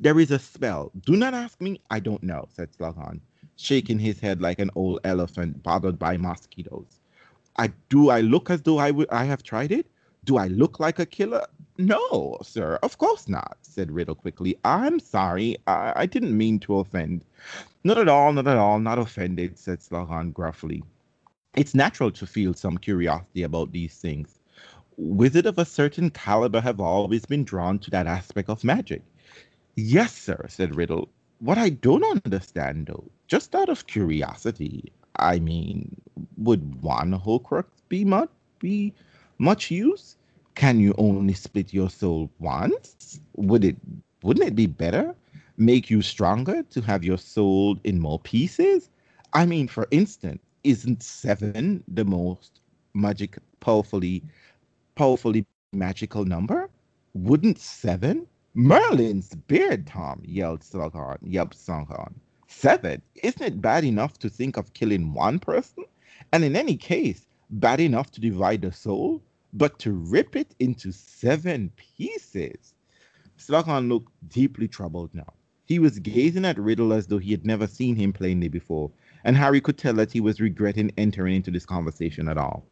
[0.00, 0.90] There is a spell.
[1.06, 1.80] Do not ask me.
[1.88, 3.20] I don't know, said Slughorn,
[3.54, 6.98] shaking his head like an old elephant bothered by mosquitoes.
[7.56, 9.86] I do I look as though I would I have tried it?
[10.24, 11.46] Do I look like a killer?
[11.78, 14.56] No, sir, of course not, said Riddle quickly.
[14.64, 15.56] I'm sorry.
[15.66, 17.24] I, I didn't mean to offend.
[17.84, 20.82] Not at all, not at all, not offended, said Slughorn gruffly.
[21.56, 24.38] It's natural to feel some curiosity about these things.
[24.96, 29.02] Wizards of a certain caliber have always been drawn to that aspect of magic.
[29.76, 31.08] Yes, sir, said Riddle.
[31.40, 36.00] What I don't understand, though, just out of curiosity, I mean,
[36.36, 38.92] would one Horcrux be much be
[39.38, 40.16] much use?
[40.54, 43.20] Can you only split your soul once?
[43.36, 43.76] Would it
[44.22, 45.14] wouldn't it be better?
[45.56, 48.90] Make you stronger to have your soul in more pieces?
[49.32, 52.60] I mean, for instance, isn't seven the most
[52.94, 54.22] magic powerfully
[54.94, 56.68] powerfully magical number?
[57.14, 58.26] Wouldn't seven?
[58.54, 62.14] Merlin's beard, Tom, yelled Slughorn, yelped Slughorn.
[62.48, 63.00] Seven?
[63.22, 65.84] Isn't it bad enough to think of killing one person?
[66.30, 69.22] And in any case, bad enough to divide the soul,
[69.52, 72.74] but to rip it into seven pieces.
[73.38, 75.32] Slughorn looked deeply troubled now.
[75.64, 78.90] He was gazing at Riddle as though he had never seen him plainly before,
[79.24, 82.64] and Harry could tell that he was regretting entering into this conversation at all.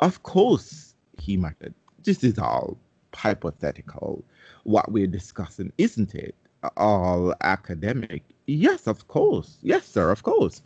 [0.00, 1.74] Of course, he muttered.
[2.04, 2.78] This is all
[3.14, 4.24] hypothetical,
[4.64, 6.34] what we're discussing, isn't it?
[6.76, 8.24] All academic.
[8.46, 9.58] Yes, of course.
[9.62, 10.62] Yes, sir, of course.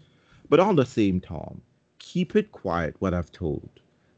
[0.48, 1.60] But on the same time,
[1.98, 3.68] keep it quiet what I've told.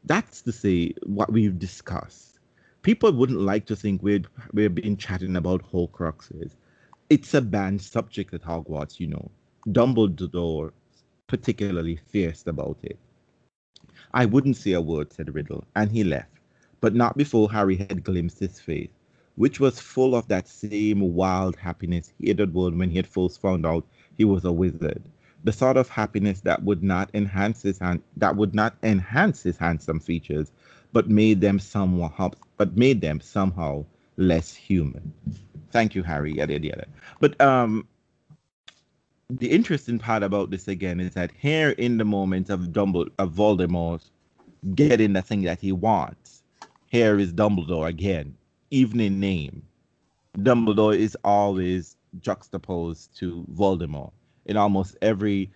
[0.05, 2.39] That's to say what we've discussed.
[2.81, 6.55] People wouldn't like to think we'd we've been chatting about Horcruxes.
[7.09, 9.31] It's a banned subject at Hogwarts, you know.
[9.67, 10.71] Dumbledore
[11.27, 12.97] particularly fierce about it.
[14.13, 16.39] I wouldn't say a word, said Riddle, and he left,
[16.81, 18.89] but not before Harry had glimpsed his face
[19.39, 23.39] which was full of that same wild happiness he had won when he had first
[23.39, 23.85] found out
[24.17, 25.01] he was a wizard.
[25.43, 29.57] The sort of happiness that would not enhance his hand, that would not enhance his
[29.57, 30.51] handsome features,
[30.91, 33.85] but made them somewhat but made them somehow
[34.17, 35.13] less human.
[35.71, 36.33] Thank you, Harry.
[36.33, 36.85] Yada yada.
[37.19, 37.87] But um,
[39.29, 43.33] the interesting part about this again is that here in the moment of Dumbledore, of
[43.33, 44.01] Voldemort
[44.75, 46.43] getting the thing that he wants,
[46.87, 48.35] here is Dumbledore again
[48.71, 49.63] evening name,
[50.37, 54.11] Dumbledore is always juxtaposed to Voldemort
[54.49, 55.51] in almost every.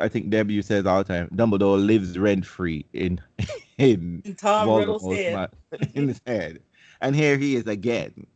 [0.00, 3.20] I think Debbie says all the time, Dumbledore lives rent free in
[3.78, 5.50] in, in Tom Riddle's head.
[5.94, 6.60] in his head,
[7.02, 8.26] and here he is again,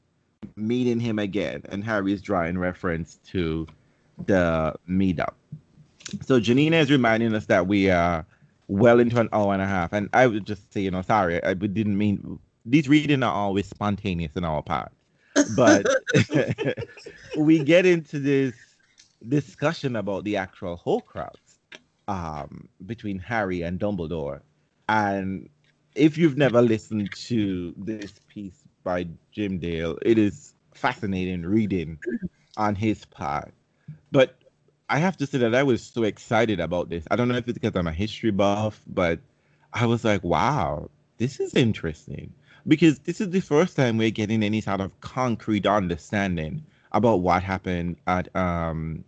[0.57, 3.67] meeting him again, and Harry is drawing reference to
[4.27, 5.35] the meetup.
[6.23, 8.27] So Janina is reminding us that we are
[8.69, 11.43] well into an hour and a half, and I would just say, you know, sorry,
[11.43, 14.93] I didn't mean these readings are always spontaneous in our part,
[15.57, 15.87] but
[17.37, 18.55] we get into this
[19.29, 21.35] discussion about the actual Horcrux
[22.09, 24.41] um, between Harry and Dumbledore,
[24.89, 25.49] and
[25.95, 31.99] if you've never listened to this piece by Jim Dale, it is fascinating reading
[32.57, 33.53] on his part.
[34.13, 34.37] But
[34.89, 37.05] I have to say that I was so excited about this.
[37.11, 39.21] I don't know if it's because I'm a history buff, but
[39.73, 42.33] I was like, wow, this is interesting
[42.67, 47.43] because this is the first time we're getting any sort of concrete understanding about what
[47.43, 49.05] happened at um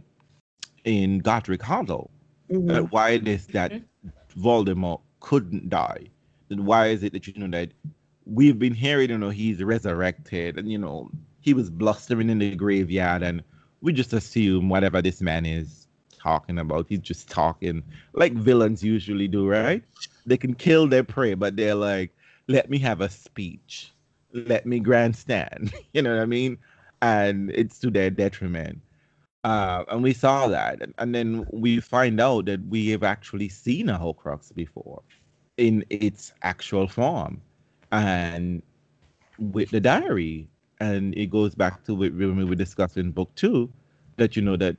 [0.84, 2.10] in Godric Hollow.
[2.50, 2.70] Mm-hmm.
[2.70, 4.46] Uh, why it is that mm-hmm.
[4.46, 6.08] Voldemort couldn't die.
[6.50, 7.72] And why is it that you know that
[8.26, 11.10] we've been hearing, you know, he's resurrected and you know
[11.40, 13.42] he was blustering in the graveyard and
[13.80, 15.88] we just assume whatever this man is
[16.22, 17.82] talking about, he's just talking
[18.12, 19.82] like villains usually do, right?
[20.24, 22.14] They can kill their prey, but they're like,
[22.48, 23.92] let me have a speech,
[24.32, 25.72] let me grandstand.
[25.92, 26.58] You know what I mean?
[27.02, 28.80] And it's to their detriment.
[29.44, 33.88] Uh, and we saw that, and, then we find out that we have actually seen
[33.88, 35.02] a Horcrux before,
[35.56, 37.40] in its actual form,
[37.90, 38.62] and
[39.38, 40.48] with the diary,
[40.78, 43.68] and it goes back to what we were discussing book two,
[44.16, 44.76] that you know that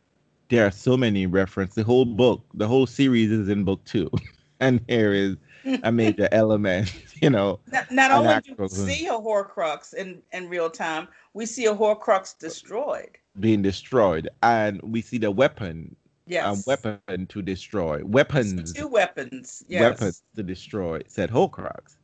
[0.48, 1.76] there are so many references.
[1.76, 4.10] The whole book, the whole series is in book two,
[4.62, 5.36] and here is
[5.84, 6.94] a major element.
[7.24, 11.46] You know, not, not only do we see a Horcrux in in real time, we
[11.46, 15.96] see a Horcrux destroyed, being destroyed, and we see the weapon.
[16.28, 16.68] Yes.
[16.68, 18.04] A weapon to destroy.
[18.04, 18.74] Weapons.
[18.74, 19.64] Two weapons.
[19.70, 19.82] Yes.
[19.92, 21.96] Weapons to destroy said Horcrux,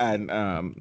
[0.00, 0.80] and um,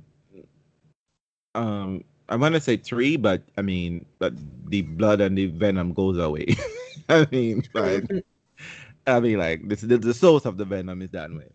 [1.53, 4.33] um, I want to say three, but I mean, but
[4.69, 6.55] the blood and the venom goes away.
[7.09, 8.09] I mean, like,
[9.07, 11.49] I mean, like this, the, the source of the venom is that way.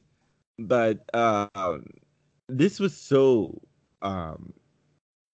[0.61, 1.87] But um,
[2.49, 3.61] this was so
[4.03, 4.53] um,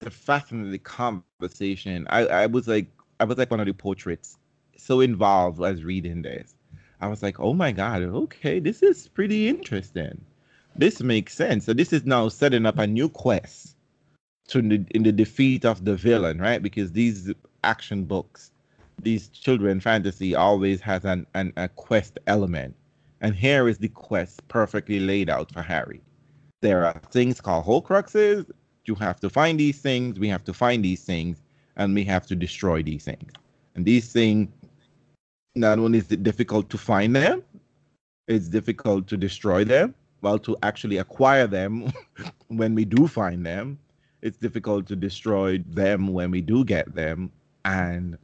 [0.02, 2.06] a fascinating conversation.
[2.08, 2.86] I, I was like,
[3.18, 4.38] I was like one of the portraits,
[4.76, 6.54] so involved as reading this.
[7.00, 10.24] I was like, oh my god, okay, this is pretty interesting.
[10.76, 11.64] This makes sense.
[11.64, 13.74] So this is now setting up a new quest
[14.48, 16.62] to the, in the defeat of the villain, right?
[16.62, 17.32] Because these
[17.64, 18.52] action books,
[19.02, 22.76] these children fantasy always has an, an a quest element.
[23.20, 26.02] And here is the quest perfectly laid out for Harry.
[26.60, 28.50] There are things called Horcruxes.
[28.84, 30.18] You have to find these things.
[30.18, 31.42] We have to find these things,
[31.76, 33.32] and we have to destroy these things.
[33.74, 34.48] And these things,
[35.54, 37.42] not only is it difficult to find them,
[38.28, 39.94] it's difficult to destroy them.
[40.20, 41.92] Well, to actually acquire them
[42.48, 43.78] when we do find them,
[44.22, 47.30] it's difficult to destroy them when we do get them.
[47.64, 48.18] And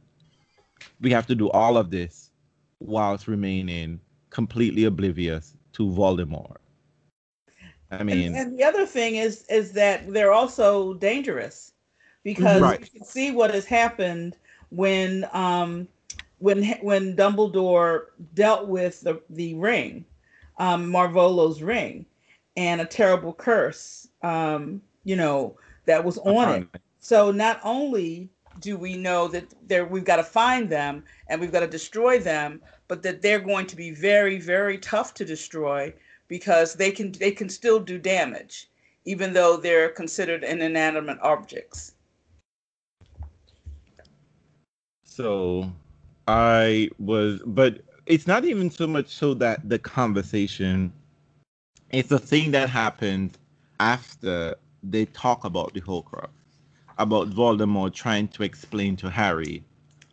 [1.01, 2.31] we have to do all of this
[2.79, 3.99] whilst remaining
[4.33, 6.57] completely oblivious to Voldemort.
[7.91, 11.73] I mean, and, and, the other thing is is that they're also dangerous
[12.23, 12.79] because right.
[12.79, 14.35] you can see what has happened
[14.69, 15.87] when um,
[16.39, 20.05] when when Dumbledore dealt with the the ring,
[20.57, 22.05] um, Marvolo's ring,
[22.57, 24.07] and a terrible curse.
[24.23, 25.55] Um, you know,
[25.85, 26.67] that was on it.
[26.99, 28.29] So not only
[28.59, 32.19] do we know that there we've got to find them and we've got to destroy
[32.19, 32.61] them,
[32.93, 35.91] but that they're going to be very, very tough to destroy
[36.27, 38.69] because they can they can still do damage,
[39.03, 41.95] even though they're considered inanimate objects.
[45.05, 45.71] So
[46.27, 50.93] I was but it's not even so much so that the conversation
[51.89, 53.39] it's a thing that happened
[53.79, 54.53] after
[54.83, 56.29] they talk about the Horcrux,
[56.99, 59.63] about Voldemort trying to explain to Harry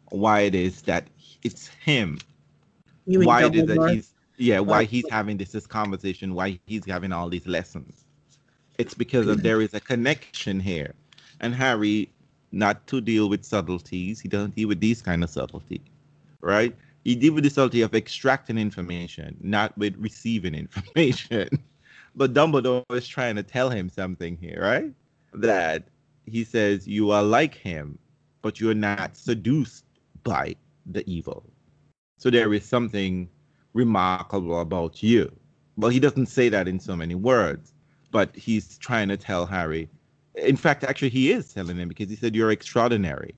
[0.09, 1.09] why it is that
[1.43, 2.19] it's him.
[3.11, 6.87] You why it is that he's yeah, why he's having this, this conversation, why he's
[6.87, 8.05] having all these lessons.
[8.78, 10.95] It's because of, there is a connection here.
[11.41, 12.11] And Harry,
[12.51, 15.82] not to deal with subtleties, he doesn't deal with these kind of subtlety,
[16.41, 16.74] right?
[17.05, 21.49] He deal with the subtlety of extracting information, not with receiving information.
[22.16, 24.91] But Dumbledore is trying to tell him something here, right?
[25.35, 25.85] That
[26.24, 27.99] he says you are like him,
[28.41, 29.85] but you're not seduced
[30.24, 30.57] by
[30.87, 31.45] the evil.
[32.20, 33.28] So there is something
[33.72, 35.32] remarkable about you.
[35.76, 37.72] Well, he doesn't say that in so many words,
[38.12, 39.88] but he's trying to tell Harry.
[40.36, 43.34] In fact, actually, he is telling him because he said, You're extraordinary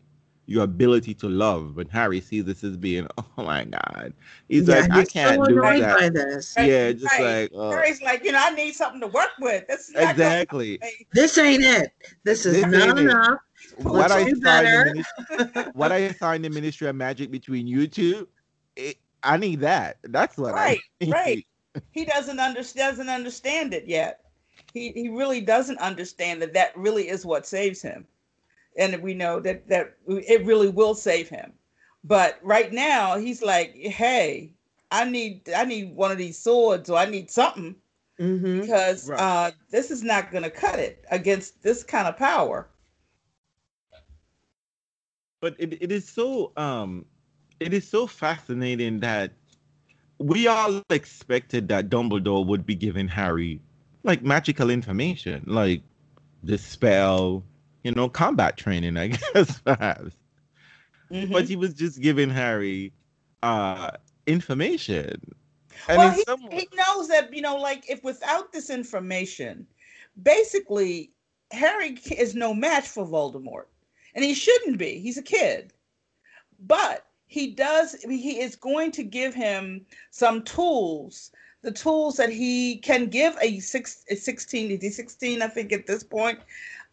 [0.47, 1.75] your ability to love.
[1.75, 4.13] But Harry sees this as being, oh my God.
[4.49, 5.99] He's yeah, like, I can't do that.
[5.99, 6.55] By this.
[6.57, 7.53] Yeah, just right.
[7.53, 9.67] like uh, Harry's like, you know, I need something to work with.
[9.69, 10.79] This exactly.
[11.13, 11.93] This ain't it.
[12.25, 13.39] This is this not enough.
[13.79, 15.05] What I, ministry,
[15.73, 18.29] what I signed the Ministry of Magic between you two,
[18.77, 19.99] it, I need that.
[20.03, 21.47] That's what right, I right.
[21.93, 24.21] He doesn't understand doesn't understand it yet.
[24.75, 28.07] He he really doesn't understand that that really is what saves him
[28.77, 31.53] and we know that that it really will save him.
[32.05, 34.55] But right now, he's like, "Hey,
[34.91, 37.77] I need I need one of these swords, or I need something."
[38.21, 38.61] Mm-hmm.
[38.61, 39.21] Because right.
[39.21, 42.69] uh, this is not going to cut it against this kind of power.
[45.41, 47.07] But it, it is so um,
[47.63, 49.33] it is so fascinating that
[50.19, 53.61] we all expected that Dumbledore would be giving Harry
[54.05, 55.83] like magical information, like
[56.43, 57.45] the spell,
[57.85, 60.17] you know, combat training, I guess, perhaps.
[61.11, 61.33] Mm-hmm.
[61.33, 62.93] But he was just giving Harry
[63.43, 63.93] uh,
[64.27, 65.21] information.
[65.89, 66.41] And well, he, some...
[66.51, 69.67] he knows that, you know, like if without this information,
[70.23, 71.13] basically,
[71.51, 73.67] Harry is no match for Voldemort.
[74.15, 74.99] And he shouldn't be.
[74.99, 75.73] He's a kid.
[76.61, 81.31] But he does, he is going to give him some tools
[81.63, 85.73] the tools that he can give a, six, a 16 is he 16 i think
[85.73, 86.41] at this point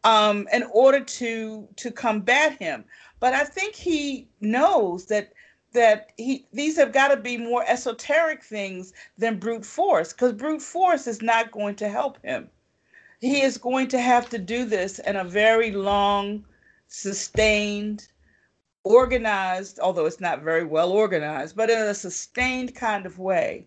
[0.04, 2.86] um, in order to to combat him.
[3.20, 5.34] But I think he knows that
[5.74, 10.62] that he these have got to be more esoteric things than brute force because brute
[10.62, 12.50] force is not going to help him
[13.20, 16.44] he is going to have to do this in a very long
[16.88, 18.08] sustained
[18.84, 23.66] organized although it's not very well organized but in a sustained kind of way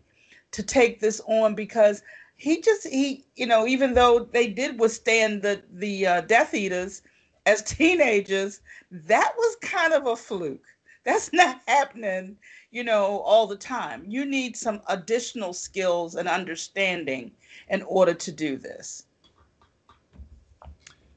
[0.50, 2.02] to take this on because
[2.36, 7.02] he just he you know even though they did withstand the the uh, death eaters
[7.46, 8.60] as teenagers
[8.90, 10.66] that was kind of a fluke
[11.04, 12.36] that's not happening,
[12.70, 14.04] you know, all the time.
[14.06, 17.32] You need some additional skills and understanding
[17.68, 19.06] in order to do this.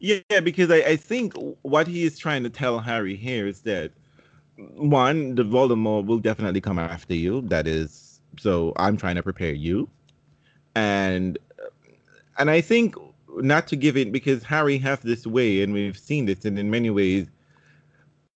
[0.06, 1.34] Yeah, because I, I think
[1.64, 3.91] what he is trying to tell Harry here is that
[4.76, 7.41] one, the Voldemort will definitely come after you.
[7.41, 9.90] That is, so I'm trying to prepare you,
[10.76, 11.40] and
[12.38, 12.94] and I think
[13.38, 16.69] not to give it because Harry have this way, and we've seen this, and in
[16.69, 17.26] many ways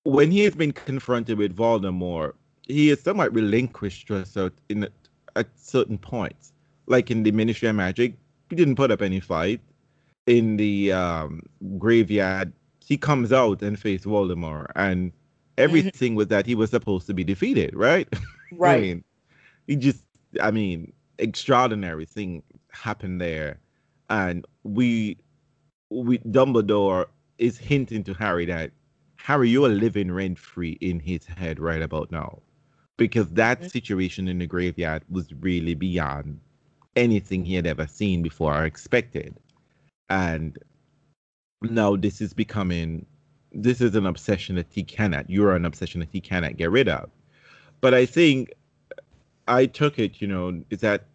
[0.06, 2.34] when he has been confronted with Voldemort,
[2.68, 4.36] he is somewhat relinquished trust
[4.70, 4.88] in
[5.36, 6.52] at certain points.
[6.88, 8.16] Like in the Ministry of Magic,
[8.50, 9.62] he didn't put up any fight.
[10.30, 11.42] In the um,
[11.78, 12.54] graveyard,
[12.86, 15.12] he comes out and faces Voldemort, and
[15.58, 18.08] everything was that he was supposed to be defeated, right?
[18.52, 18.78] Right.
[18.78, 19.04] I mean,
[19.68, 20.04] he just,
[20.42, 22.42] I mean, extraordinary thing
[22.72, 23.60] happened there,
[24.10, 25.20] and we,
[25.92, 27.06] we Dumbledore
[27.38, 28.72] is hinting to Harry that
[29.18, 32.42] Harry, you are living rent free in his head right about now.
[32.98, 33.68] Because that mm-hmm.
[33.68, 36.40] situation in the graveyard was really beyond
[36.96, 39.38] anything he had ever seen before or expected.
[40.10, 40.58] And
[41.62, 43.06] now this is becoming
[43.52, 46.88] this is an obsession that he cannot you're an obsession that he cannot get rid
[46.88, 47.10] of.
[47.82, 48.54] But I think
[49.48, 51.06] I took it, you know, is that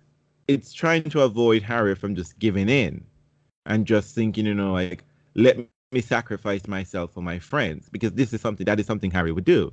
[0.48, 3.04] it's trying to avoid Harry from just giving in
[3.66, 5.04] and just thinking, you know, like
[5.34, 5.56] let
[5.92, 9.44] me sacrifice myself for my friends because this is something that is something Harry would
[9.44, 9.72] do.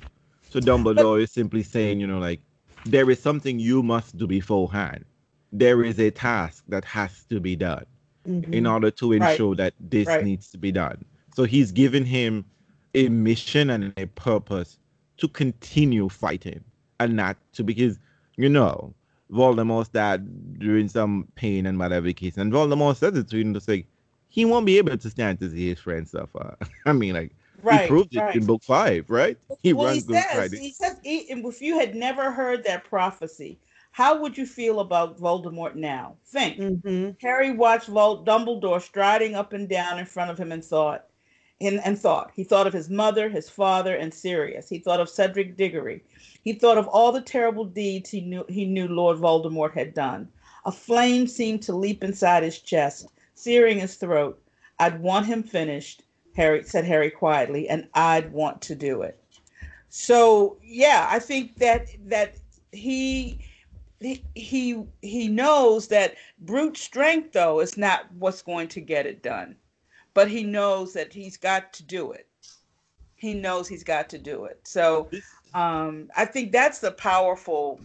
[0.49, 2.41] So Dumbledore is simply saying, you know, like
[2.85, 5.05] there is something you must do beforehand.
[5.51, 7.85] There is a task that has to be done
[8.27, 8.53] mm-hmm.
[8.53, 9.57] in order to ensure right.
[9.57, 10.23] that this right.
[10.23, 11.03] needs to be done.
[11.35, 12.45] So he's given him
[12.93, 14.77] a mission and a purpose
[15.17, 16.63] to continue fighting
[16.99, 17.99] and not to because
[18.37, 18.93] you know
[19.31, 23.61] Voldemort's dad during some pain and whatever case, and Voldemort says it to him to
[23.61, 23.85] say,
[24.27, 26.57] he won't be able to stand to see his friend suffer.
[26.85, 27.31] I mean, like
[27.63, 28.35] right, he proved right.
[28.35, 29.37] it in book five, right?
[29.63, 33.57] He well, runs he says, he says, if you had never heard that prophecy,
[33.91, 36.15] how would you feel about Voldemort now?
[36.25, 36.57] Think.
[36.57, 37.09] Mm-hmm.
[37.21, 41.07] Harry watched Vol- Dumbledore striding up and down in front of him and thought,
[41.59, 42.31] and, and thought.
[42.33, 44.69] He thought of his mother, his father, and Sirius.
[44.69, 46.03] He thought of Cedric Diggory.
[46.43, 50.29] He thought of all the terrible deeds he knew he knew Lord Voldemort had done.
[50.65, 54.41] A flame seemed to leap inside his chest searing his throat.
[54.79, 56.03] I'd want him finished,
[56.35, 59.21] Harry said Harry quietly, and I'd want to do it.
[59.89, 62.35] So yeah, I think that that
[62.71, 63.39] he
[64.01, 69.55] he he, knows that brute strength though is not what's going to get it done.
[70.13, 72.27] But he knows that he's got to do it.
[73.15, 74.59] He knows he's got to do it.
[74.63, 75.09] So
[75.53, 77.79] um, I think that's the powerful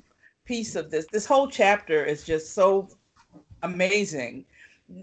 [0.44, 1.06] piece of this.
[1.12, 2.88] This whole chapter is just so
[3.62, 4.44] amazing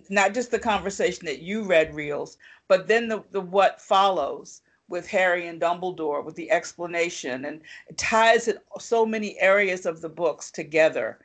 [0.09, 2.37] not just the conversation that you read reels,
[2.67, 7.97] but then the, the what follows with Harry and Dumbledore with the explanation and it
[7.97, 11.19] ties it so many areas of the books together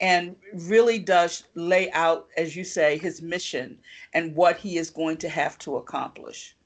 [0.00, 3.78] and really does lay out, as you say, his mission
[4.12, 6.56] and what he is going to have to accomplish.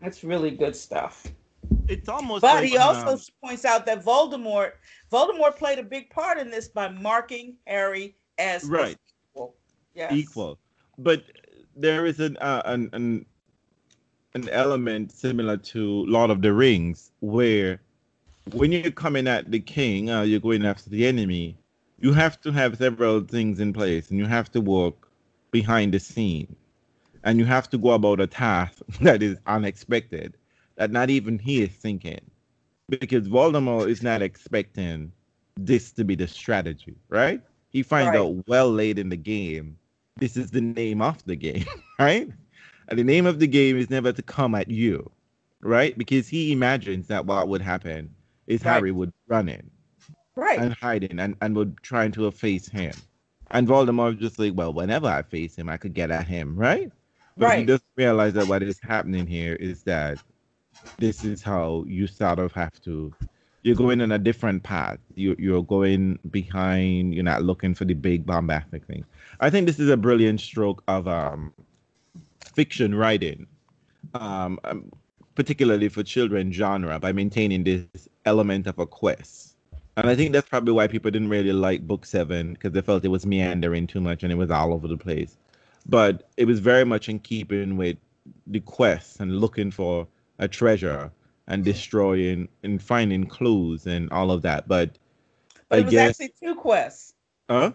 [0.00, 1.26] That's really good stuff.
[1.88, 4.72] It's almost But like, he also um, points out that Voldemort
[5.10, 8.96] Voldemort played a big part in this by marking Harry as right
[9.94, 10.12] yes.
[10.12, 10.58] equal.
[10.98, 11.24] But
[11.76, 13.26] there is an, uh, an an
[14.44, 17.80] an element similar to Lord of the Rings where
[18.52, 21.56] when you're coming at the king, uh, you're going after the enemy.
[22.00, 25.08] You have to have several things in place, and you have to work
[25.50, 26.54] behind the scene,
[27.24, 30.36] and you have to go about a task that is unexpected,
[30.76, 32.20] that not even he is thinking,
[32.88, 35.12] because Voldemort is not expecting
[35.56, 37.42] this to be the strategy, right?
[37.70, 38.20] He finds right.
[38.20, 39.76] out well late in the game
[40.18, 41.64] this is the name of the game,
[41.98, 42.28] right?
[42.88, 45.10] And the name of the game is never to come at you,
[45.60, 45.96] right?
[45.96, 48.14] Because he imagines that what would happen
[48.46, 48.74] is right.
[48.74, 49.70] Harry would run in,
[50.36, 52.92] right, and hide in, and, and would trying to face him.
[53.50, 56.90] And Voldemort just like, well, whenever I face him, I could get at him, right?
[57.36, 57.58] But right.
[57.60, 60.18] he doesn't realize that what is happening here is that
[60.98, 63.12] this is how you sort of have to
[63.62, 64.98] you're going on a different path.
[65.14, 67.14] You you're going behind.
[67.14, 69.04] You're not looking for the big bombastic thing.
[69.40, 71.52] I think this is a brilliant stroke of um,
[72.58, 73.48] fiction writing,
[74.14, 74.92] um, um,
[75.34, 79.56] particularly for children genre, by maintaining this element of a quest.
[79.96, 83.04] And I think that's probably why people didn't really like book seven because they felt
[83.04, 85.38] it was meandering too much and it was all over the place.
[85.88, 87.98] But it was very much in keeping with
[88.46, 90.08] the quest and looking for
[90.38, 91.12] a treasure
[91.48, 94.68] and destroying and finding clues and all of that.
[94.68, 94.98] But,
[95.68, 97.14] But I it was guess, actually two quests.
[97.50, 97.72] huh?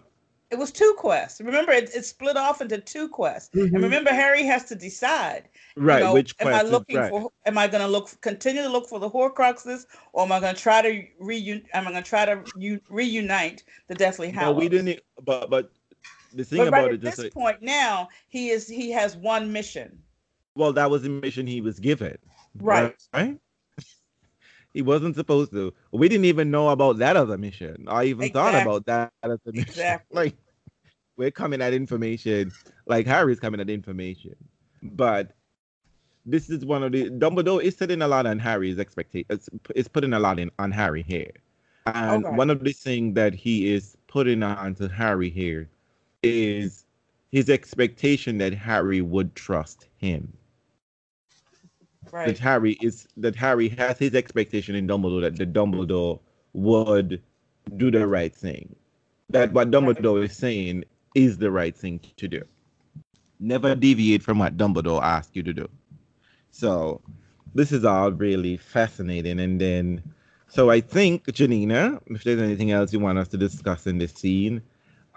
[0.54, 1.40] It was two quests.
[1.40, 3.50] Remember, it, it split off into two quests.
[3.56, 3.74] Mhm.
[3.74, 5.48] And remember, Harry has to decide.
[5.76, 7.10] you Right, know, which am I quest looking right.
[7.10, 7.32] for?
[7.44, 10.54] Am I going to look continue to look for the Horcruxes, or am I going
[10.54, 11.64] to try to reun?
[11.72, 14.54] Am I going to try to u- reunite the Deathly Hallows?
[14.54, 15.00] But we didn't.
[15.24, 15.72] But but
[16.32, 19.16] the thing But about right it, at this like, point now, he is he has
[19.16, 19.98] one mission.
[20.54, 22.16] well, that was the mission he was given.
[22.60, 22.94] Right.
[23.12, 23.40] Right.
[24.72, 25.74] he wasn't supposed to.
[25.90, 27.86] We didn't even know about that other mission.
[27.88, 29.68] I even thought about that other mission.
[29.68, 30.14] Exactly.
[30.24, 30.36] Like
[31.16, 32.52] we're coming at information,
[32.86, 34.34] like Harry's coming at information,
[34.82, 35.32] but.
[36.26, 39.50] This is one of the Dumbledore is setting a lot on Harry's expectations.
[39.74, 41.30] It's putting a lot in on Harry here,
[41.84, 42.34] and Okay.
[42.34, 45.68] one of the things that he is putting on to Harry here
[46.22, 46.86] is
[47.30, 50.32] his expectation that Harry would trust him.
[52.10, 52.28] Right.
[52.28, 56.20] That Harry is that Harry has his expectation in Dumbledore that the Dumbledore
[56.54, 57.20] would
[57.76, 58.74] do the right thing.
[59.28, 60.84] That what Dumbledore is saying
[61.14, 62.42] is the right thing to do.
[63.40, 65.68] Never deviate from what Dumbledore asked you to do.
[66.50, 67.00] So
[67.54, 69.40] this is all really fascinating.
[69.40, 70.02] And then
[70.48, 74.12] so I think Janina, if there's anything else you want us to discuss in this
[74.12, 74.62] scene,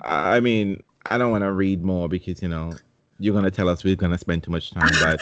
[0.02, 2.74] I mean, I don't want to read more because you know
[3.20, 5.22] you're gonna tell us we're gonna spend too much time, but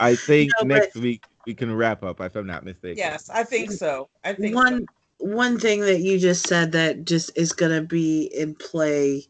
[0.00, 2.98] I think No, but- next week we can wrap up if I'm not mistaken.
[2.98, 4.08] Yes, I think so.
[4.22, 4.86] I think one
[5.18, 9.26] one thing that you just said that just is going to be in play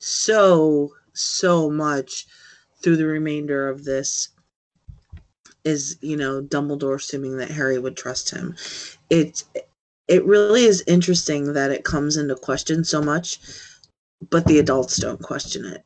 [0.00, 2.26] so so much
[2.82, 4.30] through the remainder of this
[5.64, 8.56] is you know Dumbledore assuming that Harry would trust him.
[9.10, 9.44] It
[10.08, 13.38] it really is interesting that it comes into question so much,
[14.30, 15.84] but the adults don't question it.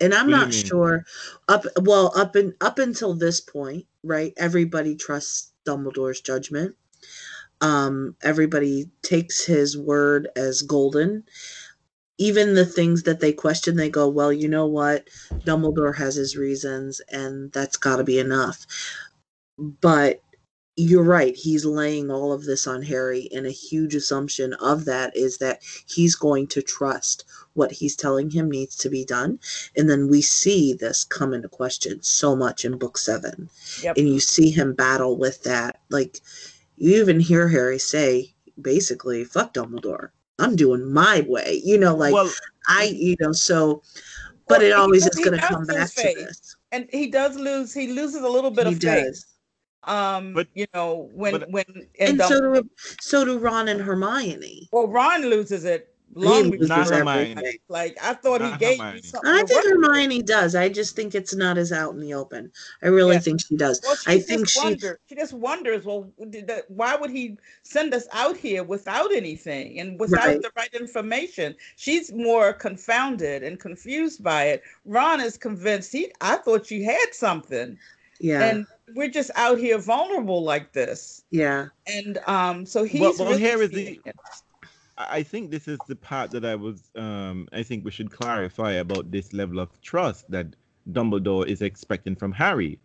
[0.00, 1.04] And I'm not sure
[1.48, 4.34] up well up and up until this point, right?
[4.36, 6.76] Everybody trusts Dumbledore's judgment.
[7.60, 11.24] Um everybody takes his word as golden.
[12.18, 15.08] Even the things that they question, they go, well, you know what?
[15.44, 18.66] Dumbledore has his reasons, and that's got to be enough.
[19.58, 20.22] But
[20.76, 21.34] you're right.
[21.34, 25.62] He's laying all of this on Harry, and a huge assumption of that is that
[25.86, 27.24] he's going to trust
[27.54, 29.38] what he's telling him needs to be done.
[29.76, 33.48] And then we see this come into question so much in book seven.
[33.82, 33.96] Yep.
[33.96, 35.80] And you see him battle with that.
[35.88, 36.20] Like,
[36.76, 40.10] you even hear Harry say, basically, fuck Dumbledore.
[40.38, 41.60] I'm doing my way.
[41.64, 42.30] You know, like, well,
[42.68, 43.82] I, you know, so,
[44.48, 46.56] but Well, it always does- is going to come lose back to this.
[46.72, 47.72] and he does lose.
[47.72, 49.04] He loses a little bit He of faith.
[49.06, 49.26] does.
[49.84, 51.64] Um, But- you know when but- when
[51.98, 54.68] and, And so do, so do Ron and Hermione.
[54.72, 57.60] well, Ron loses it long He before Not Hermione.
[57.68, 58.96] Like I thought he gave Hermione.
[58.98, 59.30] you something.
[59.30, 59.84] I to think work with.
[59.86, 60.54] Hermione does.
[60.54, 62.50] I just think it's not as out in the open.
[62.82, 63.20] I really Yeah.
[63.20, 63.80] think she does.
[63.84, 65.84] Well, she I just think she- wonder, she just wonders.
[65.84, 70.42] Well, did that, why would he send us out here without anything and without Right.
[70.42, 71.54] the right information?
[71.76, 74.62] She's more confounded and confused by it.
[74.86, 75.92] Ron is convinced.
[75.92, 77.78] He, I thought you had something,
[78.20, 78.42] Yeah.
[78.48, 81.24] and we're just out here vulnerable like this.
[81.30, 81.66] yeah.
[81.88, 84.00] And um, so he's well, well really here is the.
[84.04, 84.16] it.
[84.98, 86.90] I think this is the part that I was.
[86.96, 90.46] Um, I think we should clarify about this level of trust that
[90.90, 92.78] Dumbledore is expecting from Harry.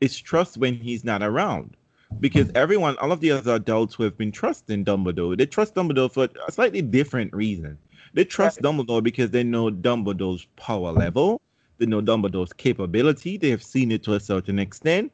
[0.00, 1.76] It's trust when he's not around,
[2.18, 6.12] because everyone, all of the other adults who have been trusting Dumbledore, they trust Dumbledore
[6.12, 7.78] for a slightly different reason.
[8.12, 11.40] They trust Dumbledore because they know Dumbledore's power level,
[11.78, 15.12] they know Dumbledore's capability, they have seen it to a certain extent.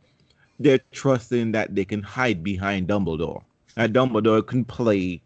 [0.59, 3.43] They're trusting that they can hide behind Dumbledore.
[3.77, 5.23] That Dumbledore can play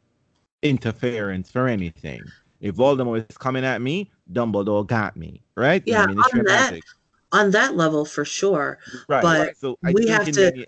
[0.62, 2.22] interference for anything.
[2.60, 5.82] If Voldemort is coming at me, Dumbledore got me, right?
[5.84, 6.84] Yeah, on that, Magic.
[7.32, 8.78] On that level, for sure.
[9.08, 9.22] right?
[9.22, 10.66] but so I we have to- many-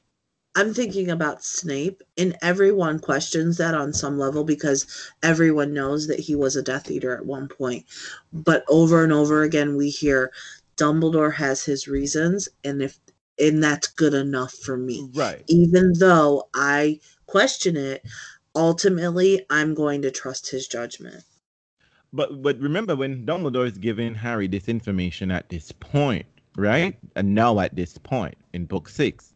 [0.57, 4.87] I'm thinking about Snape, and everyone questions that on some level because
[5.25, 7.85] everyone knows that he was a Death Eater at one point.
[8.33, 10.31] But over and over again, we hear
[10.77, 12.99] Dumbledore has his reasons, and if
[13.41, 15.11] and that's good enough for me.
[15.15, 15.43] right.
[15.49, 18.05] Even though I question it,
[18.55, 21.25] ultimately, I'm going to trust his judgment.
[22.13, 26.27] But but remember when Dumbledore is giving Harry this information at this point,
[26.57, 26.97] right?
[27.17, 29.35] And now at this point in book six,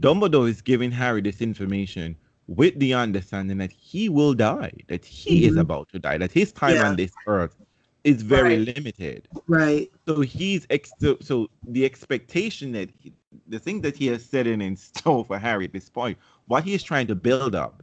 [0.00, 2.16] Dumbledore is giving Harry this information
[2.46, 5.60] with the understanding that he will die, that he is Mhm.
[5.60, 6.88] about to die, that his time Yeah.
[6.90, 7.56] on this earth
[8.04, 8.76] is very Right.
[8.76, 9.28] limited.
[9.48, 9.90] Right.
[10.06, 13.12] So he's ex- so, so the expectation that he,
[13.48, 16.64] the thing that he has set in in store for Harry at this point, what
[16.64, 17.82] he is trying to build up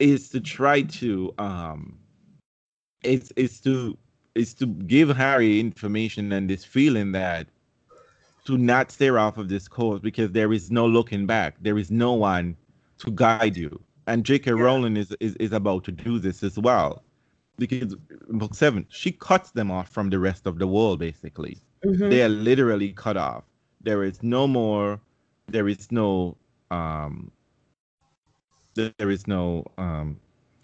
[0.00, 1.98] is to try to um
[3.02, 3.96] it's it's to
[4.34, 7.46] is to give Harry information and this feeling that
[8.46, 11.56] to not steer off of this course because there is no looking back.
[11.60, 12.56] There is no one
[12.98, 13.80] to guide you.
[14.06, 14.50] And J.K.
[14.50, 14.56] Yeah.
[14.56, 17.04] Rowling is, is is about to do this as well.
[17.58, 17.94] Because
[18.28, 21.58] book seven, she cuts them off from the rest of the world, basically.
[21.84, 22.10] Mhm.
[22.10, 23.44] They are literally cut off.
[23.82, 25.00] There is no more,
[25.48, 26.36] there is no
[26.70, 27.30] um
[28.74, 30.18] there is no um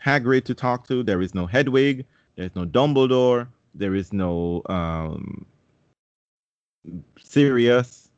[0.04, 2.06] Hagrid to talk to, there is no Hedwig,
[2.36, 5.46] there's no Dumbledore, there is no um
[7.22, 8.08] Sirius.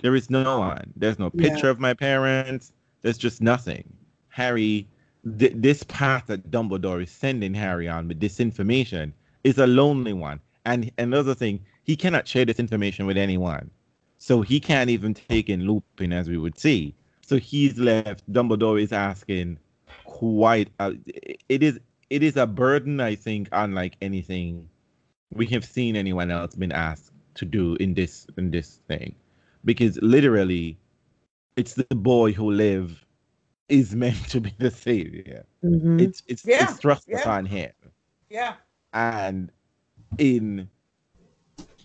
[0.00, 0.92] There is no one.
[0.96, 1.42] There's no Yeah.
[1.42, 2.72] picture of my parents.
[3.02, 3.84] There's just nothing.
[4.30, 4.88] Harry,
[5.38, 10.12] th- this path that Dumbledore is sending Harry on with this information is a lonely
[10.12, 10.40] one.
[10.66, 13.70] And another thing, he cannot share this information with anyone.
[14.18, 16.94] So he can't even take in Lupin, as we would see.
[17.26, 18.30] So he's left.
[18.32, 19.58] Dumbledore is asking
[20.04, 20.70] quite.
[20.78, 20.94] A,
[21.48, 21.80] it is.
[22.08, 24.68] It is a burden, I think, unlike anything
[25.32, 29.16] we have seen anyone else been asked to do in this in this thing,
[29.64, 30.78] because literally,
[31.56, 33.04] it's the boy who live
[33.68, 35.44] is meant to be the savior.
[35.64, 36.00] Mhm.
[36.00, 37.22] It's it's Yeah, it's thrust yeah.
[37.22, 37.72] upon him
[38.30, 38.54] Yeah.
[38.92, 39.50] and
[40.18, 40.70] in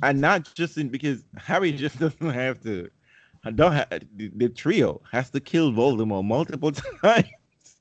[0.03, 2.91] and not just in because Harry just doesn't have to
[3.43, 6.71] I don't have the, the trio has to kill Voldemort multiple
[7.03, 7.25] times.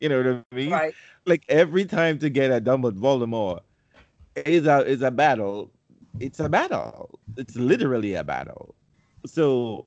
[0.01, 0.70] You know what I mean?
[0.70, 0.95] Right.
[1.27, 3.61] Like every time to get a Dumbledore Voldemort
[4.37, 5.70] is a is a battle.
[6.19, 7.19] It's a battle.
[7.37, 8.74] It's literally a battle.
[9.27, 9.87] So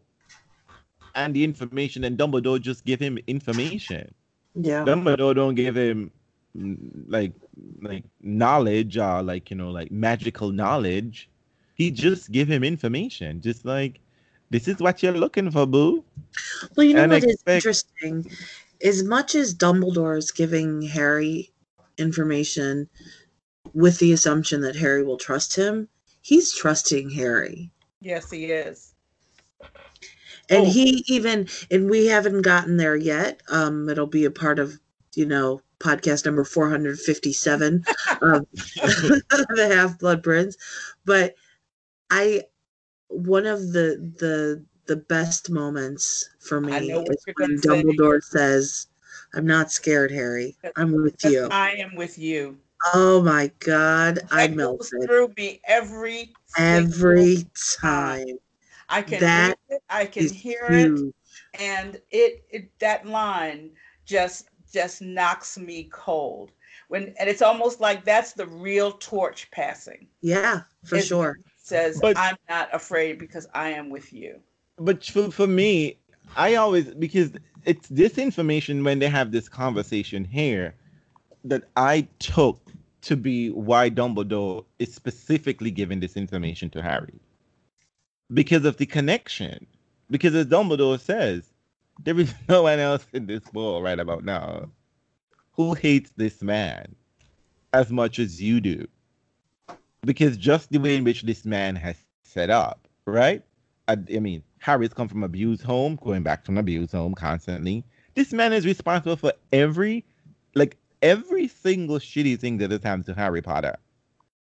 [1.15, 4.13] and the information and Dumbledore just give him information.
[4.55, 4.83] yeah.
[4.83, 6.11] Dumbledore don't give him
[6.55, 6.77] mm,
[7.07, 7.33] like
[7.81, 11.29] like knowledge or like you know like magical knowledge.
[11.75, 13.99] He just give him information, just like
[14.53, 16.03] this is what you're looking for, boo.
[16.77, 18.31] Well, you know and what is expect- interesting?
[18.83, 21.51] As much as Dumbledore is giving Harry
[21.97, 22.87] information
[23.73, 25.87] with the assumption that Harry will trust him,
[26.21, 27.71] he's trusting Harry.
[28.01, 28.93] Yes, he is.
[30.49, 30.69] And Oh.
[30.69, 33.41] he even and we haven't gotten there yet.
[33.49, 34.77] Um it'll be a part of,
[35.15, 37.83] you know, podcast number 457
[38.21, 40.57] of the Half Blood Prince.
[41.05, 41.35] But
[42.11, 42.43] I
[43.07, 47.81] one of the the the best moments for me I is when gonna say.
[47.83, 48.87] Dumbledore says,
[49.33, 50.55] I'm not scared, Harry.
[50.75, 51.47] I'm with you.
[51.51, 52.57] I am with you.
[52.93, 57.49] Oh my god, I That goes melted through me every every single
[57.81, 58.37] time.
[58.89, 60.91] I can that it, I can hear it,
[61.59, 63.71] and it, it that line
[64.05, 66.51] just just knocks me cold.
[66.89, 70.07] When and it's almost like that's the real torch passing.
[70.21, 71.37] Yeah, for sure.
[71.63, 74.39] Says But- I'm not afraid because I am with you.
[74.77, 75.97] But for, for me,
[76.35, 77.31] I always because
[77.65, 80.75] it's this information when they have this conversation here
[81.45, 82.59] that I took
[83.03, 87.19] to be why Dumbledore is specifically giving this information to Harry.
[88.33, 89.65] Because of the connection.
[90.09, 91.43] Because as Dumbledore says,
[92.03, 94.69] there is no one else in this world right about now
[95.53, 96.93] who hates this man
[97.71, 98.87] as much as you do.
[100.05, 103.43] Because just the way in which this man has set up, right?
[103.87, 107.83] I, I mean, Harry's come from abused home, going back from abused home constantly.
[108.15, 110.05] This man is responsible for every,
[110.55, 113.77] like every single shitty thing that has happened to Harry Potter.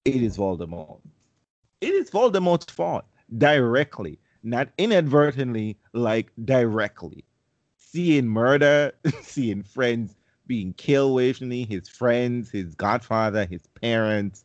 [0.05, 1.01] It is Voldemort.
[1.81, 3.05] It is Voldemort's fault
[3.39, 7.25] directly, not inadvertently, like directly.
[7.77, 8.93] Seeing murder,
[9.23, 10.17] seeing friends
[10.47, 14.45] being killed recently, his friends, his godfather, his parents,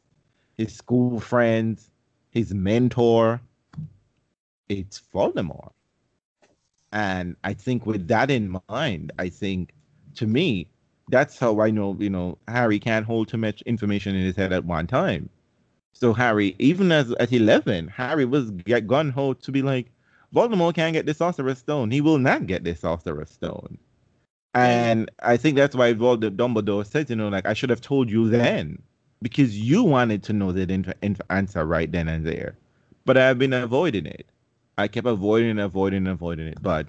[0.59, 1.89] his school friends,
[2.31, 3.39] his mentor.
[4.67, 5.71] It's Voldemort.
[6.91, 9.71] And I think with that in mind, I think
[10.15, 10.69] to me,
[11.07, 14.51] that's how I know, you know, Harry can't hold too much information in his head
[14.51, 15.29] at one time.
[15.93, 19.89] So Harry, even as at 11, Harry was get gun ho to be like,
[20.35, 21.89] Voldemort can't get the Sorcerer's Stone.
[21.91, 23.77] He will not get the Sorcerer's Stone.
[24.53, 28.11] And I think that's why Voldemort Dumbledore said, you know, like I should have told
[28.11, 28.81] you then,
[29.21, 32.57] because you wanted to know inf- answer right then and there.
[33.05, 34.25] But I've been avoiding it.
[34.77, 36.61] I kept avoiding, avoiding, avoiding it.
[36.61, 36.87] But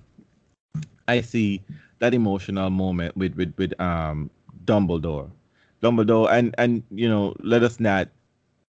[1.09, 1.63] I see
[1.99, 4.31] that emotional moment with with with um
[4.65, 5.31] Dumbledore,
[5.83, 8.09] Dumbledore, and and you know, let us not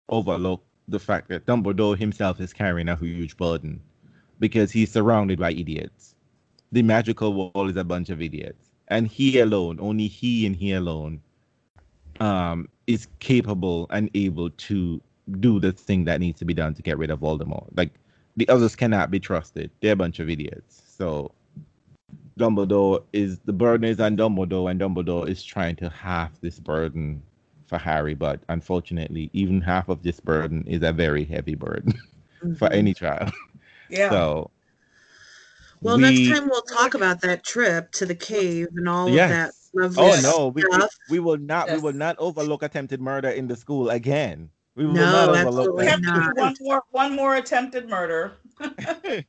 [0.09, 3.81] overlook the fact that Dumbledore himself is carrying a huge burden
[4.39, 6.15] because he's surrounded by idiots.
[6.71, 10.71] The magical world is a bunch of idiots, and he alone, only he and he
[10.73, 11.21] alone,
[12.19, 15.01] um, is capable and able to
[15.39, 17.67] do the thing that needs to be done to get rid of Voldemort.
[17.75, 17.91] Like
[18.37, 20.81] the others cannot be trusted; they're a bunch of idiots.
[20.87, 21.31] So
[22.39, 27.21] Dumbledore is the burden is on Dumbledore, and Dumbledore is trying to half this burden
[27.65, 28.13] for Harry.
[28.13, 31.93] But unfortunately, even half of this burden is a very heavy burden
[32.57, 32.73] for Mhm.
[32.73, 33.31] any child.
[33.89, 34.09] Yeah.
[34.09, 34.51] So,
[35.81, 39.29] Well, we- next time we'll talk about that trip to the cave and all Yes.
[39.31, 39.53] of that
[39.97, 40.79] Oh no, we, we,
[41.09, 41.71] we will not.
[41.71, 44.49] We will not overlook attempted murder in the school again.
[44.75, 46.01] We will No, not overlook absolutely We that.
[46.01, 46.35] not.
[46.37, 48.33] one more one more attempted murder.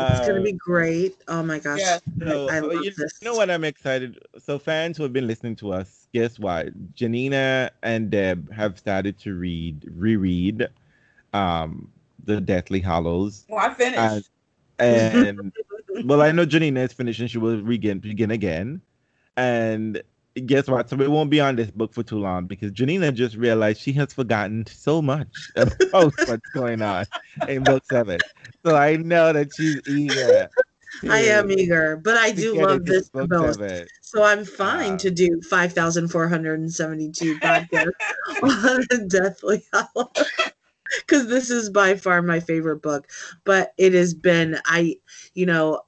[0.00, 1.16] It's gonna Uh, be great.
[1.28, 1.80] Oh my gosh.
[1.80, 1.98] Yeah.
[2.20, 3.22] So, I uh, love you this.
[3.22, 4.18] know what I'm excited.
[4.38, 6.68] So fans who have been listening to us, guess what?
[6.94, 10.68] Janina and Deb have started to read, reread,
[11.32, 11.90] um,
[12.24, 14.30] the Deathly Hallows, Well, I finished.
[14.78, 15.52] and, and
[16.04, 18.80] well, I know Janina is finished and she will begin begin again.
[19.38, 20.02] And
[20.46, 20.90] guess what?
[20.90, 23.92] So we won't be on this book for too long because Janina just realized she
[23.92, 27.06] has forgotten so much about what's going on
[27.46, 28.18] in book seven.
[28.66, 30.50] So I know that she's eager.
[31.08, 33.60] I am eager, but I do love this book most.
[34.00, 37.90] So I'm fine to do 5,472 podcasts
[38.42, 40.10] on Deathly Hallow.
[41.00, 43.06] Because this is by far my favorite book.
[43.44, 44.96] But it has been, I,
[45.34, 45.82] you know,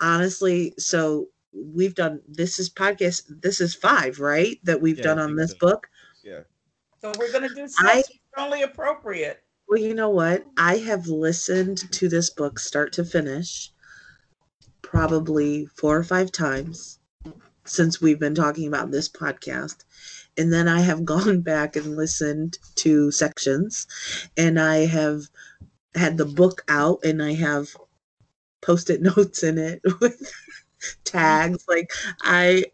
[0.00, 4.58] honestly, so we've done, this is podcast, this is five, right?
[4.64, 5.56] That we've Yeah, done on this so.
[5.60, 5.88] book.
[7.00, 9.42] so we're gonna do I- something only appropriate.
[9.68, 10.44] Well, you know what?
[10.56, 13.70] I have listened to this book start to finish
[14.82, 16.98] probably four or five times
[17.64, 19.84] since we've been talking about this podcast.
[20.36, 23.86] And then I have gone back and listened to sections,
[24.36, 25.22] and I have
[25.94, 27.74] had the book out and I have
[28.60, 30.20] post it notes in it with
[31.04, 31.64] tags.
[31.68, 31.90] Like,
[32.22, 32.64] I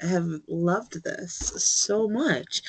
[0.00, 2.62] have loved this so much.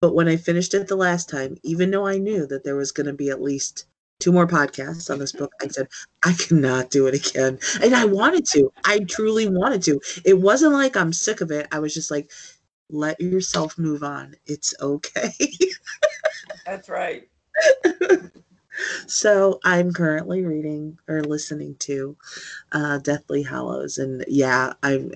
[0.00, 2.92] But when I finished it the last time, even though I knew that there was
[2.92, 3.86] going to be at least
[4.20, 5.88] two more podcasts on this book, I said,
[6.24, 7.58] I cannot do it again.
[7.82, 8.72] And I wanted to.
[8.84, 10.00] I truly wanted to.
[10.24, 11.66] It wasn't like I'm sick of it.
[11.72, 12.30] I was just like,
[12.90, 14.34] let yourself move on.
[14.46, 15.32] It's okay.
[16.64, 17.28] That's right.
[19.06, 22.16] so I'm currently reading or listening to
[22.72, 23.98] uh, Deathly Hallows.
[23.98, 25.12] And yeah, I'm.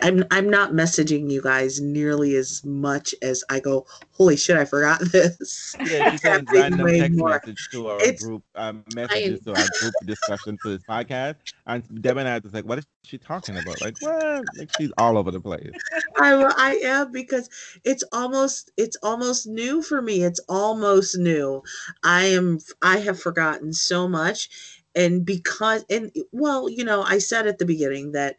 [0.00, 3.86] I'm I'm not messaging you guys nearly as much as I go.
[4.12, 4.56] Holy shit!
[4.56, 5.76] I forgot this.
[5.78, 7.28] Yeah, she sends happening random text more.
[7.30, 11.34] message to our It's- group um, messages to our group discussion for this podcast,
[11.66, 13.80] and Deb and I was like, "What is she talking about?
[13.82, 14.44] Like, what?
[14.56, 15.70] Like she's all over the place."
[16.16, 17.50] I I am because
[17.84, 20.22] it's almost it's almost new for me.
[20.22, 21.62] It's almost new.
[22.02, 24.48] I am I have forgotten so much
[24.94, 28.36] and because and well, you know, I said at the beginning that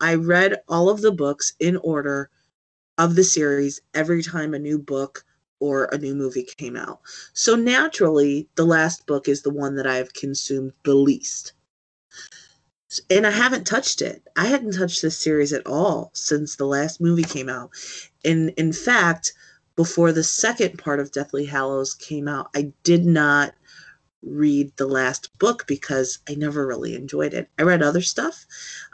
[0.00, 2.30] I read all of the books in order
[2.98, 5.24] of the series every time a new book
[5.58, 7.00] or a new movie came out.
[7.32, 11.52] So naturally, the last book is the one that I've consumed the least.
[13.10, 14.22] And I haven't touched it.
[14.36, 17.70] I hadn't touched this series at all since the last movie came out.
[18.24, 19.32] And in fact,
[19.76, 23.54] before the second part of Deathly Hallows came out, I did not
[24.26, 27.48] read the last book because I never really enjoyed it.
[27.58, 28.46] I read other stuff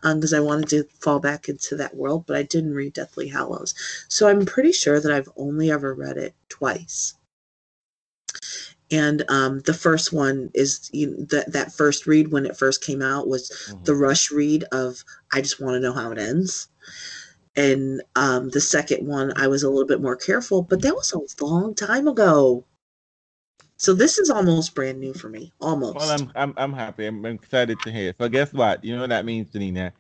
[0.03, 3.75] because I wanted to fall back into that world, but I didn't read Deathly Hallows.
[4.09, 7.15] So I'm pretty sure that I've only ever read it twice.
[8.91, 12.83] And um, the first one is you know, that that first read when it first
[12.83, 13.85] came out was Mhm.
[13.85, 15.03] the rush read of
[15.33, 16.69] I just want to know how it ends.
[17.57, 21.13] And um, the second one, I was a little bit more careful, but that was
[21.13, 22.65] a long time ago.
[23.83, 25.53] So this is almost brand new for me.
[25.61, 25.97] Almost.
[25.97, 27.05] Well, I'm I'm I'm happy.
[27.05, 28.15] I'm excited to hear.
[28.17, 28.85] So guess what?
[28.85, 29.93] You know what that means, Janina?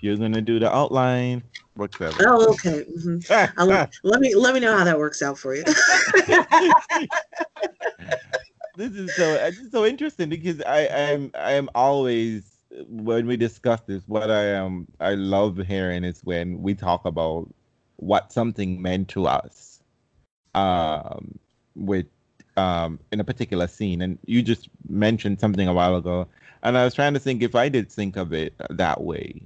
[0.00, 1.44] You're gonna do the outline.
[1.74, 2.16] Whatever.
[2.26, 2.84] oh, okay.
[2.98, 3.30] mhm.
[3.56, 5.62] Let, let me let me know how that works out for you.
[8.74, 12.50] this is so uh, this is so interesting because I am I am always
[12.88, 17.48] when we discuss this what I am I love hearing is when we talk about
[17.94, 19.80] what something meant to us
[20.56, 21.38] um
[21.76, 22.06] with
[22.56, 26.26] um in a particular scene and you just mentioned something a while ago
[26.62, 29.42] and I was trying to think if I did think of it that way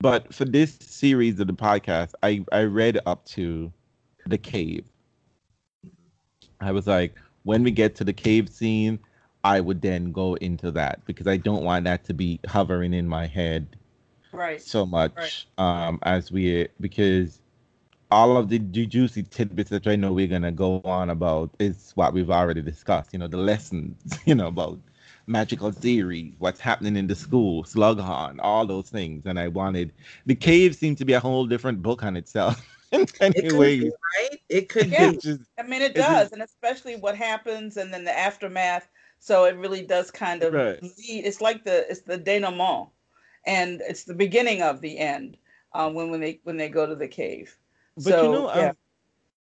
[0.00, 3.72] but for this series of the podcast I I read up to
[4.26, 4.84] the cave
[6.60, 7.14] I was like
[7.44, 8.98] when we get to the cave scene,
[9.44, 13.06] I would then go into that because I don't want that to be hovering in
[13.06, 13.76] my head
[14.32, 14.60] Right.
[14.60, 15.44] so much Right.
[15.58, 17.40] um as we because
[18.10, 21.92] all of the ju- juicy tidbits that I know we're gonna go on about is
[21.94, 23.12] what we've already discussed.
[23.12, 24.78] You know, the lessons, you know, about
[25.26, 29.26] magical theory, what's happening in the school, Slughorn, all those things.
[29.26, 29.92] And I wanted
[30.26, 33.50] the cave seemed to be a whole different book on itself in It many could
[33.52, 33.92] be, ways.
[34.20, 34.40] right?
[34.48, 35.10] It could Yeah.
[35.10, 35.16] be.
[35.18, 38.88] Just- I mean, it- does, and especially what happens and then the aftermath.
[39.18, 40.80] So it really does kind of Right.
[40.82, 41.24] lead.
[41.24, 42.90] It's like the it's the denouement,
[43.46, 45.38] and it's the beginning of the end
[45.72, 47.56] um, when when they when they go to the cave.
[47.96, 48.68] But so, you know, yeah.
[48.68, 48.76] I'm,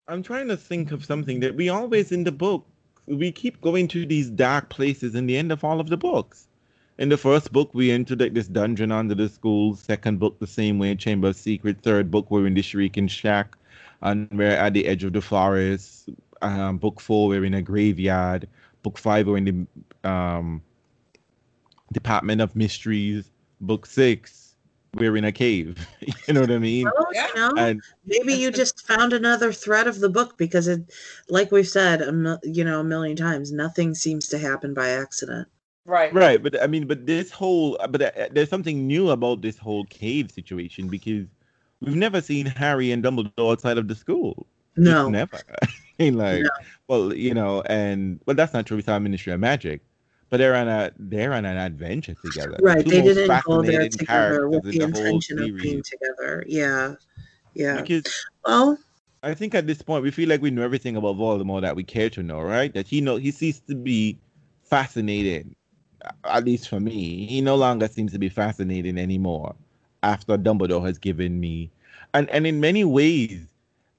[0.07, 2.65] I'm trying to think of something that we always in the book
[3.07, 6.47] we keep going to these dark places in the end of all of the books.
[6.97, 9.75] In the first book, we enter like this dungeon under the school.
[9.75, 11.81] Second book, the same way, Chamber of Secret.
[11.81, 13.57] Third book, we're in the Shrieking Shack,
[14.01, 16.09] and we're at the edge of the forest.
[16.41, 18.47] Um, book four, we're in a graveyard.
[18.81, 19.67] Book five, we're in
[20.03, 20.61] the um,
[21.91, 23.29] Department of Mysteries.
[23.59, 24.44] Book six,
[24.95, 25.87] we're in a cave.
[26.27, 26.85] you know what I mean?
[26.85, 27.27] Well, Yeah.
[27.27, 30.81] you know, And maybe you just found another thread of the book because it,
[31.29, 34.89] like we've said, a mil- you know, a million times, nothing seems to happen by
[34.89, 35.47] accident.
[35.85, 39.57] right, Right, but I mean, but this whole, but uh, there's something new about this
[39.57, 41.27] whole cave situation because
[41.81, 44.47] we've never seen Harry and Dumbledore outside of the school.
[44.81, 45.41] Just No, never.
[45.61, 45.67] I
[45.99, 46.49] mean, like, No.
[46.87, 48.77] well, you know, and well, that's not true.
[48.77, 49.81] We saw Ministry of Magic,
[50.29, 52.57] but they're on a they're on an adventure together.
[52.61, 52.83] right?
[52.83, 56.43] Two They didn't go there together with the in the intention of being together.
[56.47, 56.95] Yeah,
[57.53, 57.81] yeah.
[57.81, 58.77] Because Well,
[59.23, 61.83] I think at this point we feel like we know everything about Voldemort that we
[61.83, 62.73] care to know, right?
[62.73, 64.17] That he know he ceased to be
[64.63, 65.53] fascinated,
[66.25, 67.25] at least for me.
[67.25, 69.55] He no longer seems to be fascinating anymore
[70.03, 71.71] after Dumbledore has given me,
[72.13, 73.47] and and in many ways,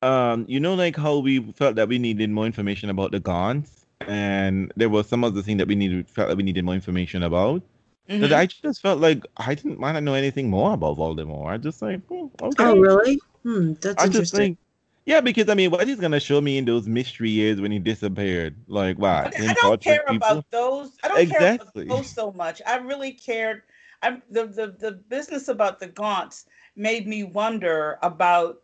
[0.02, 3.85] um, you know, like how we felt that we needed more information about the Gaunts,
[4.00, 7.22] and there was some other thing that we needed felt that we needed more information
[7.22, 7.62] about.
[8.08, 8.20] Mhm.
[8.20, 11.46] That I just felt like I didn't want to know anything more about Voldemort.
[11.48, 12.64] I just like, hmm, okay.
[12.64, 13.20] oh really?
[13.42, 14.38] Hmm, that's I just interesting.
[14.38, 14.58] think,
[15.06, 17.78] yeah, because I mean, what he's gonna show me in those mystery years when he
[17.78, 19.24] disappeared, like why?
[19.24, 20.26] But him I don't torturing care people?
[20.28, 20.98] about those.
[21.02, 22.62] I don't care about those so much.
[22.66, 23.62] I really cared.
[24.02, 26.46] I the, the the business about the Gaunts
[26.76, 28.62] made me wonder about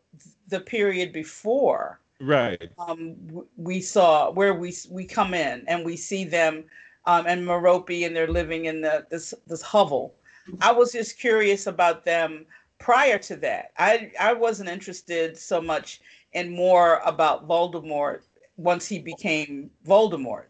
[0.48, 2.70] the period before Right.
[2.78, 3.16] um,
[3.56, 6.64] we saw where we we come in and we see them
[7.06, 10.14] um, and Merope and they're living in the this this hovel.
[10.60, 12.46] I was just curious about them
[12.78, 13.72] prior to that.
[13.76, 16.00] I I wasn't interested so much
[16.32, 18.20] in more about Voldemort
[18.56, 20.46] once he became Voldemort.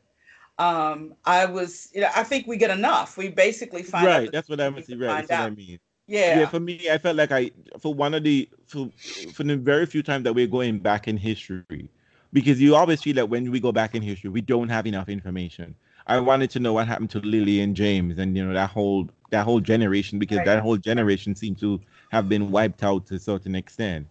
[0.59, 3.17] Um, I was, you know, I think we get enough.
[3.17, 4.33] We basically find out Right.
[4.33, 5.27] That's what I Right.
[5.27, 5.79] That's what I mean.
[6.13, 6.37] Yeah.
[6.37, 6.47] Yeah.
[6.47, 8.91] For me, I felt like I for one of the for
[9.33, 11.89] for the very few times that we're going back in history,
[12.33, 15.09] because you always feel that when we go back in history, we don't have enough
[15.09, 15.75] information.
[16.07, 19.09] I wanted to know what happened to Lily and James, and you know that whole
[19.31, 20.47] that whole generation, because Right.
[20.47, 21.81] that whole generation seemed to
[22.11, 24.07] have been wiped out to a certain extent.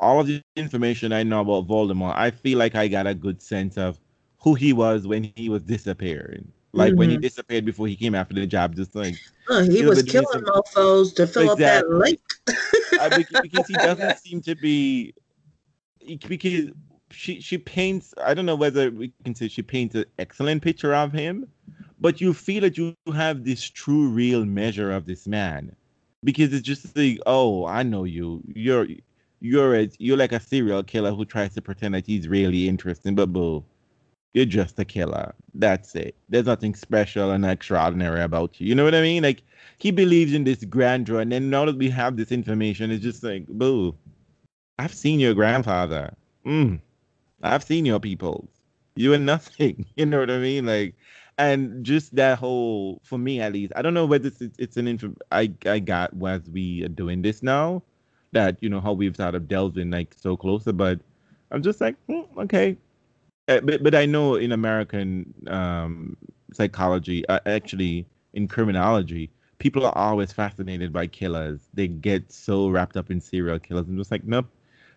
[0.00, 3.42] All of the information I know about Voldemort, I feel like I got a good
[3.42, 4.00] sense of
[4.42, 6.52] who he was when he was disappearing.
[6.72, 7.22] Like when he Mhm.
[7.22, 9.14] disappeared before he came after the job, just like
[9.48, 12.20] Oh, he was killing mofos to fill up that lake.
[13.00, 13.08] I,
[13.42, 15.14] because he doesn't seem to be
[16.28, 16.70] because
[17.10, 20.94] she she paints i don't know whether we can say she paints an excellent picture
[20.94, 21.46] of him
[22.00, 25.74] but you feel that you have this true real measure of this man.
[26.24, 28.42] Because it's just like oh i know you.
[28.54, 28.86] You're
[29.40, 33.14] you're a, you're like a serial killer who tries to pretend that he's really interesting
[33.14, 33.64] but boo
[34.32, 35.34] you're just a killer.
[35.54, 36.14] That's it.
[36.28, 38.68] There's nothing special and extraordinary about you.
[38.68, 39.22] You know what i mean?
[39.22, 39.42] Like
[39.78, 43.22] he believes in this grandeur and then now that we have this information it's just
[43.22, 43.94] like boo.
[44.78, 46.14] I've seen your grandfather.
[46.46, 46.80] Mm,
[47.42, 48.48] i've seen your people.
[48.96, 49.86] You are nothing.
[49.96, 50.66] You know what i mean?
[50.66, 50.94] Like
[51.40, 54.86] and just that whole for me at least i don't know whether it's, it's an
[54.86, 57.82] info i i got as we are doing this now
[58.32, 61.00] that you know how we've sort of delved in like so closer but
[61.50, 62.76] i'm just like hmm, okay
[63.58, 66.16] but, but i know in american um
[66.52, 71.60] psychology uh, actually in criminology people are always fascinated by killers.
[71.72, 73.86] They get so wrapped up in serial killers.
[73.86, 74.46] I'm just like, nope,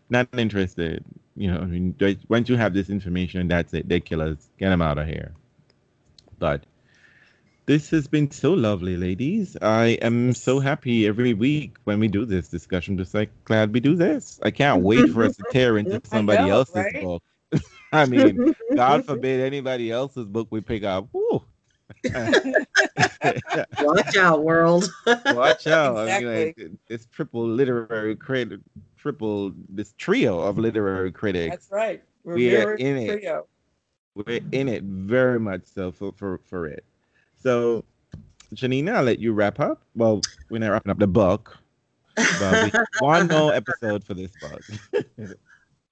[0.09, 1.05] not interested.
[1.35, 1.95] You know, I mean,
[2.29, 3.87] once you have this information, that's it.
[3.87, 4.49] They're killers.
[4.57, 5.33] Get them out of here.
[6.39, 6.63] But
[7.65, 9.55] this has been so lovely, ladies.
[9.61, 12.97] I am so happy every week when we do this discussion.
[12.97, 14.39] Just like glad we do this.
[14.43, 17.03] I can't wait for us to tear into somebody know, else's right?
[17.03, 17.23] book.
[17.93, 21.07] I mean, God forbid anybody else's book we pick up.
[23.79, 24.91] Watch out, world.
[25.05, 25.97] Watch out!
[25.97, 26.45] I mean, Exactly.
[26.45, 28.61] like this triple literary credit,
[28.97, 31.51] triple this trio of literary critics.
[31.51, 32.03] That's right.
[32.23, 33.19] We are Rivera in it.
[33.19, 33.47] Trio.
[34.15, 36.83] We're in it very much so for for, for it.
[37.41, 37.83] So,
[38.53, 39.83] Janina, I'll let you wrap up.
[39.95, 41.57] Well, we're not wrapping up the book,
[42.15, 44.61] but one more episode for this book.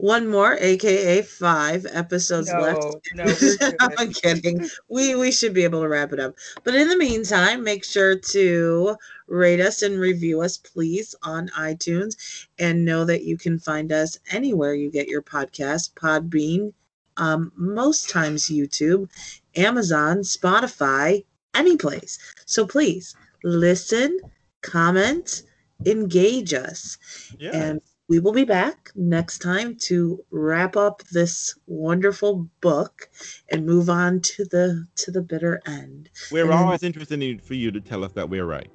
[0.02, 2.82] One more, aka five episodes left.
[3.14, 3.76] No, no, we're.
[4.00, 4.68] I'm kidding.
[4.90, 6.34] We we should be able to wrap it up.
[6.64, 8.96] But in the meantime, make sure to
[9.28, 14.18] rate us and review us, please, on iTunes, and know that you can find us
[14.32, 16.74] anywhere you get your podcast: Podbean,
[17.18, 19.08] um, most times YouTube,
[19.56, 21.24] Amazon, Spotify,
[21.54, 22.18] any place.
[22.48, 24.20] So please listen,
[24.64, 25.44] comment,
[25.86, 26.98] engage us.
[27.38, 27.52] Yeah.
[27.54, 27.82] And
[28.12, 33.08] we will be back next time to wrap up this wonderful book
[33.50, 36.10] and move on to the to the bitter end.
[36.30, 38.70] we're and always interested in for you to tell us that we're right.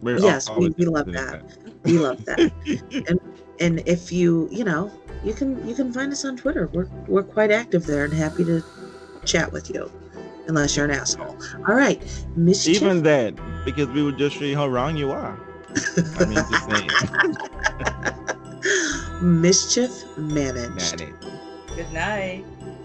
[0.00, 1.44] We're Yes, we- we love that.
[1.84, 2.38] We love that.
[2.66, 3.18] that.
[3.60, 4.90] And if you, you know,
[5.24, 6.68] you can you can find us on Twitter.
[6.72, 8.60] We're we're quite active there and happy to
[9.24, 9.88] chat with you.
[10.48, 11.36] Unless you're an asshole.
[11.68, 12.02] All right.
[12.34, 12.82] Mischief.
[12.82, 15.38] Even then, because we would just show you how wrong you are.
[16.18, 16.90] I mean, just saying.
[19.22, 21.00] Mischief managed.
[21.00, 21.14] Manage.
[21.74, 22.44] Good night.
[22.60, 22.79] Right?